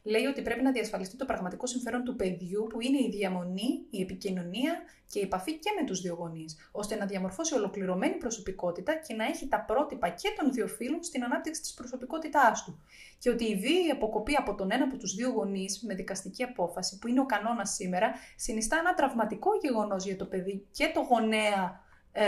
[0.07, 4.01] Λέει ότι πρέπει να διασφαλιστεί το πραγματικό συμφέρον του παιδιού που είναι η διαμονή, η
[4.01, 4.75] επικοινωνία
[5.11, 9.25] και η επαφή και με τους δύο γονείς, ώστε να διαμορφώσει ολοκληρωμένη προσωπικότητα και να
[9.25, 12.83] έχει τα πρότυπα και των δύο φίλων στην ανάπτυξη της προσωπικότητάς του.
[13.19, 16.99] Και ότι η βίαιη αποκοπή από τον ένα από τους δύο γονείς με δικαστική απόφαση,
[16.99, 21.81] που είναι ο κανόνας σήμερα, συνιστά ένα τραυματικό γεγονός για το παιδί και το γονέα,
[22.13, 22.25] ε,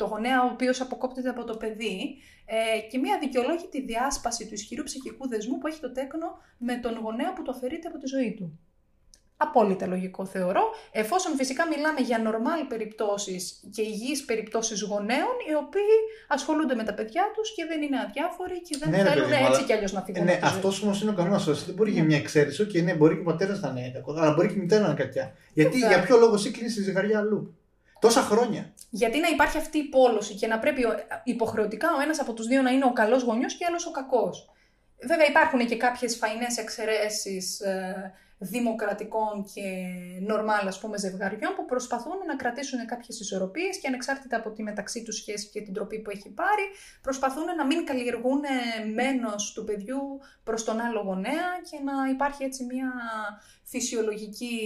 [0.00, 1.96] το γονέα ο οποίος αποκόπτεται από το παιδί
[2.46, 6.28] ε, και μια δικαιολόγητη διάσπαση του ισχυρού ψυχικού δεσμού που έχει το τέκνο
[6.58, 8.46] με τον γονέα που το αφαιρείται από τη ζωή του.
[9.42, 13.42] Απόλυτα λογικό θεωρώ, εφόσον φυσικά μιλάμε για νορμάλ περιπτώσεις
[13.74, 15.96] και υγιείς περιπτώσεις γονέων, οι οποίοι
[16.28, 19.40] ασχολούνται με τα παιδιά τους και δεν είναι αδιάφοροι και δεν Ναι, ρε θέλουν παιδί
[19.40, 20.56] μου, έτσι αλλά- κι αλλιώς να Ε, φύγουν ναι, από τη ζωή.
[20.56, 21.64] αυτός όμως είναι ο κανόνας.
[21.66, 22.66] Δεν μπορεί για μια εξαίρεση.
[22.66, 24.86] Και ναι, μπορεί και ο πατέρας να είναι κακός, αλλά μπορεί και η μητέρα να
[24.88, 25.32] είναι κακιά.
[25.54, 25.88] Γιατί Βέβαια.
[25.96, 27.54] για ποιο λόγο εσύ κλείνεις τη ζυγαριά αλλού;
[28.00, 28.72] Τόσα χρόνια.
[28.90, 30.94] Γιατί να υπάρχει αυτή η πόλωση και να πρέπει ο-
[31.24, 33.90] υποχρεωτικά ο ένας από τους δύο να είναι ο καλός γονιός και ο άλλος ο
[33.90, 34.50] κακός.
[35.06, 39.62] Βέβαια υπάρχουν και κάποιες φαϊνές εξαιρέσεις ε, δημοκρατικών και
[40.26, 45.02] νορμάλ ας πούμε ζευγαριών που προσπαθούν να κρατήσουν κάποιες ισορροπίες και ανεξάρτητα από τη μεταξύ
[45.02, 46.62] τους σχέση και την τροπή που έχει πάρει
[47.02, 50.00] προσπαθούν να μην καλλιεργούν ε, μένος του παιδιού
[50.44, 52.92] προς τον άλλο γονέα και να υπάρχει έτσι μια
[53.64, 54.56] φυσιολογική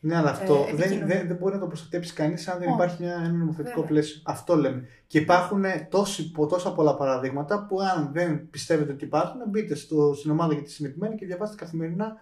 [0.00, 1.16] Ναι, αλλά αυτό Ε, δεν, επικοινωνία.
[1.16, 2.76] δεν, δεν μπορεί να το προστατέψει κανείς αν δεν Όχι.
[2.76, 3.88] υπάρχει μια, ένα νομοθετικό Βέβαια.
[3.88, 4.20] πλαίσιο.
[4.24, 4.86] Αυτό λέμε.
[5.06, 10.14] Και υπάρχουν τόσοι, πο- τόσα πολλά παραδείγματα που αν δεν πιστεύετε ότι υπάρχουν, μπείτε στο,
[10.14, 12.20] στην ομάδα για τη συνηθισμένη και διαβάστε καθημερινά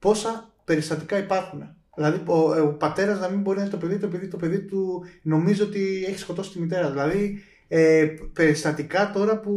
[0.00, 1.74] πόσα περιστατικά υπάρχουν.
[1.94, 4.60] Δηλαδή, ο, ο πατέρας να μην μπορεί να είναι το παιδί, το παιδί, το παιδί
[4.60, 6.90] του νομίζει ότι έχει σκοτώσει τη μητέρα.
[6.90, 9.54] Δηλαδή, ε, περιστατικά τώρα που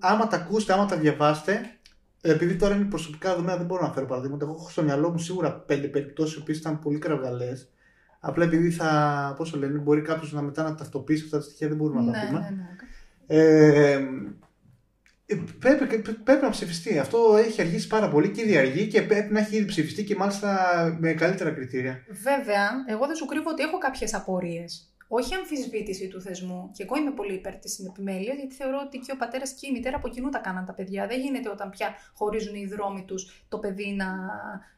[0.00, 1.60] άμα τα ακούσετε, άμα τα διαβάσετε,
[2.20, 4.44] επειδή τώρα είναι προσωπικά δεδομένα, δεν μπορώ να φέρω παραδείγματα.
[4.44, 7.72] Εγώ έχω στο μυαλό μου σίγουρα πέντε περιπτώσεις που ήταν πολύ κραυγαλές.
[8.20, 11.76] Απλά επειδή θα, πόσο λένε, μπορεί κάποιος να μετά να ταυτοποιήσει αυτά τα στοιχεία, δεν
[11.76, 12.38] μπορούμε να τα ναι, πούμε.
[12.38, 12.76] ναι, ναι.
[13.26, 14.00] Ε, ε,
[15.58, 16.98] πρέπει, πρέπει να ψηφιστεί.
[16.98, 20.16] Αυτό έχει αργήσει πάρα πολύ και ήδη αργεί και πρέπει να έχει ήδη ψηφιστεί και
[20.16, 20.50] μάλιστα
[21.00, 22.04] με καλύτερα κριτήρια.
[22.08, 24.92] Βέβαια, εγώ δεν σου κρύβω ότι έχω κάποιες απορίες.
[25.14, 26.70] όχι αμφισβήτηση του θεσμού.
[26.74, 29.72] Και εγώ είμαι πολύ υπέρ της συνεπιμέλειας, γιατί θεωρώ ότι και ο πατέρας και η
[29.72, 31.06] μητέρα από κοινού τα κάναν τα παιδιά.
[31.06, 34.08] Δεν γίνεται όταν πια χωρίζουν οι δρόμοι τους το παιδί να,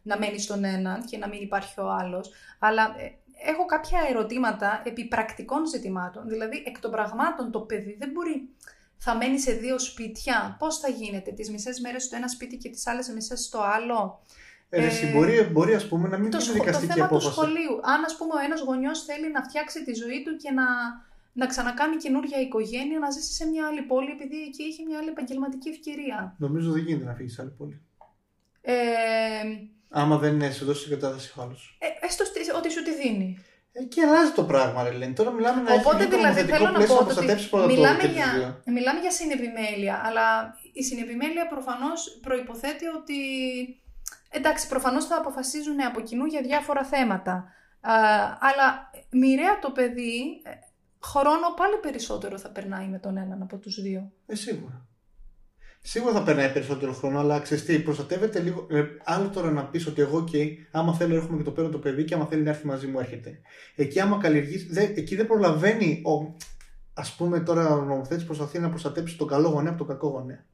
[0.02, 2.32] να μένει στον έναν και να μην υπάρχει ο άλλος.
[2.58, 3.04] Αλλά ε,
[3.50, 6.28] έχω κάποια ερωτήματα επί πρακτικών ζητημάτων.
[6.28, 8.53] Δηλαδή, εκ των πραγμάτων το παιδί δεν μπορεί.
[9.06, 10.56] Θα μένει σε δύο σπίτια.
[10.58, 14.22] Πώς θα γίνεται, τις μισές μέρες στο ένα σπίτι και τις άλλες μισές στο άλλο;
[14.68, 17.26] Ε, ε, μπορεί, μπορεί ας πούμε, να μην είναι δικαστική το θέμα απόφαση.
[17.26, 17.74] του σχολείου.
[17.82, 20.66] Αν ας πούμε, ο ένας γονιός θέλει να φτιάξει τη ζωή του και να,
[21.32, 25.08] να ξανακάνει καινούργια οικογένεια, να ζήσει σε μια άλλη πόλη, επειδή εκεί έχει μια άλλη
[25.08, 26.34] επαγγελματική ευκαιρία.
[26.38, 27.80] Νομίζω δεν γίνεται να φύγεις σε άλλη πόλη.
[28.60, 28.74] Ε,
[29.88, 31.78] Άμα δεν είναι, σε δώσει κατάσταση ο άλλος.
[31.80, 32.24] Ε, έστω
[32.58, 33.38] ότι σου τη δίνει.
[33.76, 35.12] Εκεί αλλάζει το πράγμα, ρε Λένη.
[35.12, 37.26] Τώρα μιλάμε να Οπότε έχει δηλαδή θέλω να πω ότι
[37.66, 43.14] μιλάμε για, μιλάμε για συνεπιμέλεια, αλλά η συνεπιμέλεια προφανώς προϋποθέτει ότι
[44.36, 47.52] Εντάξει, προφανώς θα αποφασίζουν από κοινού για διάφορα θέματα.
[48.40, 50.50] αλλά μοιραία το παιδί, ε,
[51.02, 54.12] χρόνο πάλι περισσότερο θα περνάει με τον έναν από τους δύο.
[54.26, 54.86] Ε, σίγουρα.
[55.86, 58.66] Σίγουρα θα περνάει περισσότερο χρόνο, αλλά ξέρεις προστατεύεται λίγο.
[58.70, 60.38] Ε, άλλο τώρα να πεις ότι εγώ και
[60.70, 62.98] άμα θέλω έρχομαι και το παίρνω το παιδί και άμα θέλει να έρθει μαζί μου
[62.98, 63.38] έρχεται.
[63.74, 66.12] Εκεί άμα καλλιεργείς, εκεί δεν προλαβαίνει ο.
[66.94, 70.44] Α πούμε τώρα ο νομοθέτης προσπαθεί να προστατέψει τον καλό γονέα από τον κακό γονέα.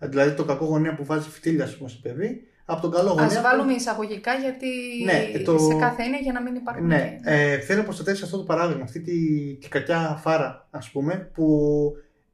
[0.00, 3.26] Δηλαδή το κακό γονέα που βάζει φτύλια πούμε, στο παιδί από τον καλό γονέα.
[3.26, 4.66] Ας βάλουμε εισαγωγικά γιατί
[5.04, 5.58] ναι, το...
[5.58, 6.86] σε κάθε είναι για να μην υπάρχουν.
[6.86, 9.18] Ναι, ε, θέλω να προστατεύσεις αυτό το παράδειγμα, αυτή τη,
[9.60, 11.46] τη κακιά φάρα, ας πούμε, που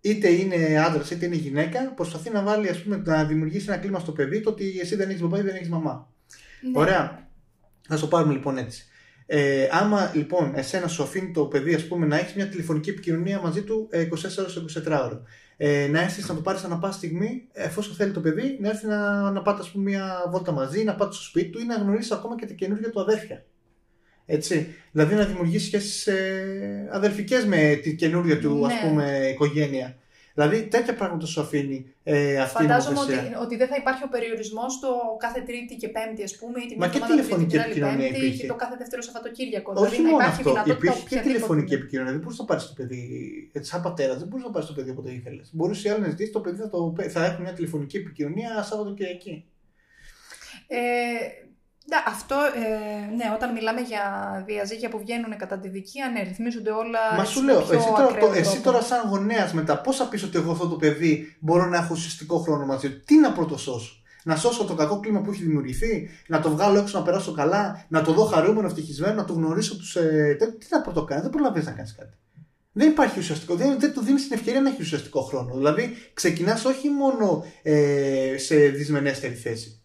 [0.08, 3.98] είτε είναι άντρας είτε είναι γυναίκα, προσπαθεί να βάλει, ας πούμε, να δημιουργήσει ένα κλίμα
[3.98, 6.08] στο παιδί το ότι εσύ δεν έχεις μπαμπά ή δεν έχεις μαμά.
[6.60, 6.78] Ναι.
[6.80, 7.28] Ωραία.
[7.88, 8.86] Α το πάρουμε λοιπόν έτσι.
[9.26, 13.40] Ε, άμα λοιπόν εσένα σου αφήνει το παιδί ας πούμε, να έχεις μια τηλεφωνική επικοινωνία
[13.40, 15.18] μαζί του 24 ώρε 24 ώρε
[15.56, 18.86] ε, να έρθεις να το πάρεις ανά πάση στιγμή, εφόσον θέλει το παιδί, να έρθει
[18.86, 22.14] να, να πάτε πούμε, μια βόλτα μαζί, να πάτε στο σπίτι του ή να γνωρίσει
[22.14, 23.44] ακόμα και τα καινούργια του αδέρφια.
[24.26, 24.74] Έτσι.
[24.92, 28.74] Δηλαδή να δημιουργήσει σχέσει ε, αδελφικές με την καινούργια του ναι.
[28.74, 29.96] ας πούμε, οικογένεια.
[30.34, 34.08] Δηλαδή τέτοια πράγματα σου αφήνει ε, αυτή Φαντάζομαι η ότι, ότι δεν θα υπάρχει ο
[34.08, 38.40] περιορισμός το κάθε Τρίτη και Πέμπτη, ας πούμε, ή την Μα και τηλεφωνική επικοινωνία υπήρχε.
[38.42, 39.72] Και το κάθε Δεύτερο Σαββατοκύριακο.
[39.76, 40.62] Όχι δηλαδή, μόνο αυτό.
[40.66, 42.12] Υπήρχε και τηλεφωνική επικοινωνία.
[42.12, 43.02] Δεν μπορούσε να πάρεις το παιδί.
[43.52, 45.50] Έτσι, σαν πατέρα, δεν μπορούσε να πάρεις το παιδί όποτε ήθελες.
[45.52, 49.44] Μπορούσε η άλλη να ζητήσεις το παιδί θα, το, θα έχουν μια τηλεφωνική επικοινωνία Σαββατοκυριακή.
[50.66, 50.76] Ε,
[51.88, 54.02] ναι, αυτό, ε, ναι, όταν μιλάμε για
[54.46, 56.98] διαζύγια που βγαίνουν κατά τη δικία, ναι, ρυθμίζονται όλα.
[57.16, 60.38] Μα σου λέω, εσύ τώρα, το, εσύ τώρα, σαν γονέας μετά, πώς θα πεις ότι
[60.38, 64.36] εγώ αυτό το παιδί μπορώ να έχω ουσιαστικό χρόνο μαζί του, τι να πρωτοσώσω; Να
[64.36, 68.02] σώσω το κακό κλίμα που έχει δημιουργηθεί, να το βγάλω έξω να περάσω καλά, να
[68.02, 69.96] το δω χαρούμενο, ευτυχισμένο, να το γνωρίσω τους.
[69.96, 72.16] Ε, τι να πρωτοκάνεις, δεν προλαβαίνεις να κάνεις κάτι.
[72.72, 75.54] Δεν υπάρχει ουσιαστικό, δεν, δεν του δίνεις την ευκαιρία να έχει ουσιαστικό χρόνο.
[75.54, 79.80] Δηλαδή, ξεκινάς όχι μόνο ε, σε δυσμενέστερη θέση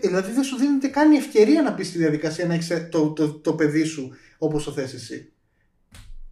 [0.00, 3.32] δηλαδή δεν σου δίνεται καν η ευκαιρία να μπει στη διαδικασία να έχει το, το,
[3.32, 5.32] το, παιδί σου όπω το θε εσύ.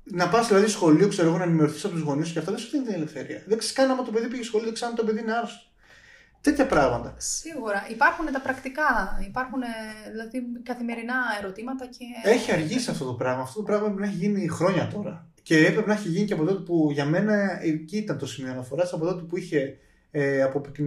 [0.03, 2.61] Να πα δηλαδή σχολείο, ξέρω εγώ, να ενημερωθεί από του γονεί σου και αυτά δεν
[2.61, 3.43] σου δίνει την ελευθερία.
[3.47, 5.65] Δεν ξέρει καν άμα το παιδί πήγε σχολείο, δεν ξέρει αν το παιδί είναι άρρωστο.
[6.41, 7.15] Τέτοια πράγματα.
[7.19, 7.87] Σίγουρα.
[7.91, 9.19] Υπάρχουν τα πρακτικά.
[9.27, 9.61] Υπάρχουν
[10.11, 12.31] δηλαδή καθημερινά ερωτήματα και.
[12.31, 13.43] Έχει αργήσει αυτό το πράγμα.
[13.43, 15.29] Αυτό το πράγμα πρέπει να έχει γίνει χρόνια τώρα.
[15.43, 18.53] Και έπρεπε να έχει γίνει και από τότε που για μένα εκεί ήταν το σημείο
[18.53, 19.79] αναφορά, από τότε που είχε
[20.11, 20.43] ε,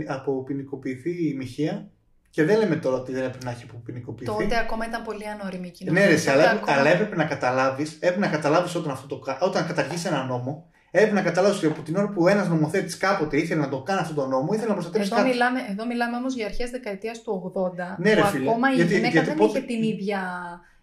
[0.07, 1.91] αποποινικοποιηθεί η Μοιχεία
[2.33, 4.31] και δεν λέμε τώρα ότι δεν έπρεπε να έχει αποποινικοποιηθεί.
[4.31, 6.05] Τότε ακόμα ήταν πολύ ανώριμη η κοινωνία.
[6.05, 6.77] Ναι, ρε, αλλά, ακόμα...
[6.77, 11.13] αλλά έπρεπε να καταλάβεις, έπρεπε να καταλάβεις όταν, αυτό το, όταν καταργήσει ένα νόμο, έπρεπε
[11.13, 14.13] να καταλάβεις ότι από την ώρα που ένας νομοθέτης κάποτε ήθελε να το κάνει αυτό
[14.13, 15.29] το νόμο, ήθελε να προστατεύσει εδώ κάτι.
[15.29, 17.69] Μιλάμε, εδώ μιλάμε όμως για αρχές δεκαετίας του 80.
[17.97, 18.49] Ναι, ρε, φίλε.
[18.49, 19.57] Ακόμα γιατί, η γυναίκα γιατί, δεν πότε...
[19.57, 20.21] είχε την ίδια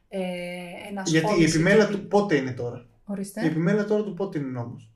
[0.09, 0.21] ε,
[1.05, 3.43] Γιατί η επιμέλεια του πότε είναι τώρα; Ορίστε.
[3.43, 4.91] Η επιμέλεια τώρα του πότε είναι νόμος;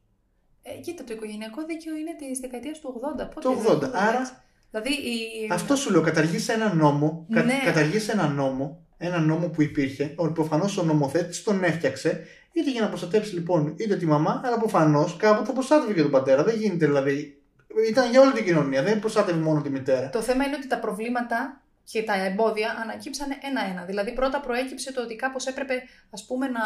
[0.63, 3.29] Ε, κοίτα, το οικογενειακό δίκαιο είναι της δεκαετίας του 80.
[3.35, 3.91] Πότε το 80.
[3.93, 4.44] Άρα
[4.75, 5.49] Δηλαδή η...
[5.53, 7.61] Αυτό σου λέω, καταργήσει ένα νόμο, ναι.
[7.65, 12.81] καταργήσει ένα νόμο, ένα νόμο που υπήρχε, ότι προφανώς ο νομοθέτης τον έφτιαξε, είτε για
[12.81, 16.45] να προστατεύσει λοιπόν είτε τη μαμά, αλλά προφανώς κάποτε προστάτευε και τον πατέρα.
[16.45, 17.43] Δεν γίνεται δηλαδή.
[17.89, 20.11] Ήταν για όλη την κοινωνία, δεν προστάτευε μόνο τη μητέρα.
[20.11, 23.85] Το θέμα είναι ότι τα προβλήματα και τα εμπόδια ανακύψαν ένα-ένα.
[23.85, 25.75] Δηλαδή πρώτα προέκυψε το ότι κάπως έπρεπε
[26.11, 26.63] ας πούμε να,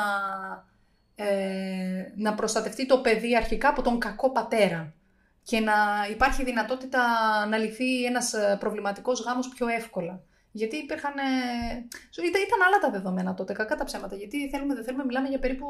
[1.14, 4.92] ε, να προστατευτεί το παιδί αρχικά από τον κακό πατέρα
[5.50, 5.74] και να
[6.10, 7.00] υπάρχει δυνατότητα
[7.50, 10.20] να λυθεί ένας ε, προβληματικός γάμος πιο εύκολα.
[10.52, 11.12] Γιατί υπήρχαν.
[12.28, 14.14] Ήταν, ήταν άλλα τα δεδομένα τότε, κακά τα ψέματα.
[14.16, 15.66] Γιατί θέλουμε, δεν θέλουμε, μιλάμε για περίπου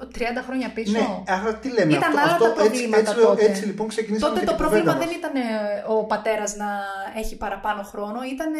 [0.00, 0.06] 30
[0.46, 0.92] χρόνια πίσω.
[0.92, 1.92] Ναι, άρα τι λέμε.
[1.92, 3.40] Ήταν αυτό, άλλα αυτό, τα προβλήματα έτσι, τότε.
[3.40, 5.04] Έτσι, έτσι λοιπόν ξεκινήσαμε Τότε και το πρόβλημα μας.
[5.06, 5.40] δεν ήταν ε,
[5.88, 6.68] ο πατέρας να
[7.16, 8.52] έχει παραπάνω χρόνο, ήταν,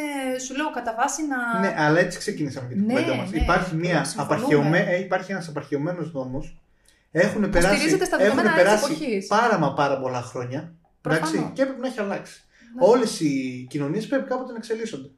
[0.45, 1.61] σου λέω, κατά βάση να.
[1.61, 3.31] Ναι, αλλά έτσι ξεκινήσαμε και την Ναι, κουβέντα μας.
[3.31, 4.35] ναι, υπάρχει, μια συμφωνούμε.
[4.35, 4.79] απαρχαιωμέ...
[4.79, 6.57] ε, υπάρχει ένας απαρχαιωμένος νόμος.
[7.11, 9.27] Έχουν περάσει, στηρίζεται στα έχουν δεδομένα της περάσει εποχής.
[9.27, 10.75] πάρα μα πάρα πολλά χρόνια.
[11.01, 11.33] Προφανώς.
[11.33, 12.41] Εντάξει, και έπρεπε να έχει αλλάξει.
[12.79, 12.87] Ναι.
[12.87, 15.09] Όλες οι κοινωνίες πρέπει κάποτε να εξελίσσονται.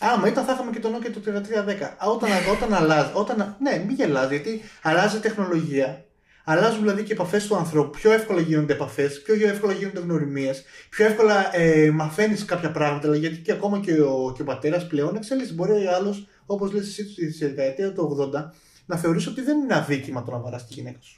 [0.00, 1.96] Άμα ήταν, θα είχαμε και το Nokia το 3310.
[2.04, 6.04] Α, Όταν, όταν αλλάζει, όταν, ναι, μην γελάς, γιατί αλλάζει η τεχνολογία.
[6.44, 7.98] Αλλάζουν δηλαδή και επαφές του ανθρώπου.
[7.98, 13.00] Πιο εύκολα γίνονται επαφές, πιο εύκολα γίνονται γνωριμίες, πιο εύκολα ε, μαθαίνεις κάποια πράγματα.
[13.00, 15.54] δηλαδή, Γιατί και ακόμα και ο, και ο πατέρας πλέον εξελίσσεται.
[15.54, 18.50] Μπορεί ο άλλος, όπως λες εσύ στη δεκαετία του 80,
[18.86, 21.16] να θεωρήσει ότι δεν είναι αδίκημα το να βαράς τη γυναίκα σου.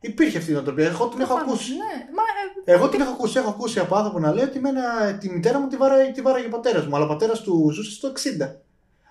[0.00, 0.86] Υπήρχε αυτή η νοοτροπία.
[0.86, 1.72] Εγώ την έχω Προφανώς, ακούσει.
[1.72, 2.04] Ναι.
[2.16, 2.22] Μα,
[2.64, 3.38] ε, Εγώ την έχω ακούσει.
[3.38, 4.82] Έχω ακούσει από άνθρωπο να λέει ότι εμένα,
[5.18, 7.90] τη μητέρα μου τη βάραγε, τη βάραγε ο πατέρας μου, αλλά ο πατέρας του ζούσε
[7.90, 8.56] στο 60.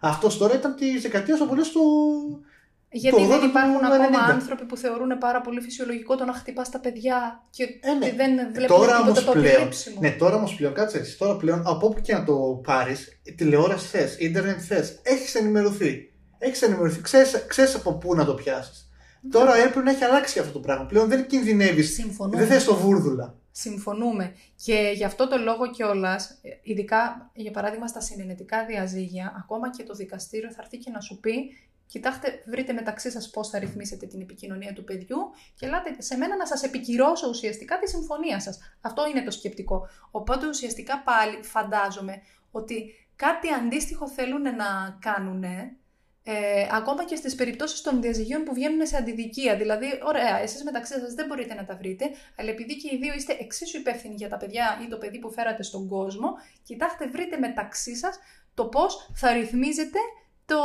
[0.02, 1.80] Αυτός τώρα ήταν τη δεκαετία του πολύ στο.
[2.92, 4.32] γιατί το δεν 80 υπάρχουν του ακόμα 90.
[4.32, 8.06] άνθρωποι που θεωρούν πάρα πολύ φυσιολογικό το να χτυπάς τα παιδιά και Ε, ναι.
[8.06, 9.46] ότι δεν βλέπουν Τώρα τίποτα όμως το πλέον.
[9.56, 9.98] επιλήψιμο.
[10.02, 11.18] Ναι, τώρα όμως πλέον, κάτσε έτσι.
[11.18, 16.14] Τώρα πλέον από όπου και να το πάρεις, τηλεόραση θες, ίντερνετ θες, έχεις ενημερωθεί.
[16.40, 17.02] Έχεις ενημερωθεί.
[17.48, 18.92] Ξέρεις από πού να το πιάσεις.
[19.32, 20.86] Τώρα έπρεπε να έχει αλλάξει αυτό το πράγμα.
[20.86, 21.94] Πλέον δεν κινδυνεύεις.
[21.94, 22.38] Συμφωνούμε.
[22.38, 23.36] Δεν θες το βούρδουλα.
[23.52, 24.36] Συμφωνούμε.
[24.66, 29.94] Και γι' αυτό το λόγο κιόλας, ειδικά για παράδειγμα στα συνενετικά διαζύγια, ακόμα και το
[29.94, 31.34] δικαστήριο θα έρθει και να σου πει:
[31.86, 35.18] Κοιτάξτε, βρείτε μεταξύ σας πώς θα ρυθμίσετε την επικοινωνία του παιδιού
[35.56, 38.60] και ελάτε σε μένα να σας επικυρώσω ουσιαστικά τη συμφωνία σας.
[38.82, 39.88] Αυτό είναι το σκεπτικό.
[40.12, 42.22] Οπότε ουσιαστικά πάλι φαντάζομαι
[42.52, 45.44] ότι κάτι αντίστοιχο θέλουν να κάνουν
[46.32, 49.56] ε, ακόμα και στις περιπτώσεις των διαζυγίων που βγαίνουν σε αντιδικία.
[49.56, 52.06] Δηλαδή, ωραία, εσείς μεταξύ σας δεν μπορείτε να τα βρείτε,
[52.38, 55.32] αλλά επειδή και οι δύο είστε εξίσου υπεύθυνοι για τα παιδιά ή το παιδί που
[55.32, 56.30] φέρατε στον κόσμο,
[56.64, 58.20] κοιτάξτε, βρείτε μεταξύ σας
[58.54, 60.00] το πώς θα ρυθμίζετε
[60.46, 60.60] το,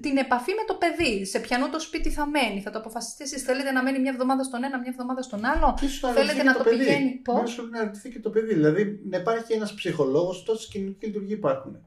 [0.00, 1.24] την επαφή με το παιδί.
[1.24, 3.42] Σε ποιανό το σπίτι θα μένει, θα το αποφασίσετε εσείς.
[3.42, 6.42] Θέλετε να μένει μια εβδομάδα στον ένα, μια εβδομάδα στον άλλο; Και ίσως να Θέλετε
[6.42, 6.76] ρωτηθεί να και το παιδί.
[6.76, 8.54] πηγαίνει, πώς; Μήπως πρέπει να ρωτηθεί και το παιδί.
[8.54, 11.86] Δηλαδή να υπάρχει ένας ψυχολόγος, τόσες κοινωνικές λειτουργίες υπάρχουν.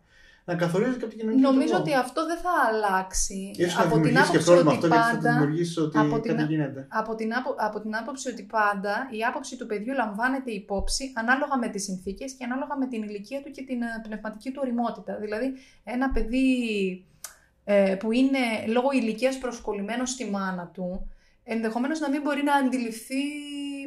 [0.49, 1.97] Να καθορίζεις και από την κοινωνική Νομίζω λειτουργία.
[1.99, 3.51] ότι αυτό δεν θα αλλάξει.
[3.55, 5.97] Ίσως να από την δημιουργήσεις και άποψη πρόβλημα ότι αυτό γιατί θα πάντα δημιουργήσεις ότι
[5.97, 6.87] από την κάτι α- γίνεται.
[6.89, 11.57] από την, άπο- από την άποψη ότι πάντα η άποψη του παιδιού λαμβάνεται υπόψη ανάλογα
[11.57, 15.15] με τις συνθήκες και ανάλογα με την ηλικία του και την ε, πνευματική του οριμότητα.
[15.23, 15.53] Δηλαδή,
[15.83, 16.45] ένα παιδί
[17.63, 21.09] ε, που είναι λόγω ηλικίας προσκολλημένο στη μάνα του,
[21.43, 23.23] ενδεχομένως να μην μπορεί να αντιληφθεί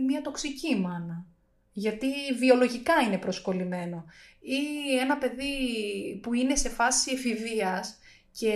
[0.07, 1.24] μια τοξική μάνα.
[1.73, 2.07] Γιατί
[2.39, 4.05] βιολογικά είναι προσκολλημένο.
[4.40, 5.54] Ή ένα παιδί
[6.22, 7.98] που είναι σε φάση εφηβείας
[8.32, 8.54] και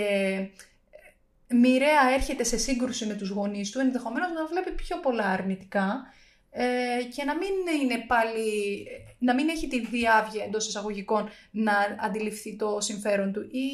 [1.48, 6.06] μοιραία έρχεται σε σύγκρουση με τους γονείς του, ενδεχομένως να βλέπει πιο πολλά αρνητικά
[6.50, 8.86] ε, και να μην είναι πάλι,
[9.18, 13.68] να μην έχει τη διάβια εντός εισαγωγικών να αντιληφθεί το συμφέρον του ή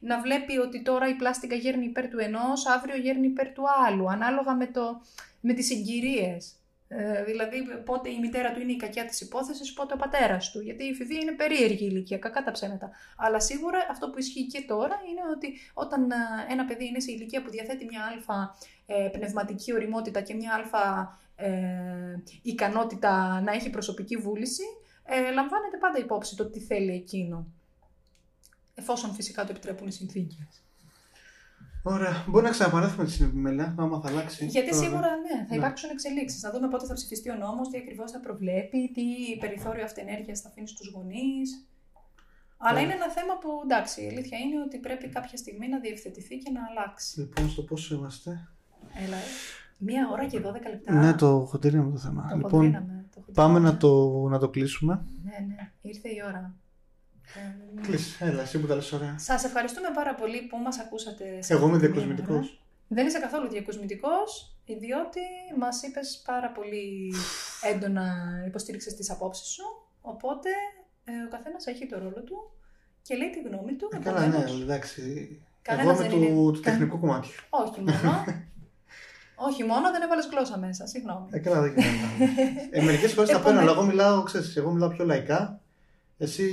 [0.00, 4.10] να βλέπει ότι τώρα η πλάστικα γέρνει υπέρ του ενός, αύριο γέρνει υπέρ του άλλου,
[4.10, 5.00] ανάλογα με, το,
[5.40, 6.59] με τις συγκυρίες.
[6.92, 10.60] Ε, δηλαδή, πότε η μητέρα του είναι η κακιά της υπόθεσης, πότε ο πατέρας του.
[10.60, 12.90] Γιατί η εφηβεία είναι περίεργη ηλικία, κακά τα ψέματα.
[13.16, 16.16] Αλλά σίγουρα αυτό που ισχύει και τώρα είναι ότι όταν ε,
[16.48, 18.56] ένα παιδί είναι σε ηλικία που διαθέτει μια αλφα
[18.86, 21.50] ε, πνευματική οριμότητα και μια αλφα ε,
[22.42, 24.64] ικανότητα να έχει προσωπική βούληση,
[25.04, 27.46] ε, λαμβάνεται πάντα υπόψη το τι θέλει εκείνο.
[28.74, 30.62] Εφόσον φυσικά το επιτρέπουν οι συνθήκες.
[31.82, 32.24] Ωραία.
[32.28, 34.46] Μπορεί να ξαναπαράθουμε τη συνεπιμέλεια, άμα θα αλλάξει.
[34.46, 34.82] Γιατί Τώρα.
[34.82, 35.56] σίγουρα ναι, θα Ναι.
[35.56, 36.42] υπάρξουν εξελίξεις.
[36.42, 39.02] Να δούμε πότε θα ψηφιστεί ο νόμος, τι ακριβώς θα προβλέπει, τι
[39.40, 41.64] περιθώριο αυτενέργειας θα αφήνει στους γονείς.
[42.56, 42.84] Αλλά Ναι.
[42.84, 46.50] είναι ένα θέμα που εντάξει, η αλήθεια είναι ότι πρέπει κάποια στιγμή να διευθετηθεί και
[46.50, 47.20] να αλλάξει.
[47.20, 48.48] Λοιπόν, στο πόσο είμαστε.
[49.04, 49.20] Έλα, ε.
[49.78, 50.92] μία ώρα και 12 λεπτά.
[50.92, 52.26] Ναι, το χοντρίναμε το θέμα.
[52.30, 53.70] το λοιπόν, χοντρίναμε, το πάμε χοντρίναμε.
[53.72, 55.04] να το, να το κλείσουμε.
[55.24, 56.54] Ναι, ναι, ήρθε η ώρα.
[57.34, 59.18] Ε, Κλείσει, έλα, εσύ που τα λες ωραία.
[59.18, 61.42] Σας ευχαριστούμε πάρα πολύ που μας ακούσατε.
[61.42, 62.36] σε Εγώ είμαι αυτή τη μία διακοσμητικός.
[62.48, 62.58] ώρα.
[62.88, 65.20] Δεν είσαι καθόλου διακοσμητικός, διότι
[65.58, 67.14] μας είπες πάρα πολύ
[67.74, 68.06] έντονα
[68.46, 69.62] υποστήριξες τις απόψεις σου,
[70.00, 70.48] οπότε
[71.04, 72.50] ε, ο καθένας έχει το ρόλο του
[73.02, 73.88] και λέει τη γνώμη του.
[73.92, 75.02] Ε, Καλά, ναι, επομένως, εντάξει.
[75.62, 77.30] Εγώ Κανένας είμαι δεν του, είναι- του κα- τεχνικού κομμάτιου.
[77.50, 78.24] Όχι μόνο.
[79.34, 81.26] όχι μόνο, δεν έβαλες γλώσσα μέσα, συγγνώμη.
[81.30, 82.68] Ε, καλά, δεν γίνεται.
[82.70, 85.59] ε, Μερικές φορές τα παίρνω, αλλά εγώ μιλάω, ξέρεις, εγώ μιλάω πιο λαϊκά.
[86.22, 86.44] Εσύ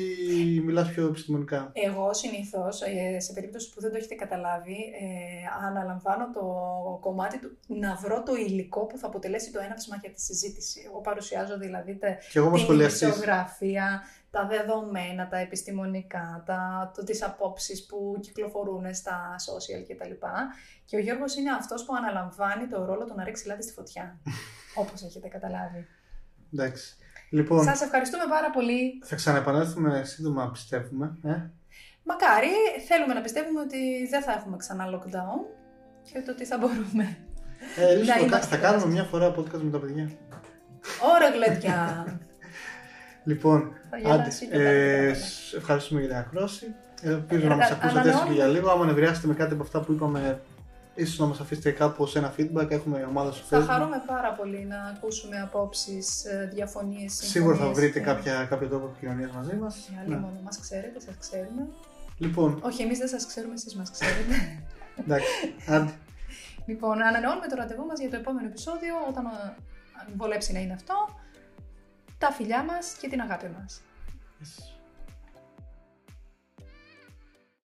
[0.66, 1.72] μιλάς πιο επιστημονικά.
[1.74, 2.82] Εγώ συνήθως,
[3.18, 6.42] σε περίπτωση που δεν το έχετε καταλάβει, ε, αναλαμβάνω το
[7.02, 10.84] κομμάτι του να βρω το υλικό που θα αποτελέσει το έναυσμα για τη συζήτηση.
[10.86, 13.02] Εγώ παρουσιάζω δηλαδή τε, Και εγώ είμαι την σχολιαστής.
[13.02, 20.14] ειδησιογραφία, τα δεδομένα, τα επιστημονικά, τα, το, τις απόψεις που κυκλοφορούν στα social κτλ.
[20.86, 24.20] Και ο Γιώργος είναι αυτός που αναλαμβάνει το ρόλο του να ρίξει λάδι στη φωτιά,
[24.82, 25.88] όπως έχετε καταλάβει.
[26.54, 26.98] Εντάξει.
[27.30, 29.00] Λοιπόν, Σας ευχαριστούμε πάρα πολύ.
[29.04, 31.18] θα ξαναεπανέλθουμε σύντομα, πιστεύουμε.
[31.24, 31.36] Ε;
[32.04, 32.50] Μακάρι,
[32.88, 35.40] θέλουμε να πιστεύουμε ότι δεν θα έχουμε ξανά lockdown
[36.12, 37.18] και ότι θα μπορούμε.
[37.78, 38.94] Ε, ίσως Να θα, είμαστε θα κάνουμε κοντά.
[38.94, 40.10] μια φορά podcast με τα παιδιά.
[41.16, 42.06] Ωραία, γλεντιά!
[43.24, 46.76] Λοιπόν, Θα άντε, γελάσει και ε, τα σ- ευχαριστούμε για την ακρόση.
[47.02, 48.20] Ελπίζω Ε, να μας α- ακούσατε ανανεώνουμε.
[48.24, 48.70] έστω και για λίγο.
[48.72, 50.42] Άμα νευριάσετε με κάτι από αυτά που είπαμε,
[50.98, 52.72] ίσως να μας αφήσετε κάπως ένα feedback.
[52.72, 53.68] Έχουμε ομάδα στο Θα Facebook.
[53.70, 58.68] χαρούμε πάρα πολύ να ακούσουμε απόψεις, ε, διαφωνίες, Σίγουρα θα συμφωνίες βρείτε και- κάποια, κάποιο
[58.68, 59.88] τρόπο επικοινωνίας μαζί μας.
[59.90, 60.18] Για άλλη Ναι.
[60.18, 61.68] μόνο μας ξέρετε, σας ξέρουμε.
[62.18, 64.36] Λοιπόν, Όχι, εμείς δεν σας ξέρουμε, εσείς μας ξέρετε.
[65.02, 65.28] εντάξει.
[65.68, 65.92] Άντε.
[66.66, 69.30] λοιπόν, ανανεώνουμε το ραντεβού μας για το επόμενο επεισόδιο, όταν α,
[70.00, 70.94] αν βολέψει να είναι αυτό.
[72.18, 73.82] Τα φιλιά μας και την αγάπη μας.
[74.42, 74.77] Yes.